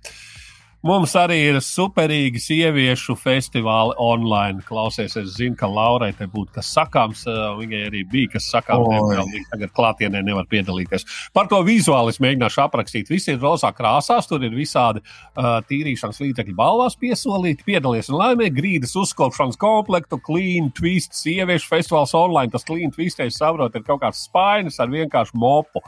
[0.81, 4.63] Mums arī ir superīgi sieviešu festivāli online.
[4.65, 7.21] Klausies, es zinu, ka Laurai te būtu kas sakāms.
[7.59, 11.05] Viņai arī bija kas sakāms, diemžēl viņa tagad klātienē nevar piedalīties.
[11.37, 13.13] Par to vizuāli es mēģināšu aprakstīt.
[13.13, 17.67] Visi ir rozā krāsās, tur ir visādi uh, tīrīšanas līdzekļi balvās piesolīti.
[17.69, 22.49] Piedalies un laimīgi grīdas uzkopšanas komplektu, clean twist, sieviešu festivāls online.
[22.57, 25.85] Tas clean twist, es saprotu, ir kaut kāds spainis ar vienkāršu mopu.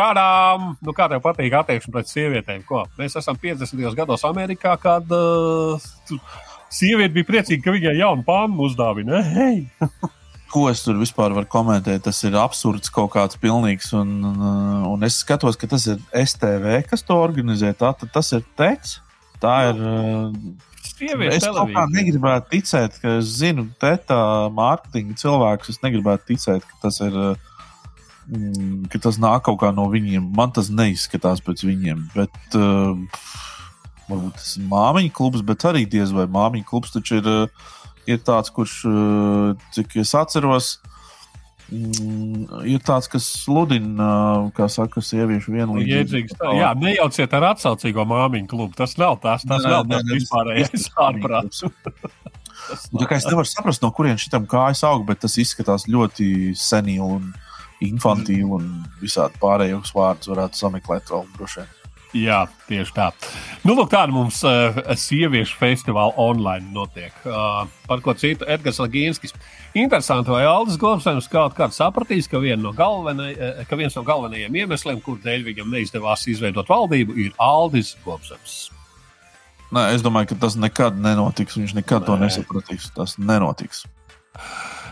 [0.00, 2.62] Tādām, nu, kā tev patīk attieksme pret sievietēm?
[2.68, 2.86] Ko?
[2.96, 3.82] Mēs esam 50.
[3.98, 5.90] gados Amerikā, kad uh,
[6.72, 9.20] sieviete bija priecīga, ka viņai jaunu pānu uzdāvina.
[9.36, 9.66] Hey!
[10.50, 12.00] Ko es tur vispār varu komentēt?
[12.08, 13.92] Tas ir absurds kaut kāds pilnīgs.
[13.94, 14.16] Un,
[14.88, 17.70] un es skatos, ka tas ir STV, kas to organizē.
[17.78, 18.96] Tā, tas ir TEC.
[19.38, 19.84] Tā ir.
[20.90, 24.18] Sievietes es kaut kā negribētu ticēt, ka es zinu, tēta
[24.56, 25.76] mārketinga cilvēkus.
[25.76, 27.14] Es negribētu ticēt, ka tas ir.
[27.14, 27.49] Uh,
[28.90, 30.30] ka tas nāk kaut kā no viņiem.
[30.36, 32.04] Man tas neizskatās pēc viņiem.
[32.14, 32.94] Bet, uh,
[34.10, 37.74] varbūt tas ir māmiņa klubs, bet arī diez vai māmiņa klubs taču ir, uh,
[38.10, 40.70] ir tāds, kurš, uh, cik es atceros,
[41.72, 44.12] mm, ir tāds, kas sludina,
[44.56, 46.38] kā saka, sieviešu vienlīdzību.
[46.60, 48.76] Jā, nejauciet ar atsaucīgo māmiņu klubu.
[48.78, 51.66] Tas nav tas, tas nav tas vispārējais ārprāts.
[52.70, 57.06] Tā kā es nevaru saprast, no kurienes šitam kājas aug, bet tas izskatās ļoti senīli
[57.18, 57.30] un
[57.84, 58.70] infantīvu un
[59.00, 61.66] visādi pārējos vārdus varētu sameklēt vēl droši.
[62.16, 63.06] Jā, tieši tā.
[63.62, 67.14] Nu, lūk, tāda mums uh, sieviešu festivāla online notiek.
[67.22, 69.36] Uh, par ko citu Edgars Ligīnskis.
[69.78, 74.58] Interesanti, vai Aldis Gobsēns kaut kādā sapratīs, ka, vien no uh, ka viens no galvenajiem
[74.64, 78.58] iemesliem, kur dēļ viņam neizdevās izveidot valdību, ir Aldis Gobsēns.
[79.70, 81.60] Nē, es domāju, ka tas nekad nenotiks.
[81.60, 82.06] Viņš nekad Nē.
[82.08, 82.90] to nesapratīs.
[82.96, 83.84] Tas nenotiks.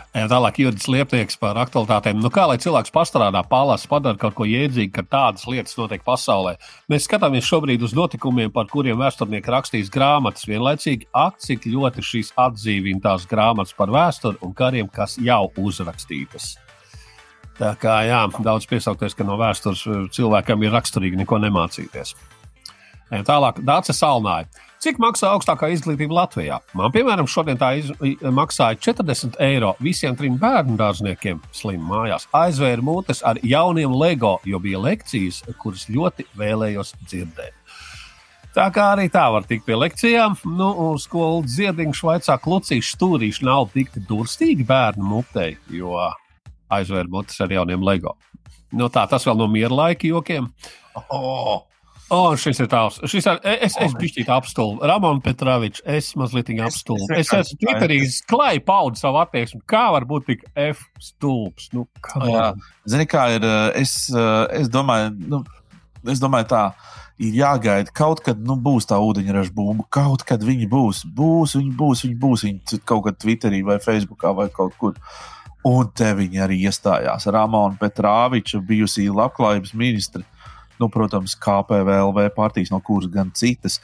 [0.09, 2.17] Tālāk Juris Liepnieks par aktualitātēm.
[2.17, 6.55] Nu, kā lai cilvēks pastrādā, palasa, padara kaut ko jēdzīgu, ka tādas lietas notiek pasaulē?
[6.89, 10.47] Mēs skatāmies šobrīd uz notikumiem, par kuriem vēsturnieki rakstīs grāmatas.
[10.49, 16.55] Vienlaicīgi, ak, cik ļoti šīs atdzīvina tās grāmatas par vēsturi un kariem, kas jau uzrakstītas.
[17.59, 22.15] Tā kā jā, daudz piesaukties, ka no vēstures cilvēkam ir raksturīgi neko nemācīties.
[23.29, 24.49] Tālāk, Dārsa Salnāja.
[24.79, 26.61] Cik maksā augstākā izglītība Latvijā?
[26.79, 27.89] Man, piemēram, šodien tā iz,
[28.23, 32.29] maksāja 40 eiro visiem trim bērnu dārzniekiem slim mājās.
[32.39, 37.75] Aizvēra mutes ar jauniem LEGO, jo bija lekcijas, kuras ļoti vēlējos dzirdēt.
[38.55, 43.67] Tā kā arī tā var tikt pie lekcijām, nu, skolu dziediņš vaicā klucīšu stūrīšu nav
[43.75, 45.99] tik durstīgi bērnu mutei, jo
[46.71, 48.15] aizvēra mutes ar jauniem LEGO.
[48.71, 50.47] Nu, tā tas vēl no miera laika jokiem.
[51.09, 51.67] Oh.
[52.09, 52.97] O, šis ir tāds.
[53.09, 54.81] Šis ir, es es bišķīt apstulbu.
[54.89, 57.11] Ramon Petrovičs, es mazliet apstulbu.
[57.17, 57.99] Es esmu Twitterī
[58.29, 59.61] klāji paudu savu attieksmi.
[59.69, 61.69] Kā var būt tik F stulbs?
[61.75, 62.53] Nu, kā?
[62.89, 63.45] Zini, kā ir,
[63.77, 63.93] es,
[64.57, 65.43] es domāju, nu,
[66.09, 66.63] es domāju tā.
[67.19, 71.03] Ir jāgaida, kaut kad nu, būs tā ūdeņraža bumba, kaut kad viņi būs.
[71.13, 72.45] Būs, viņi būs, viņi būs.
[72.47, 74.95] Viņi kaut kad Twitterī vai Facebookā vai kaut kur.
[75.67, 77.27] Un te viņi arī iestājās.
[77.27, 80.23] Ramona Petrāviča, bijusī labklājības ministra,
[80.79, 83.79] nu, protams, KPVLV partijas, no kuras gan citas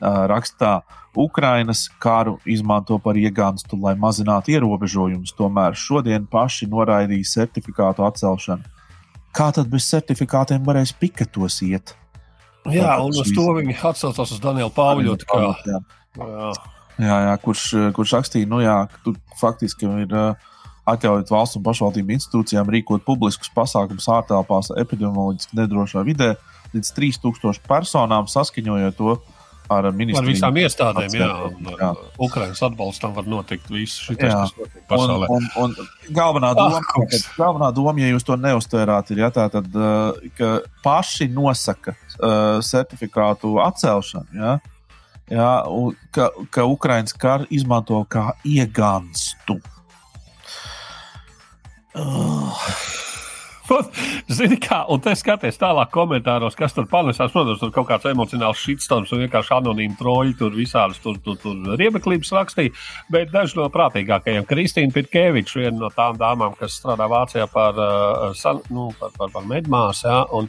[0.00, 0.80] rakstā.
[1.18, 8.62] Ukrainas karu izmanto par iegānstu, lai mazinātu ierobežojumus, tomēr šodien paši noraidīja certifikātu atcelšanu.
[9.34, 11.96] Kā tad bez certifikātiem varēs piketos iet?
[12.70, 15.26] Jā, un uz to viņi atsaucās uz Danielu Pāvļotu.
[15.34, 15.80] Jā.
[16.18, 16.52] Jā.
[16.98, 17.64] Jā, jā, kurš,
[17.94, 20.48] kurš rakstīja, nu jā, tur faktiski ir uh,
[20.92, 26.34] atļaujot valsts un pašvaldību institūcijām rīkot publiskus pasākumus ārtelpās epidemioloģiski nedrošā vidē
[26.74, 29.18] līdz 3000 personām, saskaņojot to
[29.68, 30.24] ar ministriju.
[30.24, 31.28] Ar visām iestādēm, jā.
[31.76, 31.90] Jā.
[32.24, 34.54] Ukrainas atbalstam var notikt viss šis,
[34.88, 35.28] pasaulē.
[35.32, 39.48] Un, un, un galvenā, doma, ah, galvenā doma, ja jūs to neuztvērāt, ir, ja, tā,
[39.52, 39.68] tad,
[40.38, 40.52] ka
[40.84, 44.40] paši nosaka uh, certifikātu atcelšanu.
[44.40, 44.56] Ja,
[45.32, 45.50] ja,
[46.16, 49.60] ka, ka Ukraiņas karu izmanto kā iegānstu.
[49.60, 49.74] Oh.
[54.32, 57.32] Zini, kā, un te skaties tālāk komentāros, kas tur panesās.
[57.34, 61.54] Protams, tur kaut kāds emocionāls shitstorms un vienkārši anonīmi troļi tur visādas tur, tur, tur
[61.80, 62.74] riebeklības rakstīja.
[63.12, 68.62] Bet daži no prātīgākajiem- Kristīna Pitkeviča, viena no tām dāmām, kas strādā Vācijā par, uh,
[68.70, 70.02] nu, par, par, par medmāsu.
[70.08, 70.48] Ja, un,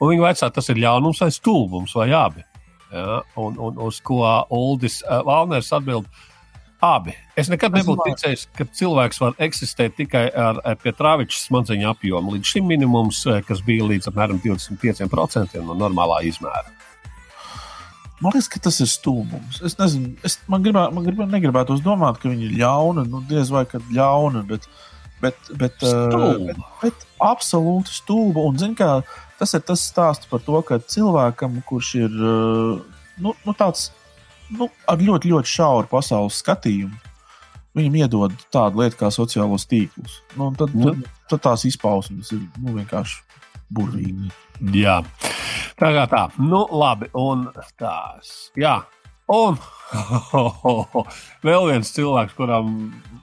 [0.00, 2.42] un viņa vaicā, tas ir ļaunums vai stulbums vai abi.
[2.92, 6.08] Ja, un, un uz ko Uldis uh, Valners atbild.
[6.78, 7.10] Abi.
[7.34, 12.36] Es nekad nebūtu ticējis, ka cilvēks var eksistēt tikai ar, ar pietrāviņš smadzeņu apjomu.
[12.36, 16.70] Līdz šim minimums, eh, kas bija līdz apmēram 25% no normālā izmēra.
[18.22, 19.58] Man liekas, ka tas ir stulbums.
[19.66, 23.06] Es nezinu, es, man, gribā, man gribā, negribētu domāt, ka viņi ir ļauni.
[23.10, 24.66] Nu, diez vai kad ļauni, bet,
[25.22, 28.42] bet, bet, uh, bet, bet absolūti stulbi.
[28.42, 29.00] Un, zin, kā,
[29.38, 33.90] tas ir tas stāsts par to, ka cilvēkam, kurš ir nu, nu, tāds
[34.54, 36.96] nu, ar ļoti, ļoti šauru pasaules skatījumu.
[37.78, 40.18] Viņam iedod tādu lietu kā sociālos tīklus.
[40.38, 40.90] Nu, tad, nu.
[40.90, 43.20] tad, tad tās izpausmes ir nu, vienkārši
[43.74, 44.30] burvīgi.
[44.74, 44.98] Jā,
[45.78, 46.24] tā kā tā.
[46.40, 47.10] Nu, labi.
[47.18, 47.46] Un
[47.78, 48.48] tās.
[48.58, 48.80] Jā.
[49.28, 49.58] Un
[51.46, 52.70] vēl viens cilvēks, kuram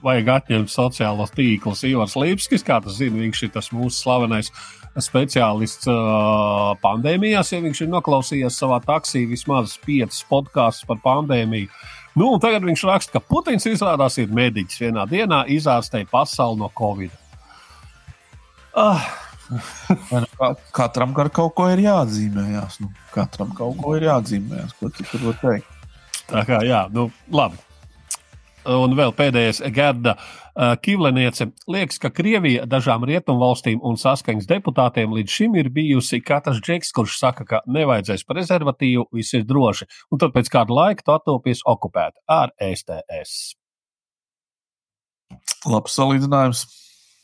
[0.06, 4.52] vajag atņemt sociālos tīklus, Ivars Līpskis, kā tas zina, viņš ir tas mūsu slavenais
[5.02, 5.88] speciālists
[6.82, 11.68] pandēmijās, ja viņš ir noklausījies savā taksī vismaz piecas podkāstus par pandēmiju.
[12.16, 14.80] Nu, tagad viņš raksta, ka Putins izrādās ir mediķis.
[14.86, 17.12] Vienā dienā izārstēja pasauli no Covid.
[18.76, 19.04] Ah.
[20.76, 22.80] katram ar kaut ko ir jāatzīmējas.
[22.82, 24.74] Nu, katram kaut ko ir jāatzīmējas.
[24.80, 25.92] Ko tu tur vari teikt?
[26.26, 27.60] Tā kā jā, nu, labi.
[28.66, 31.48] Un vēl pēdējais Gerda uh, Kivleniece.
[31.70, 37.18] Liekas, ka Krievija dažām rietumvalstīm un saskaņas deputātiem līdz šim ir bijusi katrs džeks, kurš
[37.20, 39.86] saka, ka nevajadzēs prezervatīvu, viss ir droši.
[40.10, 43.54] Un tad pēc kāda laika tu attopies okupēta ar STS.
[45.66, 46.66] Labs salīdzinājums.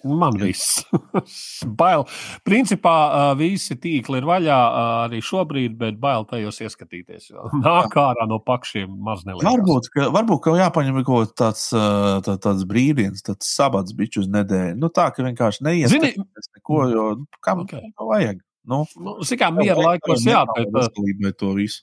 [0.05, 0.83] Man viss.
[1.81, 2.05] bail.
[2.47, 2.95] Principā
[3.39, 4.59] visi tīkli ir vaļā
[5.07, 7.31] arī šobrīd, bet bail tajos ieskatīties.
[7.67, 9.49] Nāk ārā no pakšiem maz neliekas.
[9.51, 14.79] Varbūt, ka, varbūt, ka jāpaņem kaut tāds, tā, tāds brīvdienas, tāds sabats biču uz nedēļu.
[14.83, 17.93] Nu tā, ka vienkārši neieskatīties neko, jo nu, kam okay.
[17.99, 18.43] to vajag?
[18.69, 21.83] Nu, nu, kā miera laikos, jā, bet to visu.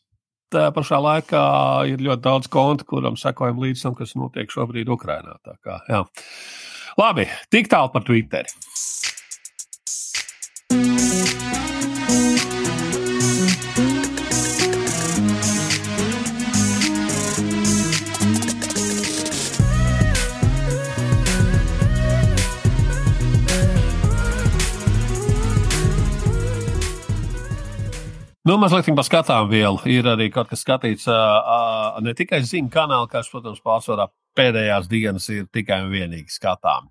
[0.49, 1.41] Tā pašā laikā
[1.91, 5.35] ir ļoti daudz kontu, kuram sekojam līdz tam, kas notiek šobrīd Ukrainā.
[6.99, 8.43] Labi, tik tālu par Twitter.
[28.43, 29.79] Nu, mazliet par skatām vielu.
[29.87, 35.27] Ir arī kaut kas skatīts uh, ne tikai ziņu kanālā, kas, protams, pārsvarā pēdējās dienas
[35.33, 36.89] ir tikai un vienīgi skatām.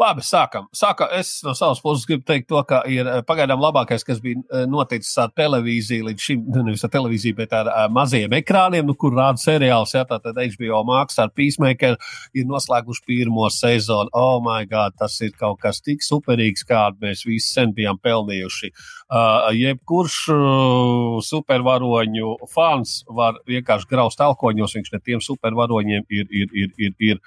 [0.00, 0.66] Labi, sākam.
[0.76, 1.10] Sākam.
[1.16, 4.66] Es no savas puses gribu teikt, to, ka ir eh, pagaidām labākais, kas bija eh,
[4.70, 8.96] noticis ar televīziju līdz šim, nu, nevis ar televīziju, bet ar, ar maziem ekrāniem, nu,
[8.98, 9.94] kur rāda seriāls.
[9.96, 11.98] Jā, tātad HBO Max ar Peacemaker
[12.36, 14.12] ir noslēguši pirmo sezonu.
[14.16, 18.72] Oh, my God, tas ir kaut kas tik superīgs, kādu mēs visi sen bijām pelnījuši.
[19.10, 26.54] Uh, jebkurš uh, supervaroņu fans var vienkārši graust alkoņos, viņš ne tiem supervaroņiem ir, ir,
[26.54, 27.20] ir, ir ir,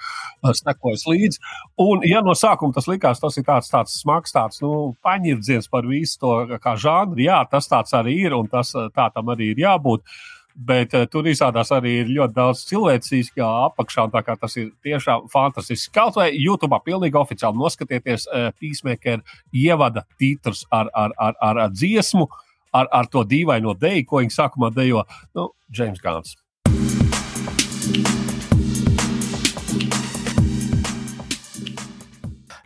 [0.44, 1.42] ir sekojis līdzi.
[1.84, 5.88] Un, ja no sākuma tas likās, tas ir tāds, tāds smags, tāds nu, paņirdziens par
[5.90, 9.66] visu to kā žanru, jā, tas tāds arī ir un tas tā tam arī ir
[9.66, 10.06] jābūt.
[10.54, 14.06] Bet uh, tur izrādās arī ļoti daudz cilvēcīgā apakšā.
[14.14, 15.90] Tas ir tiešām fantastiski.
[15.96, 21.74] Kaut vai YouTube pilnīgi oficiāli noskatieties, uh, Peacemaker ievada titrus ar, ar, ar, ar, ar
[21.74, 22.30] dziesmu,
[22.70, 25.08] ar, ar to dīvaino deju, ko viņi sākumā dejo.
[25.34, 26.38] Nu, James Gans.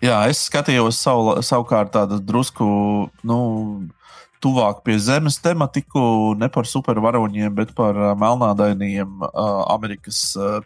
[0.07, 2.65] Jā, es skatījos savu, savukārt tādu drusku.
[3.27, 3.38] Nu,
[4.43, 5.99] tuvāk pie zemes tematiku,
[6.39, 10.61] ne par supervaroņiem, bet par uh, melnādainiem uh, Amerikas uh,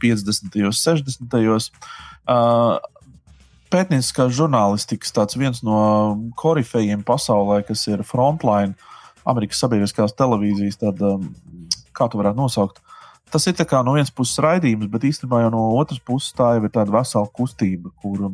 [0.00, 0.56] 50.
[0.64, 1.36] un 60.
[2.24, 2.78] Uh,
[3.74, 5.82] pētnieciskās žurnālistikas tāds viens no
[6.40, 8.78] korifejiem pasaulē, kas ir Frontline,
[9.28, 11.28] Amerikas Sabiedriskās televīzijas, tad, um,
[11.92, 12.80] kā to varētu nosaukt.
[13.32, 16.70] Tas ir no vienas puses raidījums, bet īstenībā jau no otras puses tā jau ir
[16.70, 18.30] tāda vesela kustība, kur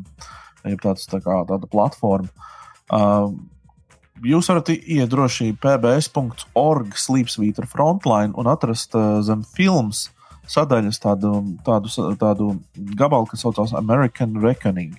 [0.68, 2.28] ir tāds, tā kā, tāda platforma.
[2.90, 3.30] Uh,
[4.26, 10.08] jūs varat iet droši pbs.org, slīpsvītra frontline un atrast uh, zem filmas
[10.50, 11.32] sadaļas tādu,
[11.66, 12.50] tādu, tādu
[12.98, 14.96] gabalu, kas saucās American Reckoning.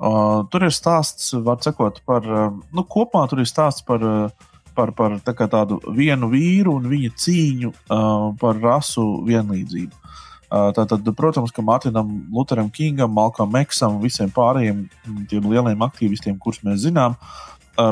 [0.00, 4.49] Uh, tur ir stāsts, var sakot, par, uh, nu, kopumā tur ir stāsts par, uh,
[4.74, 9.96] par, par tā tādu vienu vīru un viņa cīņu uh, par rasu vienlīdzību.
[10.50, 14.82] Uh, tātad, protams, ka Mārtiņam Lutheram Kingam, Malkam Meksam un visiem pārējiem
[15.30, 17.14] tiem lieliem aktīvistiem, kurus mēs zinām,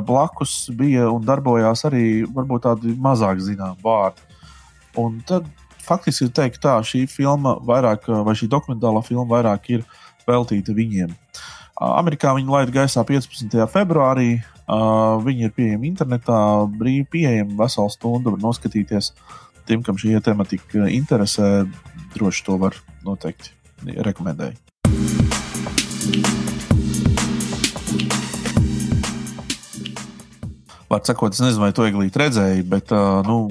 [0.04, 4.24] blakus bija un darbojās arī varbūt tādi mazāk zināmi vārdi.
[4.98, 5.46] Un tad
[5.86, 9.86] faktiski ir teikt, tā šī filma vairāk, vai šī dokumentālā filma vairāk ir
[10.28, 11.14] veltīta viņiem.
[11.78, 13.54] Amerikā viņi laida gaisā 15.
[13.72, 14.40] februārī.
[14.68, 16.38] Viņi ir pieejami internetā,
[16.68, 19.14] brīvi pieejami, veselu stundu var noskatīties.
[19.68, 21.64] Tiem, kam šī tematika interesē,
[22.14, 23.52] droši to var noteikti
[24.04, 24.60] rekomendēt.
[30.88, 33.50] Var sakot, es nezinu, vai to ieglīt redzēji, bet, uh, nu,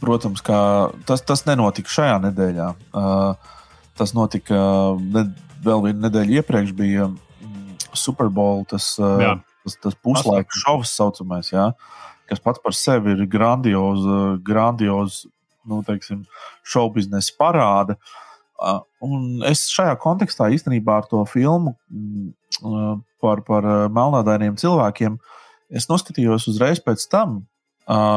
[0.00, 2.66] protams, tas, tas nenotika šajā nedēļā.
[2.92, 3.56] Uh,
[3.96, 4.58] tas notika
[5.00, 5.24] ne,
[5.64, 7.08] vēl vienu nedēļu iepriekš, bija
[7.96, 9.36] Super Bowl, tas, uh,
[9.66, 11.70] tas, tas puslaika šovs, saucamais, jā,
[12.30, 15.30] kas pats par sevi ir grandioza, grandioza
[15.66, 15.82] nu,
[16.66, 17.98] šovu biznesa parāda.
[19.04, 25.18] Un es šajā kontekstā īstenībā ar to filmu uh, par, par melnādainiem cilvēkiem
[25.90, 27.42] noskatījos uzreiz pēc tam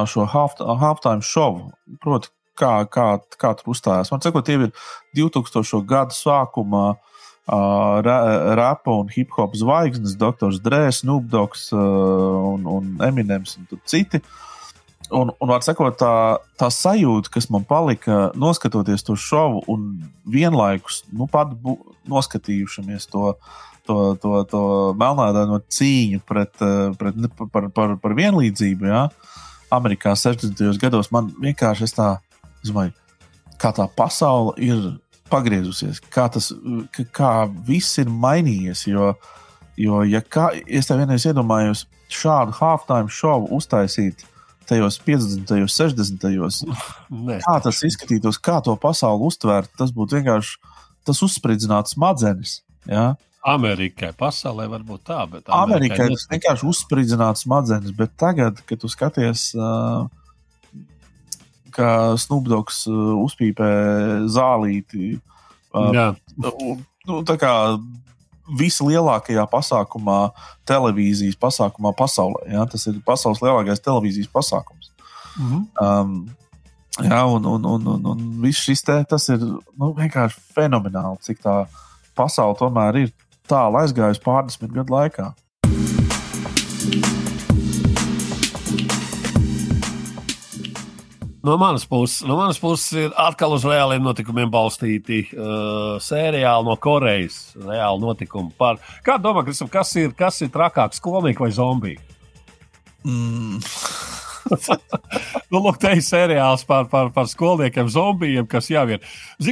[0.10, 1.72] šo halftime šovu.
[2.02, 3.10] Proti, kā, kā,
[3.42, 4.14] kā tur uzstājās.
[4.14, 4.72] Man liekas, tie ir
[5.18, 5.84] 2000.
[5.90, 7.09] gada sākuma uh,
[7.50, 10.60] rapa un hip hop zvaigznes, Dr.
[10.64, 11.80] Drēs, Nubdoks uh,
[12.54, 14.22] un, un Eminems un citi.
[15.10, 19.88] Un, un var sakot, tā, tā sajūta, kas man palika, noskatoties to šovu, un
[20.30, 21.80] vienlaikus nu, pat bu,
[22.12, 23.58] noskatījušamies to uh,
[23.90, 24.62] to, to, to
[25.00, 26.54] melnādaino cīņu pret,
[27.00, 27.20] pret,
[27.50, 28.90] par, par, par vienlīdzību.
[28.90, 29.08] Ja?
[29.74, 30.62] Amerikā 60.
[30.82, 32.10] gados man vienkārši tā,
[32.66, 32.94] domāju,
[33.62, 34.84] kā tā pasaule ir
[35.32, 36.52] pagriezusies, kā, tas,
[37.16, 37.34] kā
[37.68, 38.86] viss ir mainījies.
[38.90, 39.14] Jo,
[39.80, 44.26] jo ja kā, es tev vienreiz iedomājos šādu halftime šovu uztaisīt
[44.70, 45.50] tajos 50.
[45.64, 46.76] un 60.
[47.10, 47.40] Nē.
[47.46, 50.60] Kā tas izskatītos, kā to pasauli uztvērt, tas būtu vienkārši
[51.08, 52.60] tas uzspridzināts smadzenes.
[52.90, 53.14] Ja?
[53.50, 58.92] Amerikai, pasaulē varbūt tā, bet Amerikai, Amerikai tas vienkārši uzspridzināts smadzenes, bet tagad, kad tu
[58.92, 60.06] skaties, uh,
[61.80, 61.90] ka
[62.20, 63.70] Snubdoks uh, uzpīpē
[64.32, 65.16] zālīti,
[65.72, 65.90] uh,
[67.08, 67.54] nu, tā kā
[68.60, 70.20] vislielākajā pasākumā,
[70.70, 72.50] televīzijas pasākumā pasaulē.
[72.50, 72.66] Ja?
[72.70, 74.92] Tas ir pasaules lielākais televīzijas pasākums.
[75.38, 75.64] Mm -hmm.
[75.86, 76.20] um,
[77.00, 81.40] Jā, un, un, un, un, un viss šis te, tas ir nu, vienkārši fenomenāli, cik
[81.46, 81.54] tā
[82.18, 83.14] pasaule tomēr ir
[83.48, 85.30] tālu aizgājusi pārdesmit gadu laikā.
[91.50, 96.76] No manas, puses, no manas puses ir atkal uz reāliem notikumiem balstīti uh, sērijāli no
[96.78, 97.40] Korejas.
[97.58, 98.78] Reāli notikumi par.
[99.02, 102.04] Kā domā, Kristam, kas ir, kas ir trakāks, skolnieks vai zombija?
[103.02, 103.64] Mm.
[105.52, 109.04] Nu, lūk, te ir seriāls par, par, par skolniekiem, zombijiem, kas jau ir.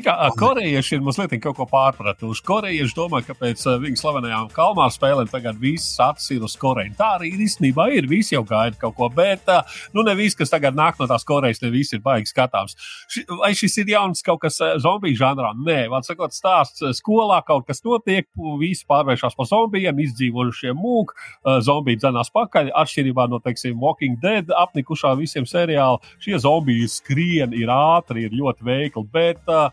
[0.04, 2.44] Kā korejieši ir mazliet kaut ko pārpratuši.
[2.48, 6.96] Korejieši domā, ka pēc viņu slavenajām kalmāra spēlēm tagad viss acis ir uz Koreju.
[6.98, 8.08] Tā arī īstenībā ir.
[8.10, 9.50] Visi jau gaida kaut ko, bet
[9.96, 12.78] nu, ne viss, kas tagad nāk no tās Korejas, ne viss ir baigi skatāms.
[13.42, 15.54] Vai šis ir jauns kaut kas zombiju žanrā?
[15.58, 18.28] Nē, vēl sakot, stāsts skolā kaut kas notiek,
[18.62, 21.18] visi pārvēršas par zombijiem, izdzīvojušie mūki,
[21.66, 26.00] zombiji dzenās pakaļ, atšķirībā no, teiksim, Walking Dead apnika palikušā visiem seriāli.
[26.20, 29.04] Šie zombiji skrien, ir ātri, ir ļoti veikli.
[29.12, 29.70] Bet, uh,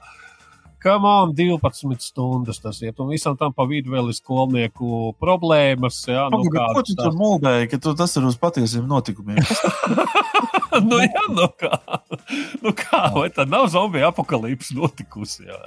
[0.85, 6.02] Kam on 12 stundas tas iet, un visam tam pa vidu vēl ir skolnieku problēmas.
[6.11, 9.40] Jā, nu, ko tu tur mūldēji, ka tu, tas ir uz patiesiem notikumiem?
[10.89, 11.70] nu, jā, nu kā,
[12.62, 15.47] nu kā, vai tad nav zombiju apakalipse notikusi?
[15.47, 15.59] Jā,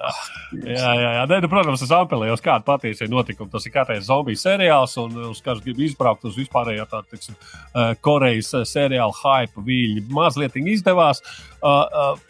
[0.53, 1.26] jā, jā, jā.
[1.31, 3.52] Nē, nu, protams, es apelēju uz kādu patiesie notikumu.
[3.53, 7.94] Tas ir kārtējs zombiju seriāls, un uz kāds grib izbraukt uz vispārējo tādu, teiksim, uh,
[8.03, 10.07] Korejas uh, seriālu hype viļņu.
[10.18, 11.23] Mazliet izdevās.
[11.61, 12.26] Uh, uh,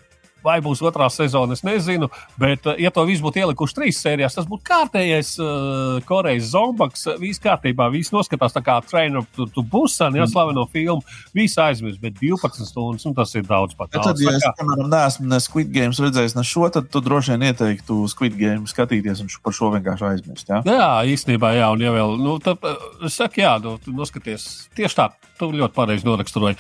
[0.46, 2.10] Vai būs otrā sezona, es nezinu.
[2.40, 7.08] Bet, uh, ja to visu būtu ielikuši trīs sērijās, tas būtu kārtējais uh, Korejas zombaks.
[7.22, 10.32] Viss kārtībā, viss noskatās tā kā trainer to, to busan, ja mm.
[10.34, 11.04] slaveno filmu.
[11.36, 13.92] Viss aizmirst, bet 12 stundas, un tas ir daudz pat.
[13.96, 17.48] Tad, ja es, piemēram, neesmu ne Squid Games redzējis ne šo, tad tu droši vien
[17.50, 20.54] ieteiktu Squid Game skatīties un par šo vienkārši aizmirst.
[20.54, 20.62] Ja?
[20.68, 22.64] Jā, īstenībā, jā, un ja vēl, nu, tad,
[23.06, 26.60] es saku, jā, nu, noskaties tieši tā, tu ļoti pareizi noraksturoji.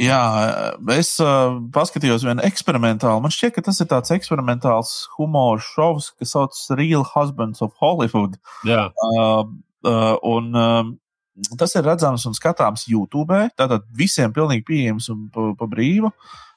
[0.00, 0.20] Jā,
[0.94, 3.20] es uh, paskatījos vienu eksperimentālu.
[3.20, 8.38] Man šķiet, ka tas ir tāds eksperimentāls humora šovs, kas saucas Real Husbands of Hollywood.
[8.64, 8.86] Jā.
[9.04, 9.44] Uh,
[9.84, 13.36] uh, un, uh, tas ir redzams un skatāms YouTube.
[13.60, 16.14] Tātad visiem pilnīgi pieejams un pa, pa brīvu.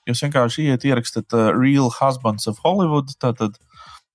[0.08, 3.12] Jūs vienkārši iet ierakstāt uh, Real Husbands of Hollywood.
[3.20, 3.60] Tātad,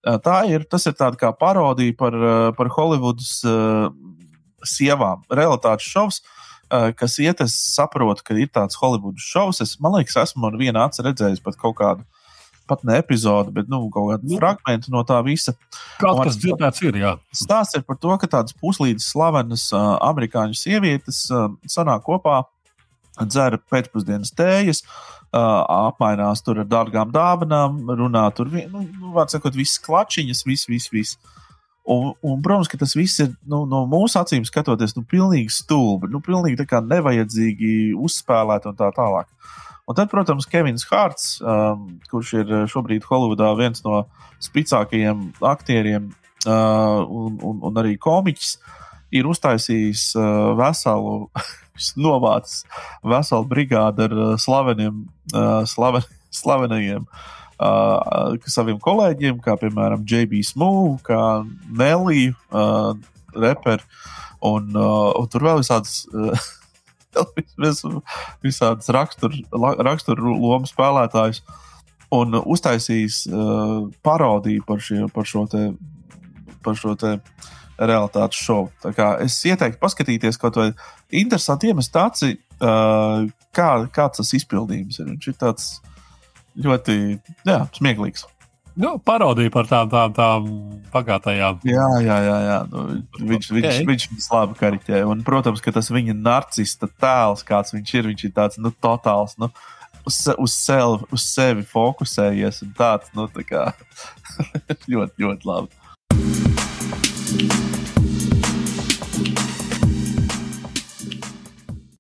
[0.09, 3.91] uh, tā ir, tas ir tāds kā parodija par, uh, par Hollywoodas uh,
[4.65, 5.29] sievām.
[5.29, 6.25] Realitātes šovs.
[6.25, 6.37] Uh,
[6.71, 9.61] kas iet, es saprotu, ka ir tāds Hollywoods šovs.
[9.65, 12.07] Es, man liekas, esmu ar vienu acu redzējis pat kaut kādu.
[12.71, 15.57] Pat ne epizodi, bet nu, kaut kādu nu, fragment no tā visa.
[15.99, 17.17] Kaut kas dzirdēts ir, jā.
[17.35, 22.45] Stāsts ir par to, ka tādas puslīdz slavenas uh, amerikāņu sievietes uh, sanāk kopā,
[23.25, 29.59] dzer pēcpusdienas tējas, uh, apmainās tur ar dārgām dāvanām, runā tur, nu, nu vārds sakot,
[29.59, 31.19] visas klačiņas, viss, viss, viss.
[31.91, 36.07] Un, un, protams, ka tas viss ir nu, no mūsu acīm skatoties, nu, pilnīgi stulbi,
[36.13, 39.27] nu, pilnīgi nevajadzīgi uzspēlēt un tā tālāk.
[39.91, 44.05] Un tad, protams, Kevins Hārts, um, kurš ir šobrīd Holivudā viens no
[44.39, 46.07] spēcīgākajiem aktieriem
[46.47, 48.53] uh, un, un, un arī komiķis,
[49.11, 51.17] ir uztaisījis uh, veselu,
[52.07, 52.63] novācis
[53.03, 55.03] veselu brigādi ar uh, slaveniem,
[55.35, 56.07] uh, slaven,
[56.43, 57.27] slavenajiem uh,
[57.61, 61.21] uh, saviem kolēģiem, kā piemēram JB Smooth, kā
[61.69, 62.95] Nelija, uh,
[63.37, 63.85] reperi,
[64.47, 66.05] un, uh, un tur vēl visādas.
[66.13, 66.49] Uh,
[67.59, 67.81] Vis,
[68.39, 69.41] visādas raksturu
[69.83, 71.41] rakstur lomu spēlētājus
[72.15, 75.65] un uztaisījis uh, parodiju par, šie, par šo te,
[76.63, 77.17] par šo te
[77.81, 78.71] realitātes šovu.
[79.25, 80.69] Es ieteiktu paskatīties kaut vai
[81.23, 83.27] interesanti iemest tāci, uh,
[83.57, 85.11] kā, kāds tas izpildījums ir.
[85.11, 85.71] Viņš ir tāds
[86.59, 86.97] ļoti
[87.47, 88.27] jā, smieklīgs.
[88.81, 90.47] Nu, parodija par tām, tām, tām
[90.95, 91.59] pagātnējām.
[91.67, 92.37] Jā, jā, jā.
[92.47, 92.59] jā.
[92.71, 92.85] Nu,
[93.19, 93.59] viņš, okay.
[93.59, 95.03] viņš, viņš viņus labi kariķē.
[95.11, 99.35] Un, protams, ka tas viņa narcista tēls, kāds viņš ir, viņš ir tāds nu, totāls.
[99.43, 99.51] Nu,
[100.07, 103.67] uz, uz, sevi, uz sevi fokusējies tāds nu, tā kā,
[104.93, 105.71] ļoti, ļoti labi.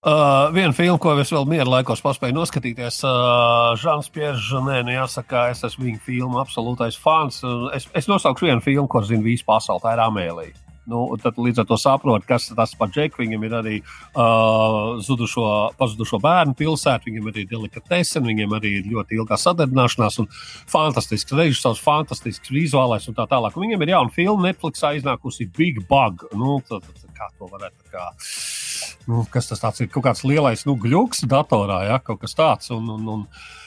[0.00, 4.94] Uh, vienu filmu, ko es vēl miera laikos paspēju noskatīties, uh, Žants Pierre Žanē, nu
[4.94, 7.42] jāsaka, es esmu viņa filmu absolūtais fans.
[7.76, 10.56] Es, es nosaukšu vienu filmu, ko zina visa pasaule, tā ir Amēlija.
[10.88, 13.20] Nu, tad līdz ar to saprot, kas tas par Džeku.
[13.20, 15.44] Viņam ir arī uh, zudušo,
[15.78, 20.30] pazudušo bērnu pilsēta, viņam arī ir delikatese, viņam arī ir ļoti ilgā sadarbināšanās un
[20.72, 23.54] fantastisks režisors, fantastisks vizuālais un tā tālāk.
[23.54, 26.24] Un viņam ir jauna filma Netflixā iznākusi Big Bug.
[26.32, 28.08] Nu, tad, tad, kā to varētu kā,
[29.08, 29.88] nu, kas tas ir?
[29.92, 32.70] Kaut kāds lielais nu, gluks datorā, ja kaut kas tāds.
[32.74, 33.24] Un, un, un,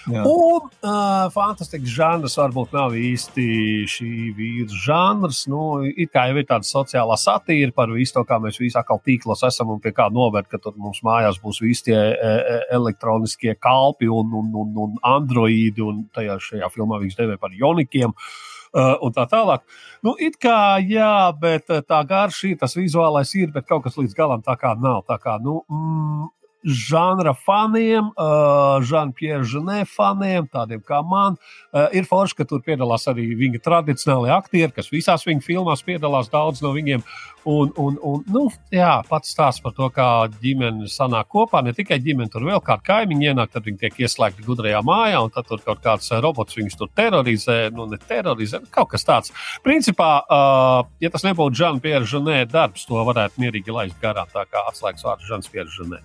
[0.10, 0.24] Jā.
[0.28, 3.48] un uh, fantastisks žanrs varbūt nav īsti
[3.90, 5.44] šī vīrusu žanrs.
[5.52, 9.02] Nu, it kā jau ir tāda sociālā satīra par visu to, kā mēs visi atkal
[9.04, 12.58] tīklos esam un pie kā novērt, ka tur mums mājās būs visi tie e, e,
[12.78, 18.14] elektroniskie kalpi un, un, un, un androīdi, un tajā šajā filmā viņš devē par jonikiem.
[18.14, 19.66] Uh, uh, un tā tālāk.
[20.06, 24.46] Nu, it kā jā, bet tā garša, tas vizuālais ir, bet kaut kas līdz galam
[24.46, 25.04] tā kā nav.
[25.10, 26.30] Tā kā, nu, mm,
[26.64, 31.38] žanra faniem, uh, Žanpjēra Ženē faniem, tādiem kā man.
[31.74, 36.32] Uh, ir forši, ka tur piedalās arī viņa tradicionālie aktieri, kas visās viņa filmās piedalās
[36.32, 37.04] daudz no viņiem.
[37.44, 40.08] Un, un, un nu, jā, pats stāsts par to, kā
[40.40, 41.60] ģimene sanāk kopā.
[41.66, 45.34] Ne tikai ģimene, tur vēl kāda kaimiņa ienāk, tad viņi tiek ieslēgti gudrajā mājā, un
[45.34, 47.58] tad tur kaut kāds robots viņus tur terorizē.
[47.76, 49.36] Nu, ne terorizē, kaut kas tāds.
[49.66, 54.32] Principā, uh, ja tas nebūtu Žanpjēra Ženē darbs, to varētu mierīgi laist garām.
[54.32, 56.04] Tā kā atslēgas vārds Žanpjēra Ženē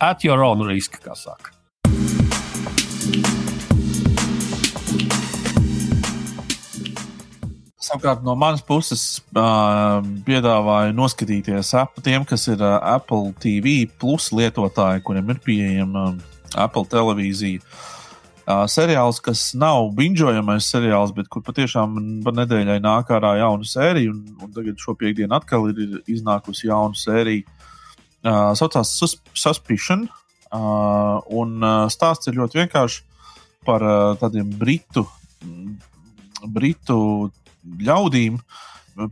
[0.00, 1.52] at your own risk, kā saka.
[7.86, 9.02] Savukārt, no manas puses,
[9.38, 16.08] uh, piedāvāju noskatīties Apple, tiem, kas ir uh, Apple TV plus lietotāji, kuriem ir pieejama
[16.10, 17.62] uh, Apple televīzija.
[18.46, 21.96] Uh, seriāls, kas nav binžojamais seriāls, bet kur patiešām
[22.26, 26.68] pa nedēļai nāk ārā jauna sērija, un, un tagad šo piekdienu atkal ir, ir iznākusi
[26.72, 27.46] jauna sērija.
[28.26, 30.08] Uh, saucās Sus Suspicion,
[30.50, 31.62] uh, un
[31.92, 33.02] stāsts ir ļoti vienkāršs
[33.66, 35.04] par uh, tādiem britu,
[36.42, 36.98] britu
[37.86, 38.40] ļaudīm.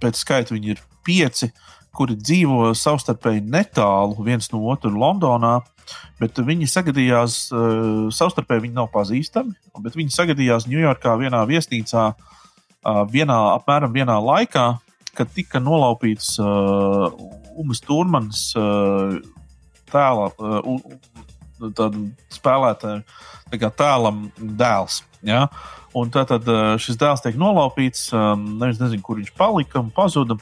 [0.03, 1.51] Pēc skaita viņi ir pieci,
[1.95, 5.61] kuri dzīvo savstarpēji netālu viens no otra Londonā.
[6.19, 9.55] Bet viņi sagadījās, uh, savstarpēji viņi nav pazīstami,
[9.85, 14.73] bet viņi sagadījās Ņujorkā vienā viesnīcā, uh, vienā, apmēram vienā laikā,
[15.17, 17.09] kad tika nolaupīts uh,
[17.61, 19.17] Umas Turmanas uh,
[19.93, 20.83] tēla, uh,
[22.35, 25.03] spēlētāja tēlam dēls.
[25.25, 25.47] Ja?
[25.95, 26.49] Un tad, tad
[26.83, 30.37] šis dēls tiek nolaupīts, um, neviens nezina, kur viņš palika un pazuda,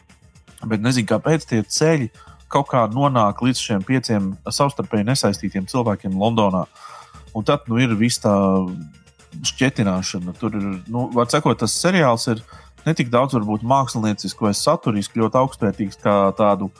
[0.65, 6.17] bet nezinu, kāpēc tie ceļi uh, kaut kā nonāk līdz šiem pieciem savstarpēji nesaistītiem cilvēkiem
[6.21, 6.67] Londonā.
[7.37, 8.33] Un tad nu, ir viss tā
[9.49, 10.35] šķietināšana.
[10.41, 12.43] Tur ir, nu, var sakot, tas seriāls ir
[12.87, 16.73] ne tik daudz varbūt mākslinieciski vai saturiski, ļoti augstvērtīgs, kā tādu.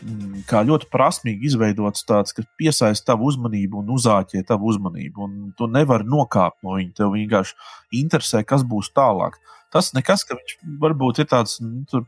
[0.00, 5.26] Mm, kā ļoti prasmīgi izveidots tāds, kas piesaista tavu uzmanību un uzāķē tavu uzmanību.
[5.26, 6.94] Un tu nevari nokāpt no viņa.
[7.02, 9.36] Tev vienkārši interesē, kas būs tālāk.
[9.70, 12.00] Tas nekas, ka viņš varbūt ir tāds nu,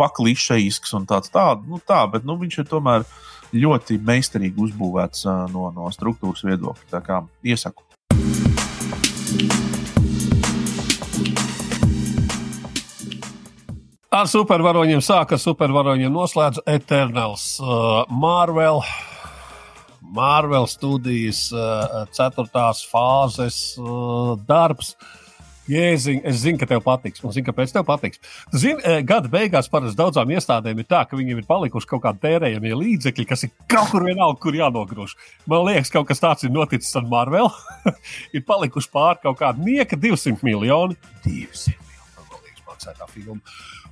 [0.00, 3.06] paklišejisks un tāds tāds, nu tā, bet nu, viņš ir tomēr
[3.52, 6.88] ļoti meistarīgi uzbūvēts no, no struktūras viedokļa.
[6.94, 7.84] Tā kā iesaku.
[14.10, 18.82] Ar supervaroņiem sāka, supervaroņiem noslēdz Eternals, uh, Marvel.
[20.10, 24.96] Marvel studijas uh, ceturtās fāzes uh, darbs.
[24.96, 25.20] Uh,
[25.70, 27.22] Jēziņ, es zinu, ka tev patiks.
[27.22, 28.20] Un zinu, kāpēc tev patiks.
[28.50, 32.22] Zini, eh, gada beigās parasti daudzām iestādēm ir tā, ka viņiem ir palikuši kaut kādi
[32.24, 35.14] tērējamie līdzekļi, kas ir kaut kur vienalga, kur jānogrūž.
[35.46, 37.52] Man liekas, kaut kas tāds ir noticis ar Marvel.
[38.34, 40.98] ir palikuši pāri kaut kāda nieka 200 miljoni.
[41.26, 43.40] 200 miljoni, man liekas, maksātā filma.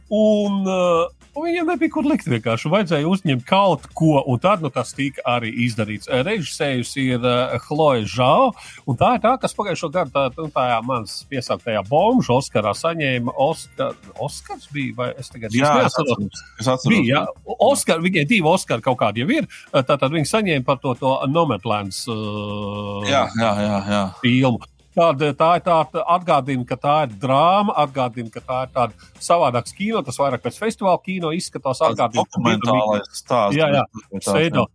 [0.09, 2.29] Un, uh, un viņiem nebija kur likt.
[2.33, 6.09] Vienkārši vajadzēja uzņemt kaut ko, un tad nu, tas tika arī izdarīts.
[6.09, 8.55] Režisējus ir uh, Chloe Zhao,
[8.89, 13.37] un tā ir tā, kas pagājušo gadu tā, nu, tajā manas piesauktajā bombu Oskarā saņēma.
[13.49, 13.93] Oskar,
[14.25, 16.41] Oskars bija, vai es tagad jā, neatceros?
[16.57, 16.89] Es atceros.
[16.89, 17.55] Bija, jā.
[17.69, 19.51] Oskar, viņai divi Oskari kaut kādi jau ir.
[19.77, 24.03] Tātad viņi saņēma par to, to Nomadlands uh, jā, jā, jā, jā.
[24.25, 24.65] filmu.
[24.99, 29.77] Tāda, tā ir tāda atgādina, ka tā ir drāma, atgādina, ka tā ir tāda savādāka
[29.77, 30.03] kino.
[30.07, 31.85] Tas vairāk pēc festivāla kino izskatās.
[31.87, 33.59] Atgādina, dokumentālais stāsts.
[33.59, 33.87] Jā, jā,
[34.27, 34.66] Seido,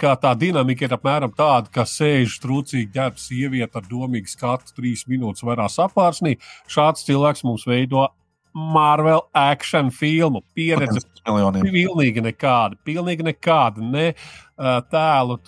[0.00, 5.06] kā tā dinamika ir apmēram tāda, ka sēž trūcīgi ģērbta sieviete ar domīgu skatu, trīs
[5.10, 6.36] minūtes varā sapārsnī.
[6.70, 8.08] Šāds cilvēks mums veido
[8.52, 10.42] Marvel action filmu.
[10.56, 15.38] Pieredze pilnīgi nekāda, pilnīgi nekāda, ne uh, tēlu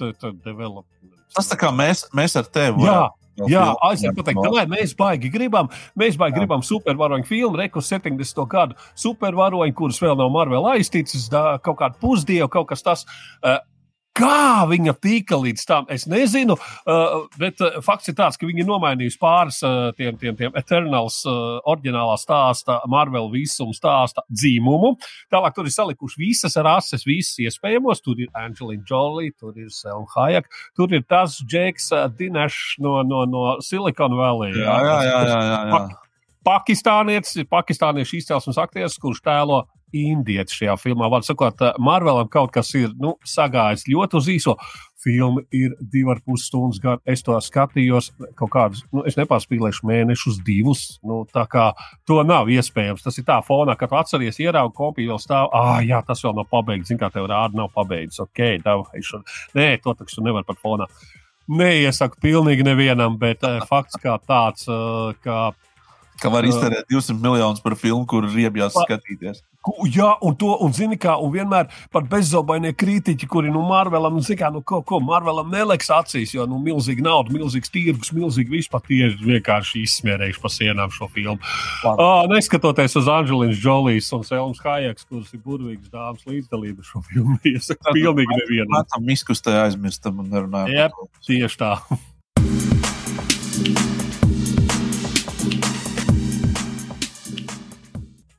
[0.45, 0.87] development.
[1.33, 2.85] Tas tā kā mēs, mēs ar tevi.
[2.85, 3.09] Jā,
[3.49, 6.43] Jā, es varu pateikt, ka mēs baigi gribam, mēs baigi Jā.
[6.43, 8.45] gribam supervaroņu filmu, Reku 70.
[8.53, 11.31] gadu supervaroņu, kurus vēl nav Marvel aizticis,
[11.65, 13.07] kaut kādu pusdievu, kaut kas tas.
[13.41, 13.57] Uh,
[14.13, 18.61] Kā viņa tika līdz tam, es nezinu, uh, bet uh, fakts ir tāds, ka viņi
[18.61, 24.95] ir nomainījuši pāris uh, tiem, tiem, tiem Eternals oriģinālā stāsta, Marvel visuma stāsta dzīmumu.
[25.33, 28.05] Tālāk tur ir salikuši visas rases, visas iespējamos.
[28.05, 33.25] Tur ir Angelina Jolie, tur ir Selma Hayek, tur ir tas Džeks Dinešs no, no,
[33.25, 34.53] no Silicon Valley.
[34.61, 35.21] Jā, jā, jā.
[35.33, 36.02] jā, jā, jā.
[36.43, 39.63] Pakistānietis, pakistāniešu izcelsmes aktieris, kurš tēlo
[39.93, 41.09] indietis šajā filmā.
[41.13, 44.57] Var sakot, Marvelam kaut kas ir nu, sagājis ļoti uz īso.
[45.03, 47.01] Filma ir divi ar pus stundas gara.
[47.11, 50.85] Es to skatījos kaut kādus, nu, es nepārspīlēšu mēnešus, divus.
[51.07, 51.73] Nu, tā kā
[52.09, 53.03] to nav iespējams.
[53.05, 55.51] Tas ir tā fonā, kad atceries, ieraugi kopiju vēl stāv.
[55.59, 56.93] Ah, jā, tas vēl nav pabeigts.
[56.93, 58.23] Zini, kā tev rāda, nav pabeigts.
[58.23, 58.87] Ok, dav,
[59.59, 60.87] Nē, to taču nevar pat fonā.
[61.51, 65.51] Neiesaku pilnīgi nevienam, bet uh, fakts kā tāds, uh, ka
[66.21, 69.41] Ka var iztērēt 200 miljonus par filmu, kuru riebjās skatīties.
[69.95, 74.23] Jā, un to, un zini, kā, un vienmēr pat bezzobainie kritiķi, kuri, nu, Marvelam, nu,
[74.27, 78.57] zini, kā, nu, ko, ko Marvelam neliks acīs, jo, nu, milzīgi nauda, milzīgs tirgus, milzīgi
[78.57, 81.39] vispār tie ir vienkārši izsmērējuši pa sienām šo filmu.
[81.87, 87.39] Uh, neskatoties uz Anģelīnas Jolijas un Selmas Hājaks, kuras ir burvīgas dāmas līdzdalības šo filmu,
[87.55, 88.83] iesaka pilnīgi nevienam.
[88.91, 90.75] Tam izkustē aizmirstam un nerunājam.
[90.75, 90.91] Jā,
[91.31, 91.73] tieši tā.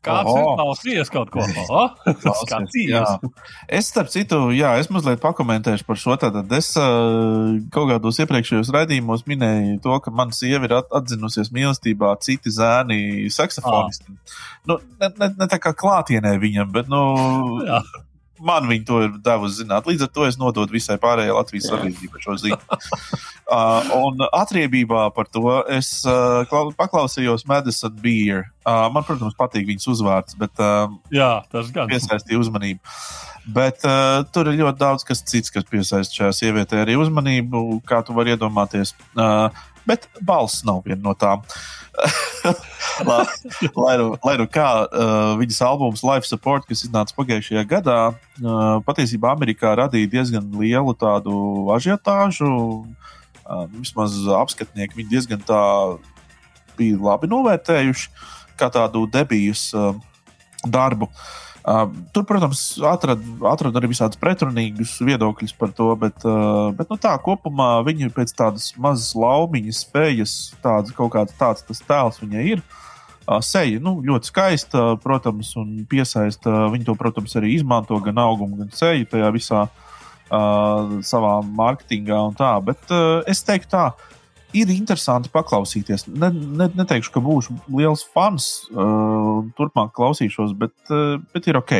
[0.03, 3.31] Kāds ir klausījies kaut ko tādu?
[3.79, 6.17] es, starp citu, jā, es mazliet pakomentēšu par šo.
[6.19, 12.51] Tātad es kaut kādos iepriekšējos raidījumos minēju to, ka mana sieva ir atzinusies mīlestībā citi
[12.53, 14.17] zēni saksofonisti.
[14.69, 17.03] Nu, ne, ne, ne tā kā klātienē viņam, bet, nu.
[18.43, 19.87] Man viņi to ir devusi zināt.
[19.87, 22.59] Līdz ar to es nododu visai pārējai Latvijas sabiedrībai šo ziņu.
[22.77, 26.43] uh, un atriebībā par to es uh,
[26.79, 28.49] paklausījos Madison Beer.
[28.63, 32.95] Uh, man, protams, patīk viņas uzvārds, bet uh, Jā, tas gan piesaistīja uzmanību.
[33.55, 37.99] Bet uh, tur ir ļoti daudz kas cits, kas piesaista šajā sievietē arī uzmanību, kā
[38.07, 38.95] tu vari iedomāties.
[39.15, 39.49] Uh,
[39.87, 41.43] bet balss nav viena no tām.
[43.09, 43.25] lai,
[43.75, 48.79] lai, nu, lai nu kā uh, viņas albums Life Support, kas iznāca pagājušajā gadā, uh,
[48.87, 51.35] patiesībā Amerikā radīja diezgan lielu tādu
[51.75, 52.49] ažiotāžu.
[53.43, 55.61] Uh, vismaz apskatnieki viņi diezgan tā
[56.79, 58.09] bija labi novērtējuši
[58.57, 59.93] kā tādu debijas uh,
[60.63, 61.09] darbu.
[61.11, 66.25] Uh, tur, protams, atrada atrad arī visādus pretrunīgus viedokļus par to, bet,
[66.77, 70.33] bet nu, tā kopumā viņa pēc tādas mazas laumiņas spējas,
[70.63, 72.63] tāds kaut kāds tāds tēls viņai ir.
[73.39, 76.65] Seja nu, ļoti skaista, protams, un piesaista.
[76.73, 82.35] Viņa to, protams, arī izmanto gan augumu, gan seju tajā visā uh, savā mārketingā un
[82.35, 82.51] tā.
[82.67, 83.85] Bet uh, es teiktu tā,
[84.57, 86.05] ir interesanti paklausīties.
[86.11, 91.75] Ne, ne, neteikšu, ka būšu liels fans, uh, turpmāk klausīšos, bet, uh, bet ir ok.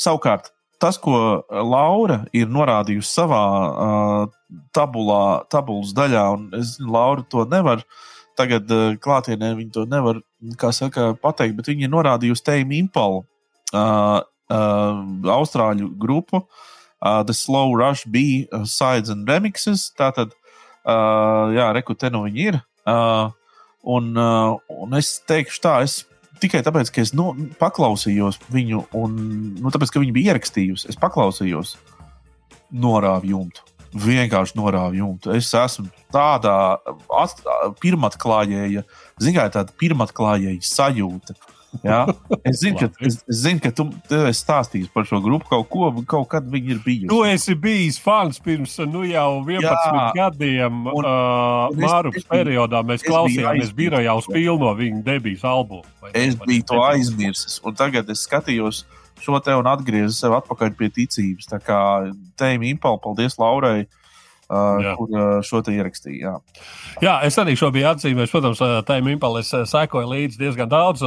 [0.00, 0.50] Savukārt,
[0.82, 7.46] tas, ko Laura ir norādījusi savā uh, tabulā, tabulas daļā, un es zinu, Laura to
[7.50, 7.84] nevar.
[8.38, 10.22] Tagad uh, klātienē viņi to nevar
[10.72, 13.24] saka, pateikt, bet viņi ir norādījusi Teimu Impalu,
[13.76, 15.02] uh, uh,
[15.36, 18.64] Austrāļu grupu, uh, The Slow Rush B, uh,
[19.12, 19.90] and Remixes.
[19.92, 20.32] Tātad
[20.82, 22.58] Uh, jā, reku te nu viņi ir.
[22.88, 23.30] Uh,
[23.86, 26.00] un, uh, un es teikšu tā, es
[26.42, 27.30] tikai tāpēc, ka es nu,
[27.60, 29.18] paklausījos viņu, un
[29.60, 31.76] nu, tāpēc, ka viņi bija ierakstījusi, es paklausījos,
[32.72, 33.64] norāvu jumtu.
[33.92, 35.34] Vienkārši norāvu jumtu.
[35.36, 36.80] Es esmu tādā
[37.82, 38.86] pirmatklājēja,
[39.20, 41.36] zinām, tāda pirmatklājēja sajūta.
[41.80, 42.02] Jā,
[42.48, 45.68] es zinu, ka, es, es zinu, ka tu, tu esi stāstījis par šo grupu kaut
[45.72, 47.08] ko, kaut kad viņi ir bijuši.
[47.08, 50.08] Tu esi bijis fans pirms nu, jau 11 Jā.
[50.18, 50.82] gadiem.
[50.92, 55.86] Un, uh, Mārupas periodā mēs klausījāmies birojā uz pilno viņa debijas albumu.
[56.12, 58.84] Es biju to aizmirsis, un tagad es skatījos
[59.22, 61.48] šo te un atgriezu sev atpakaļ pie ticības.
[61.48, 61.80] Tā kā
[62.40, 63.84] Tēm Impal, paldies Laurai!
[63.86, 64.01] Uh,
[64.84, 64.94] jā.
[64.98, 66.32] kur uh, šo te ierakstīja.
[66.32, 66.64] Jā.
[67.02, 68.32] jā, es arī šo biju atzīmējis.
[68.32, 71.04] Protams, tā impulsā es sekoju līdzi diezgan daudz.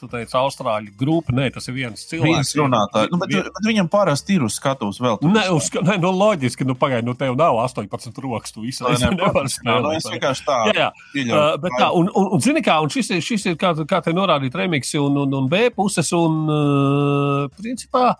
[0.00, 2.32] Tu teici, Austrāļu grupa, nē, tas ir viens cilvēks.
[2.32, 3.50] Viens runātājs, nu, bet, vien...
[3.54, 5.20] bet viņam parasti ir uz skatuves vēl.
[5.28, 9.12] Nē, uz, nē nu, loģiski, nu, pagaidi, nu, tev nav 18 rokas, tu visu laiku
[9.18, 9.86] nevari spēlēt.
[9.86, 10.58] Nu, es vienkārši tā.
[10.72, 11.28] Jā, jā.
[11.28, 14.00] Uh, bet tā, un, un, un zini kā, un šis ir, šis ir kā, kā
[14.04, 18.10] te norādīt remiksi un, un, un B puses, un, uh, principā,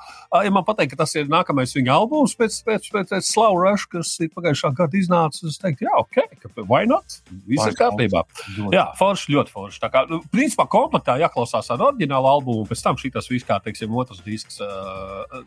[0.44, 3.88] ja man pateikt, ka tas ir nākamais viņa albums pēc, pēc, pēc, pēc Slow Rush,
[3.90, 7.20] kas ir pagājušajā pagājušā gada iznāca, es teiktu, jā, ok, vai not?
[7.46, 8.24] Viss ir kārtībā.
[8.72, 9.80] Jā, forši, ļoti forši.
[9.82, 13.60] Tā kā, nu, principā, komplektā jāklausās ar oriģinālu albumu, pēc tam šī tas viss, kā,
[13.62, 14.60] teiksim, otrs disks.
[14.60, 15.42] Uh,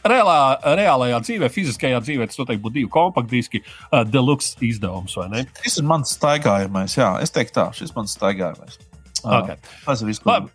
[0.00, 5.18] Reālā, reālajā dzīvē, fiziskajā dzīvē, tas noteikti būtu divi kompaktdiski, uh, deluxe izdevums?
[5.60, 8.80] Šis ir mans staigājamais, jā, es teiktu tā, šis ir mans staigājamais.
[9.20, 9.60] Okay.
[9.84, 10.14] Tas ir.
[10.24, 10.48] Labi.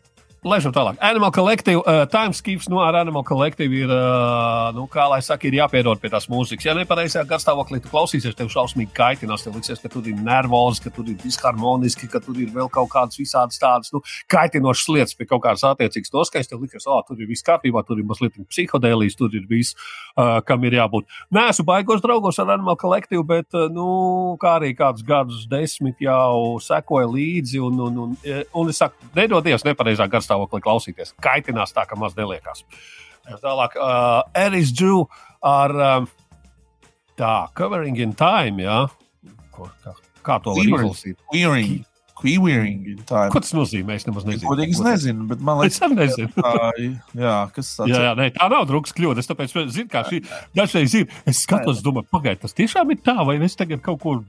[0.45, 0.99] Lēšam tālāk.
[1.01, 5.47] Animal Collective, uh, Timeskips no nu, ar Animal Collective ir, uh, nu, kā lai saka,
[5.49, 6.67] ir jāpierod pie tās mūzikas.
[6.67, 10.91] Ja nepareizajā garstāvoklī tu klausīsies, tev šausmīgi kaitinās, tev liksies, ka tur ir nervozi, ka
[10.93, 15.26] tur ir disharmoniski, ka tur ir vēl kaut kādas visādas tādas, nu, kaitinošas lietas pie
[15.31, 16.51] kaut kādas attiecīgas noskaņas.
[16.51, 19.73] Tev liksies, oh, tur ir viss kārtībā, tur ir mazliet psihodēlijas, tur ir viss,
[20.13, 21.09] uh, kam ir jābūt.
[21.34, 23.89] Nē, esmu baigos draugos ar Animal Collective, bet, uh, nu,
[24.45, 29.09] kā arī kādus gadus desmit jau sekoja līdzi, un, un, un, un, un es saku,
[29.17, 31.16] nedodies nepareizā garstāvoklī stāvoklī klausīties.
[31.24, 32.66] Kaitinās tā, ka maz neliekas.
[33.41, 35.06] Tālāk, uh, Eris Džu
[35.45, 36.07] ar um,
[37.18, 38.86] tā, covering in time, jā.
[39.56, 39.95] Ko, kā,
[40.26, 41.18] kā to var izlasīt?
[41.32, 41.84] Queering.
[42.16, 43.32] Queering in time.
[43.34, 43.98] Ko tas nozīmē?
[43.98, 44.48] Es nemaz nezinu.
[44.48, 46.30] Godīgi es nezinu, bet man liekas, es nezinu.
[46.38, 46.53] Tā,
[47.26, 49.24] jā, kas tas jā, jā, nē, tā nav drukas kļūda.
[49.24, 50.22] Es tāpēc, zinu, kā šī,
[50.56, 54.24] dažreiz ir, es skatos, domāju, pagaid, tas tiešām ir tā, vai es tagad kaut kur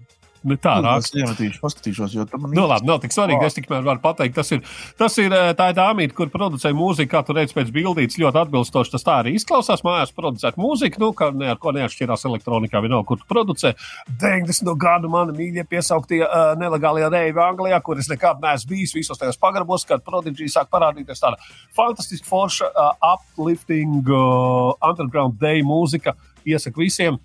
[0.47, 1.19] Ne nu, tā raksta.
[1.19, 3.49] Es iemetīšu, paskatīšos, jo tam nu, labi, nav tik svarīgi.
[3.49, 4.61] Es tikmēr varu pateikt, tas ir,
[4.99, 8.41] tas ir eh, tā ir dāmīte, kur producē mūziku, kā tu redz pēc bildītes, ļoti
[8.45, 8.93] atbilstoši.
[8.95, 13.09] Tas tā arī izklausās mājās producēt mūziku, nu, kā ne ar ko neatšķirās elektronikā, vienalga,
[13.11, 13.75] kur tu producē.
[14.23, 18.95] 90 no gadu mani mīļie piesauktie uh, nelegālie reivi Anglijā, kur es nekad neesmu bijis
[18.95, 21.43] visos tajos pagrabos, kad Prodigy sāk parādīties tāda
[21.75, 26.15] fantastiska forša, uh, uplifting, uh, underground day mūzika.
[26.47, 27.19] Iesaku visiem.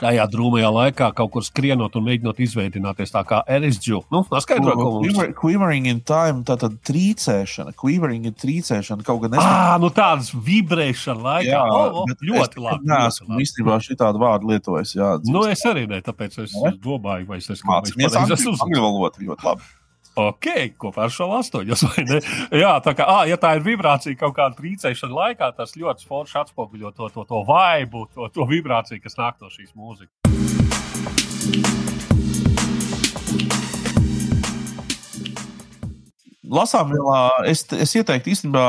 [0.00, 4.02] Tajā drūmajā laikā kaut kur skrienot un mēģinot izveidināties tā kā Erisģu.
[4.12, 5.32] Nu, skaidro, ko mums ir.
[5.38, 7.74] Quivering in time, tā tad trīcēšana.
[7.80, 9.38] Quivering ir trīcēšana kaut gan.
[9.40, 11.48] Ah, nu tādas vibrēšana laikā.
[11.48, 12.90] Jā, oh, oh, ļoti labi.
[12.92, 14.94] Nē, esmu īstenībā šī tādu vārdu lietojis.
[14.98, 16.76] Jā, nu, es arī ne, tāpēc es ne?
[16.82, 19.74] domāju, vai es esmu mācījies angļu valodu ļoti labi.
[20.16, 20.46] Ok,
[20.80, 21.82] kopā ar šo astoņus.
[22.62, 26.38] Jā, tā kā, ah, ja tā ir vibrācija kaut kāda trīcēšana laikā, tas ļoti forši
[26.40, 30.16] atspoguļo to, to, to vaibu, to, to vibrāciju, kas nāk no šīs mūzikas.
[36.48, 37.20] Lasām, vielā,
[37.52, 38.66] es, es ieteiktu īstenībā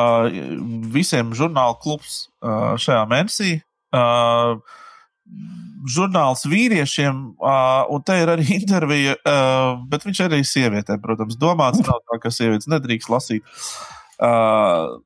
[0.92, 3.62] visiem žurnāla klubs šajā mēnesī.
[3.96, 4.60] Uh,
[5.92, 11.84] žurnāls vīriešiem, uh, un te ir arī intervija, uh, bet viņš arī sievietēm, protams, domāts
[11.86, 13.60] nav tā, ka sievietes nedrīkst lasīt.
[14.18, 14.98] Uh,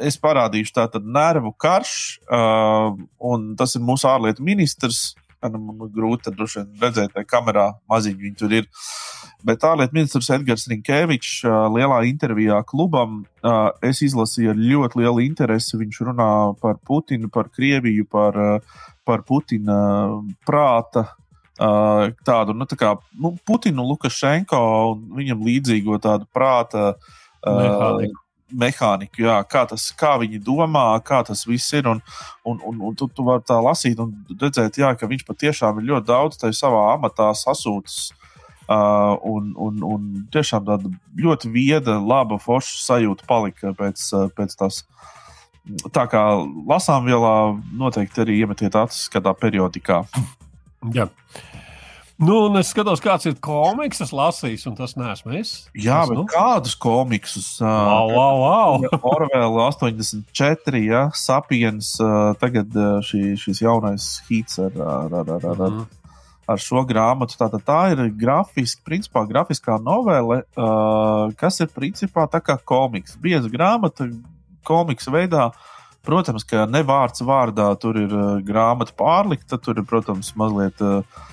[0.00, 1.94] es parādīšu tātad nervu karš,
[2.26, 2.94] uh,
[3.30, 5.12] un tas ir mūsu ārlietu ministrs.
[5.52, 8.70] Nu, man grūti droši vien redzēt, kā kamerā maziņi viņi tur ir.
[9.44, 13.22] Bet ārlietu ministrs Edgars Rinkevičs uh, lielā intervijā klubam
[13.84, 15.76] es izlasīju ar ļoti lielu interesi.
[15.76, 16.28] Viņš runā
[16.62, 18.38] par Putinu, par Krieviju, par
[19.04, 19.78] par Putina
[20.48, 21.06] prāta
[21.54, 24.60] tādu nu, tā kā, nu, Putinu, Lukašenko
[24.90, 26.94] un viņam līdzīgo tādu prāta
[27.44, 28.23] mehāniku.
[28.52, 31.88] Mehāniku jā, kā, tas, kā viņi domā, kā tas viss ir.
[31.90, 32.02] Un,
[32.44, 35.90] un, un, un tu, tu vari tā lasīt un redzēt, jā, ka viņš patiešām ir
[35.92, 38.12] ļoti daudz tajā savā amatā sasūtis.
[38.64, 40.88] Uh, un, un, un tiešām tāda
[41.20, 44.06] ļoti vieda, laba, forša sajūta palika pēc,
[44.38, 44.78] pēc tās
[45.92, 46.22] tā kā
[46.68, 47.34] lasām vielā,
[47.76, 50.02] noteikti arī iemetiet acis kādā periodikā.
[50.96, 51.08] Jā.
[52.22, 55.54] Nu, es skatos, kāds ir komiks, es lasīju, un tas neesmu es.
[55.74, 56.26] Jā, tas, bet nu?
[56.30, 57.48] kādus komiksus?
[57.58, 59.00] Wow, wow, wow.
[59.10, 61.96] Orvēla 84, ja, Sapiens,
[62.38, 62.70] tagad
[63.08, 66.14] šī, šis jaunais hīts ar, ar, ar, ar, ar, mm.
[66.54, 67.34] ar šo grāmatu.
[67.40, 70.44] Tā, tā ir grafiski, principā grafiskā novele,
[71.42, 73.18] kas ir principā tā kā komiks.
[73.18, 74.06] Bieza grāmata,
[74.62, 75.50] komiksa veidā.
[76.04, 81.30] Protams, ka ne vārds vārdā tur ir grāmata pārlikta, tur ir, protams, mazliet uh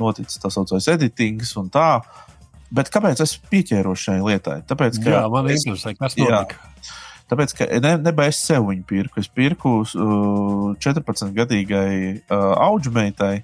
[0.00, 1.90] noticis tā saucamais editings un tā.
[2.74, 4.58] Bet kāpēc es pieķēros šai lietai?
[4.68, 6.58] Tāpēc, ka jā, man ir interesanti, kas notika.
[7.28, 9.20] Tāpēc, ka ne, ne es sev viņu pirku.
[9.20, 13.34] Es pirku uh, 14-gadīgai uh, auģmeitai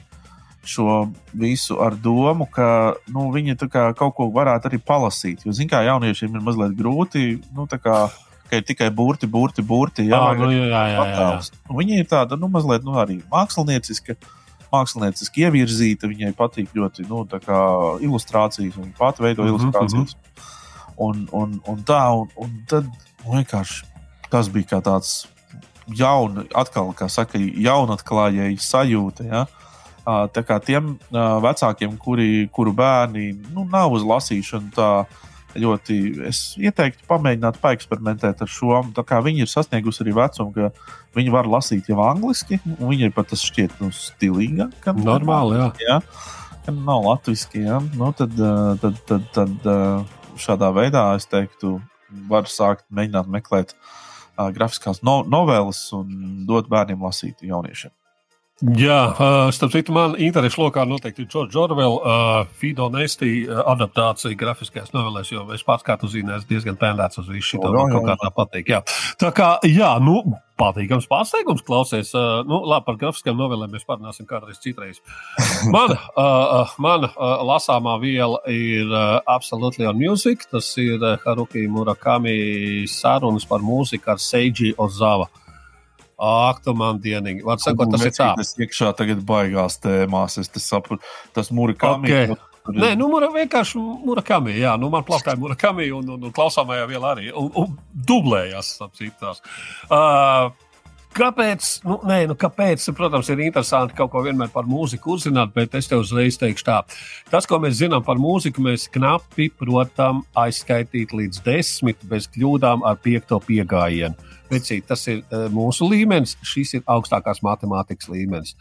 [0.65, 5.45] šo visu ar domu, ka nu, viņi kaut ko varētu arī palasīt.
[5.45, 7.25] Jo, zināmā mērā, jauniešiem ir mazliet grūti.
[7.57, 7.99] Nu, kā,
[8.49, 10.09] ka ir tikai burti, burti, burti.
[10.09, 11.77] Jā, ah, nu, jā, jā, jā, jā.
[11.81, 14.17] Viņa ir tāda nu, mazliet nu, arī mākslinieciska.
[14.75, 17.25] Mākslinieciski ievirzīta, viņai patīk ļoti nu,
[18.05, 19.55] ilustrācijas, viņa pati veido mm -hmm.
[19.55, 20.17] ilustrācijas.
[20.97, 22.91] Un, un, un tā, un, un tad
[23.27, 23.85] vienkārši
[24.31, 25.25] tas bija kā tāds
[25.91, 29.27] jaunu, atkal, kā saka, jaunatklājēji sajūta.
[29.29, 29.45] Ja?
[30.05, 30.95] Tā kā tiem
[31.45, 34.91] vecākiem, kuri, kuru bērni nu, nav uz lasīšanu, tā,
[35.61, 35.97] ļoti
[36.65, 38.81] ieteiktu pamēģināt paeksperimentēt ar šo.
[38.95, 40.71] Viņi ir sasniegusi arī vecumu, ka
[41.19, 44.91] viņi var lasīt jau angliski, un viņi ir pat tas šķiet nu, stilīgāk.
[45.01, 45.71] Normāli, jā.
[45.85, 45.99] jā.
[46.65, 47.81] Kad nav latviešu, ja?
[47.99, 51.77] nu, tad, eh, tad, tad, tad eh, šādā veidā es teiktu,
[52.31, 57.93] var sākt mēģināt meklēt uh, grafiskās no noveles un dot bērniem lasīt jauniešiem.
[58.63, 63.65] Jā, uh, starp citu, man interesē lokā noteikti ir Džordža Orvela uh, Fido Nestī uh,
[63.73, 67.65] adaptācija grafiskajās novelēs, jo es pats, kā tu zini, esmu diezgan pendēts uz visu šo.
[67.75, 68.71] Man kaut kā tā patīk.
[68.71, 68.81] Jā.
[69.19, 70.21] Tā kā, jā, nu,
[70.61, 72.15] patīkams pārsteigums klausies.
[72.15, 75.03] Uh, nu, labi, par grafiskajām novelēm mēs parunāsim kādreiz citreiz.
[75.75, 80.47] Mana, uh, mana uh, lasāmā viela ir uh, Absolutely on Music.
[80.55, 85.27] Tas ir uh, Haruki Murakami sarunas par mūziku ar Seiji Ozawa.
[85.27, 85.44] Uh,
[86.21, 87.43] Ak, tu man dienīgi.
[87.47, 88.33] Var sakot, tas ir tā.
[88.39, 90.39] Tas iekšā tagad baigās tēmās.
[90.43, 91.03] Es saprotu,
[91.35, 92.11] tas murakami.
[92.11, 92.37] Okay.
[92.65, 94.55] Nē, nu, mura, vienkārši murakami.
[94.57, 97.27] Jā, nu, man plakāja murakami un, un, un klausāmajā vēl arī.
[97.37, 97.75] Un, un
[98.09, 99.43] dublējās, apcītās.
[99.91, 100.55] Uh,
[101.15, 101.67] Kāpēc?
[101.87, 102.89] Nu, nē, nu, kāpēc?
[102.99, 106.81] Protams, ir interesanti kaut ko vienmēr par mūziku uzzināt, bet es tev uzreiz teikšu tā.
[107.31, 112.99] Tas, ko mēs zinām par mūziku, mēs knapi protam aizskaitīt līdz desmit bez kļūdām ar
[113.05, 114.33] piekto piegājienu.
[114.51, 118.57] Vecīt, tas ir uh, mūsu līmenis, šis ir augstākās matemātikas līmenis.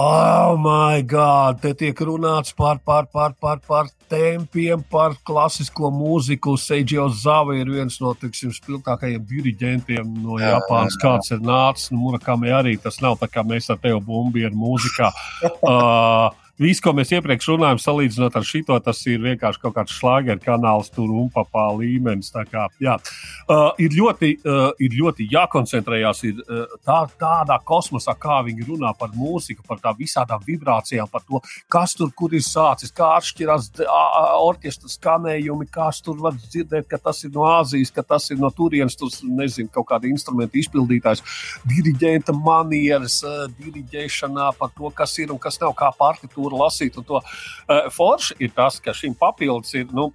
[0.00, 1.56] Oh, my God!
[1.58, 6.54] Te tiek runāts par, par, par, par, par tempiem, par klasisko mūziku.
[6.54, 10.94] Seidžio Zava ir viens no tiksim, spilgtākajiem diriģentiem no Japānas.
[11.02, 14.54] Kāds ir nācis, nu, Murakami arī tas nav tā kā mēs ar tevi bumbi ar
[14.54, 15.10] mūzikā.
[15.68, 20.40] Uh, Viss, ko mēs iepriekš runājām, salīdzinot ar šo, tas ir vienkārši kaut kāds šlāgeru
[20.42, 22.32] kanāls, tur un papā līmenis.
[22.50, 22.96] Kā, jā.
[23.46, 28.90] uh, ir, ļoti, uh, ir ļoti jākoncentrējās ir, uh, tā, tādā kosmosā, kā viņi runā
[28.98, 31.38] par mūziku, par tām visādām vibrācijām, par to,
[31.70, 37.30] kas tur ir sācis, kā atšķirās orķestra skanējumi, kas tur var dzirdēt, ka tas ir
[37.36, 41.22] no Āzijas, ka tas ir no turienes, tur nezinu, kaut kāda instrumenta izpildītājs,
[41.70, 46.96] diriģenta manieres, uh, diriģēšanā par to, kas ir un kas nav kā partitūra lasīt.
[47.00, 49.86] Un to uh, forši ir tas, ka šim papildus ir.
[49.92, 50.10] Nu,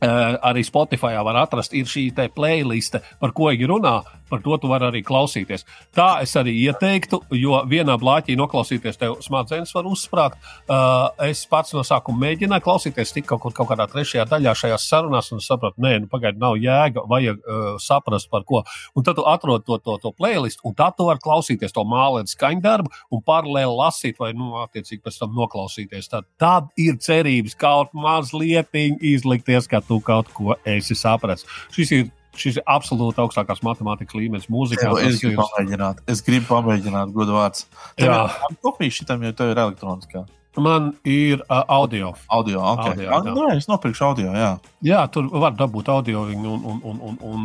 [0.00, 3.98] arī Spotify var atrast, ir šī playliste, par ko viņi runā.
[4.30, 5.66] Par to tu vari arī klausīties.
[5.96, 10.38] Tā es arī ieteiktu, jo vienā blāķī noklausīties, tev smadzenes var uzsprāgt.
[10.70, 14.86] Uh, es pats no sākuma mēģināju klausīties, tik kaut, kur, kaut kādā trešajā daļā šajās
[14.90, 18.62] sarunās, un sapratu, nē, nu, pagaidi, nav jēga, vajag uh, saprast, par ko.
[18.94, 22.30] Un tad tu atrod to, to, to playlistu, un tad tu vari klausīties to mālēnu
[22.30, 26.10] skaņdarbu un paralēli lasīt, vai, nu, attiecīgi pēc tam noklausīties.
[26.12, 31.46] Tad, tad ir cerības kaut mazliet izlikties, ka tu kaut ko esi sapratis.
[31.74, 32.08] Šis ir
[32.38, 34.90] šis ir absolūti augstākās matemātikas līmenis mūzikā.
[34.90, 35.40] Jā, es gribu ir...
[35.40, 37.66] pamēģināt, es gribu pamēģināt, godu vārds.
[37.98, 38.20] Tev Jā,
[38.62, 40.26] kopija šitam, jo tev ir elektroniskā.
[40.58, 42.14] Man ir uh, audio.
[42.26, 43.06] Audio, okay.
[43.06, 43.34] audio jā.
[43.36, 44.32] Nē, es nopirkšu audio.
[44.34, 47.44] Jā, jā tur var dabūt audio un, un, un, un, un,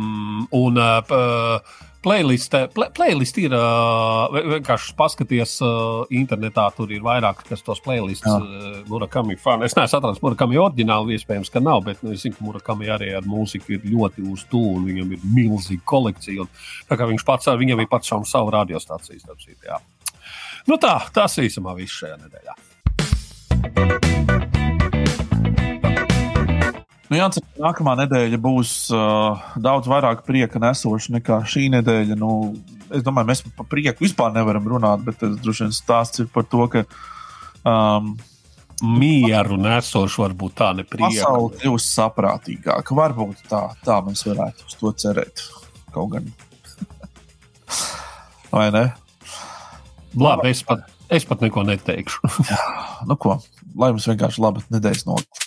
[0.58, 1.60] un uh,
[2.02, 6.66] playliste, play, playlist ir uh, vienkārši paskaties uh, internetā.
[6.74, 9.66] Tur ir vairāk, kas tos playlists uh, Murakami fani.
[9.70, 13.14] Es neesmu atradzis Murakami oriģinālu, iespējams, ka nav, bet nu, es zinu, ka Murakami arī
[13.14, 16.46] ar mūziku ir ļoti uz to, un viņam ir milzīga kolekcija.
[16.46, 19.36] Un, tā kā viņš pats, viņam ir pats savu radiostaciju.
[20.66, 22.56] Nu tā, tas īsumā viss šajā nedēļā.
[27.06, 27.26] Nu, jā,
[27.62, 32.16] nākamā nedēļa būs uh, daudz vairāk prieka nesoša nekā šī nedēļa.
[32.18, 32.30] Nu,
[32.90, 36.48] es domāju, mēs par prieku vispār nevaram runāt, bet tas droši vien stāsts ir par
[36.50, 36.82] to, ka
[37.62, 38.16] um,
[38.82, 41.12] mieru nesošu varbūt tā neprieka.
[41.22, 42.98] Pasaule kļūst saprātīgāka.
[42.98, 45.46] Varbūt tā, tā mēs varētu uz to cerēt.
[45.94, 46.28] Kaut gan.
[48.50, 48.86] Vai ne?
[50.16, 52.34] Labi, es pat, es pat neko neteikšu.
[53.08, 53.38] nu ko,
[53.76, 55.45] lai mums vienkārši laba nedēļas nogalē.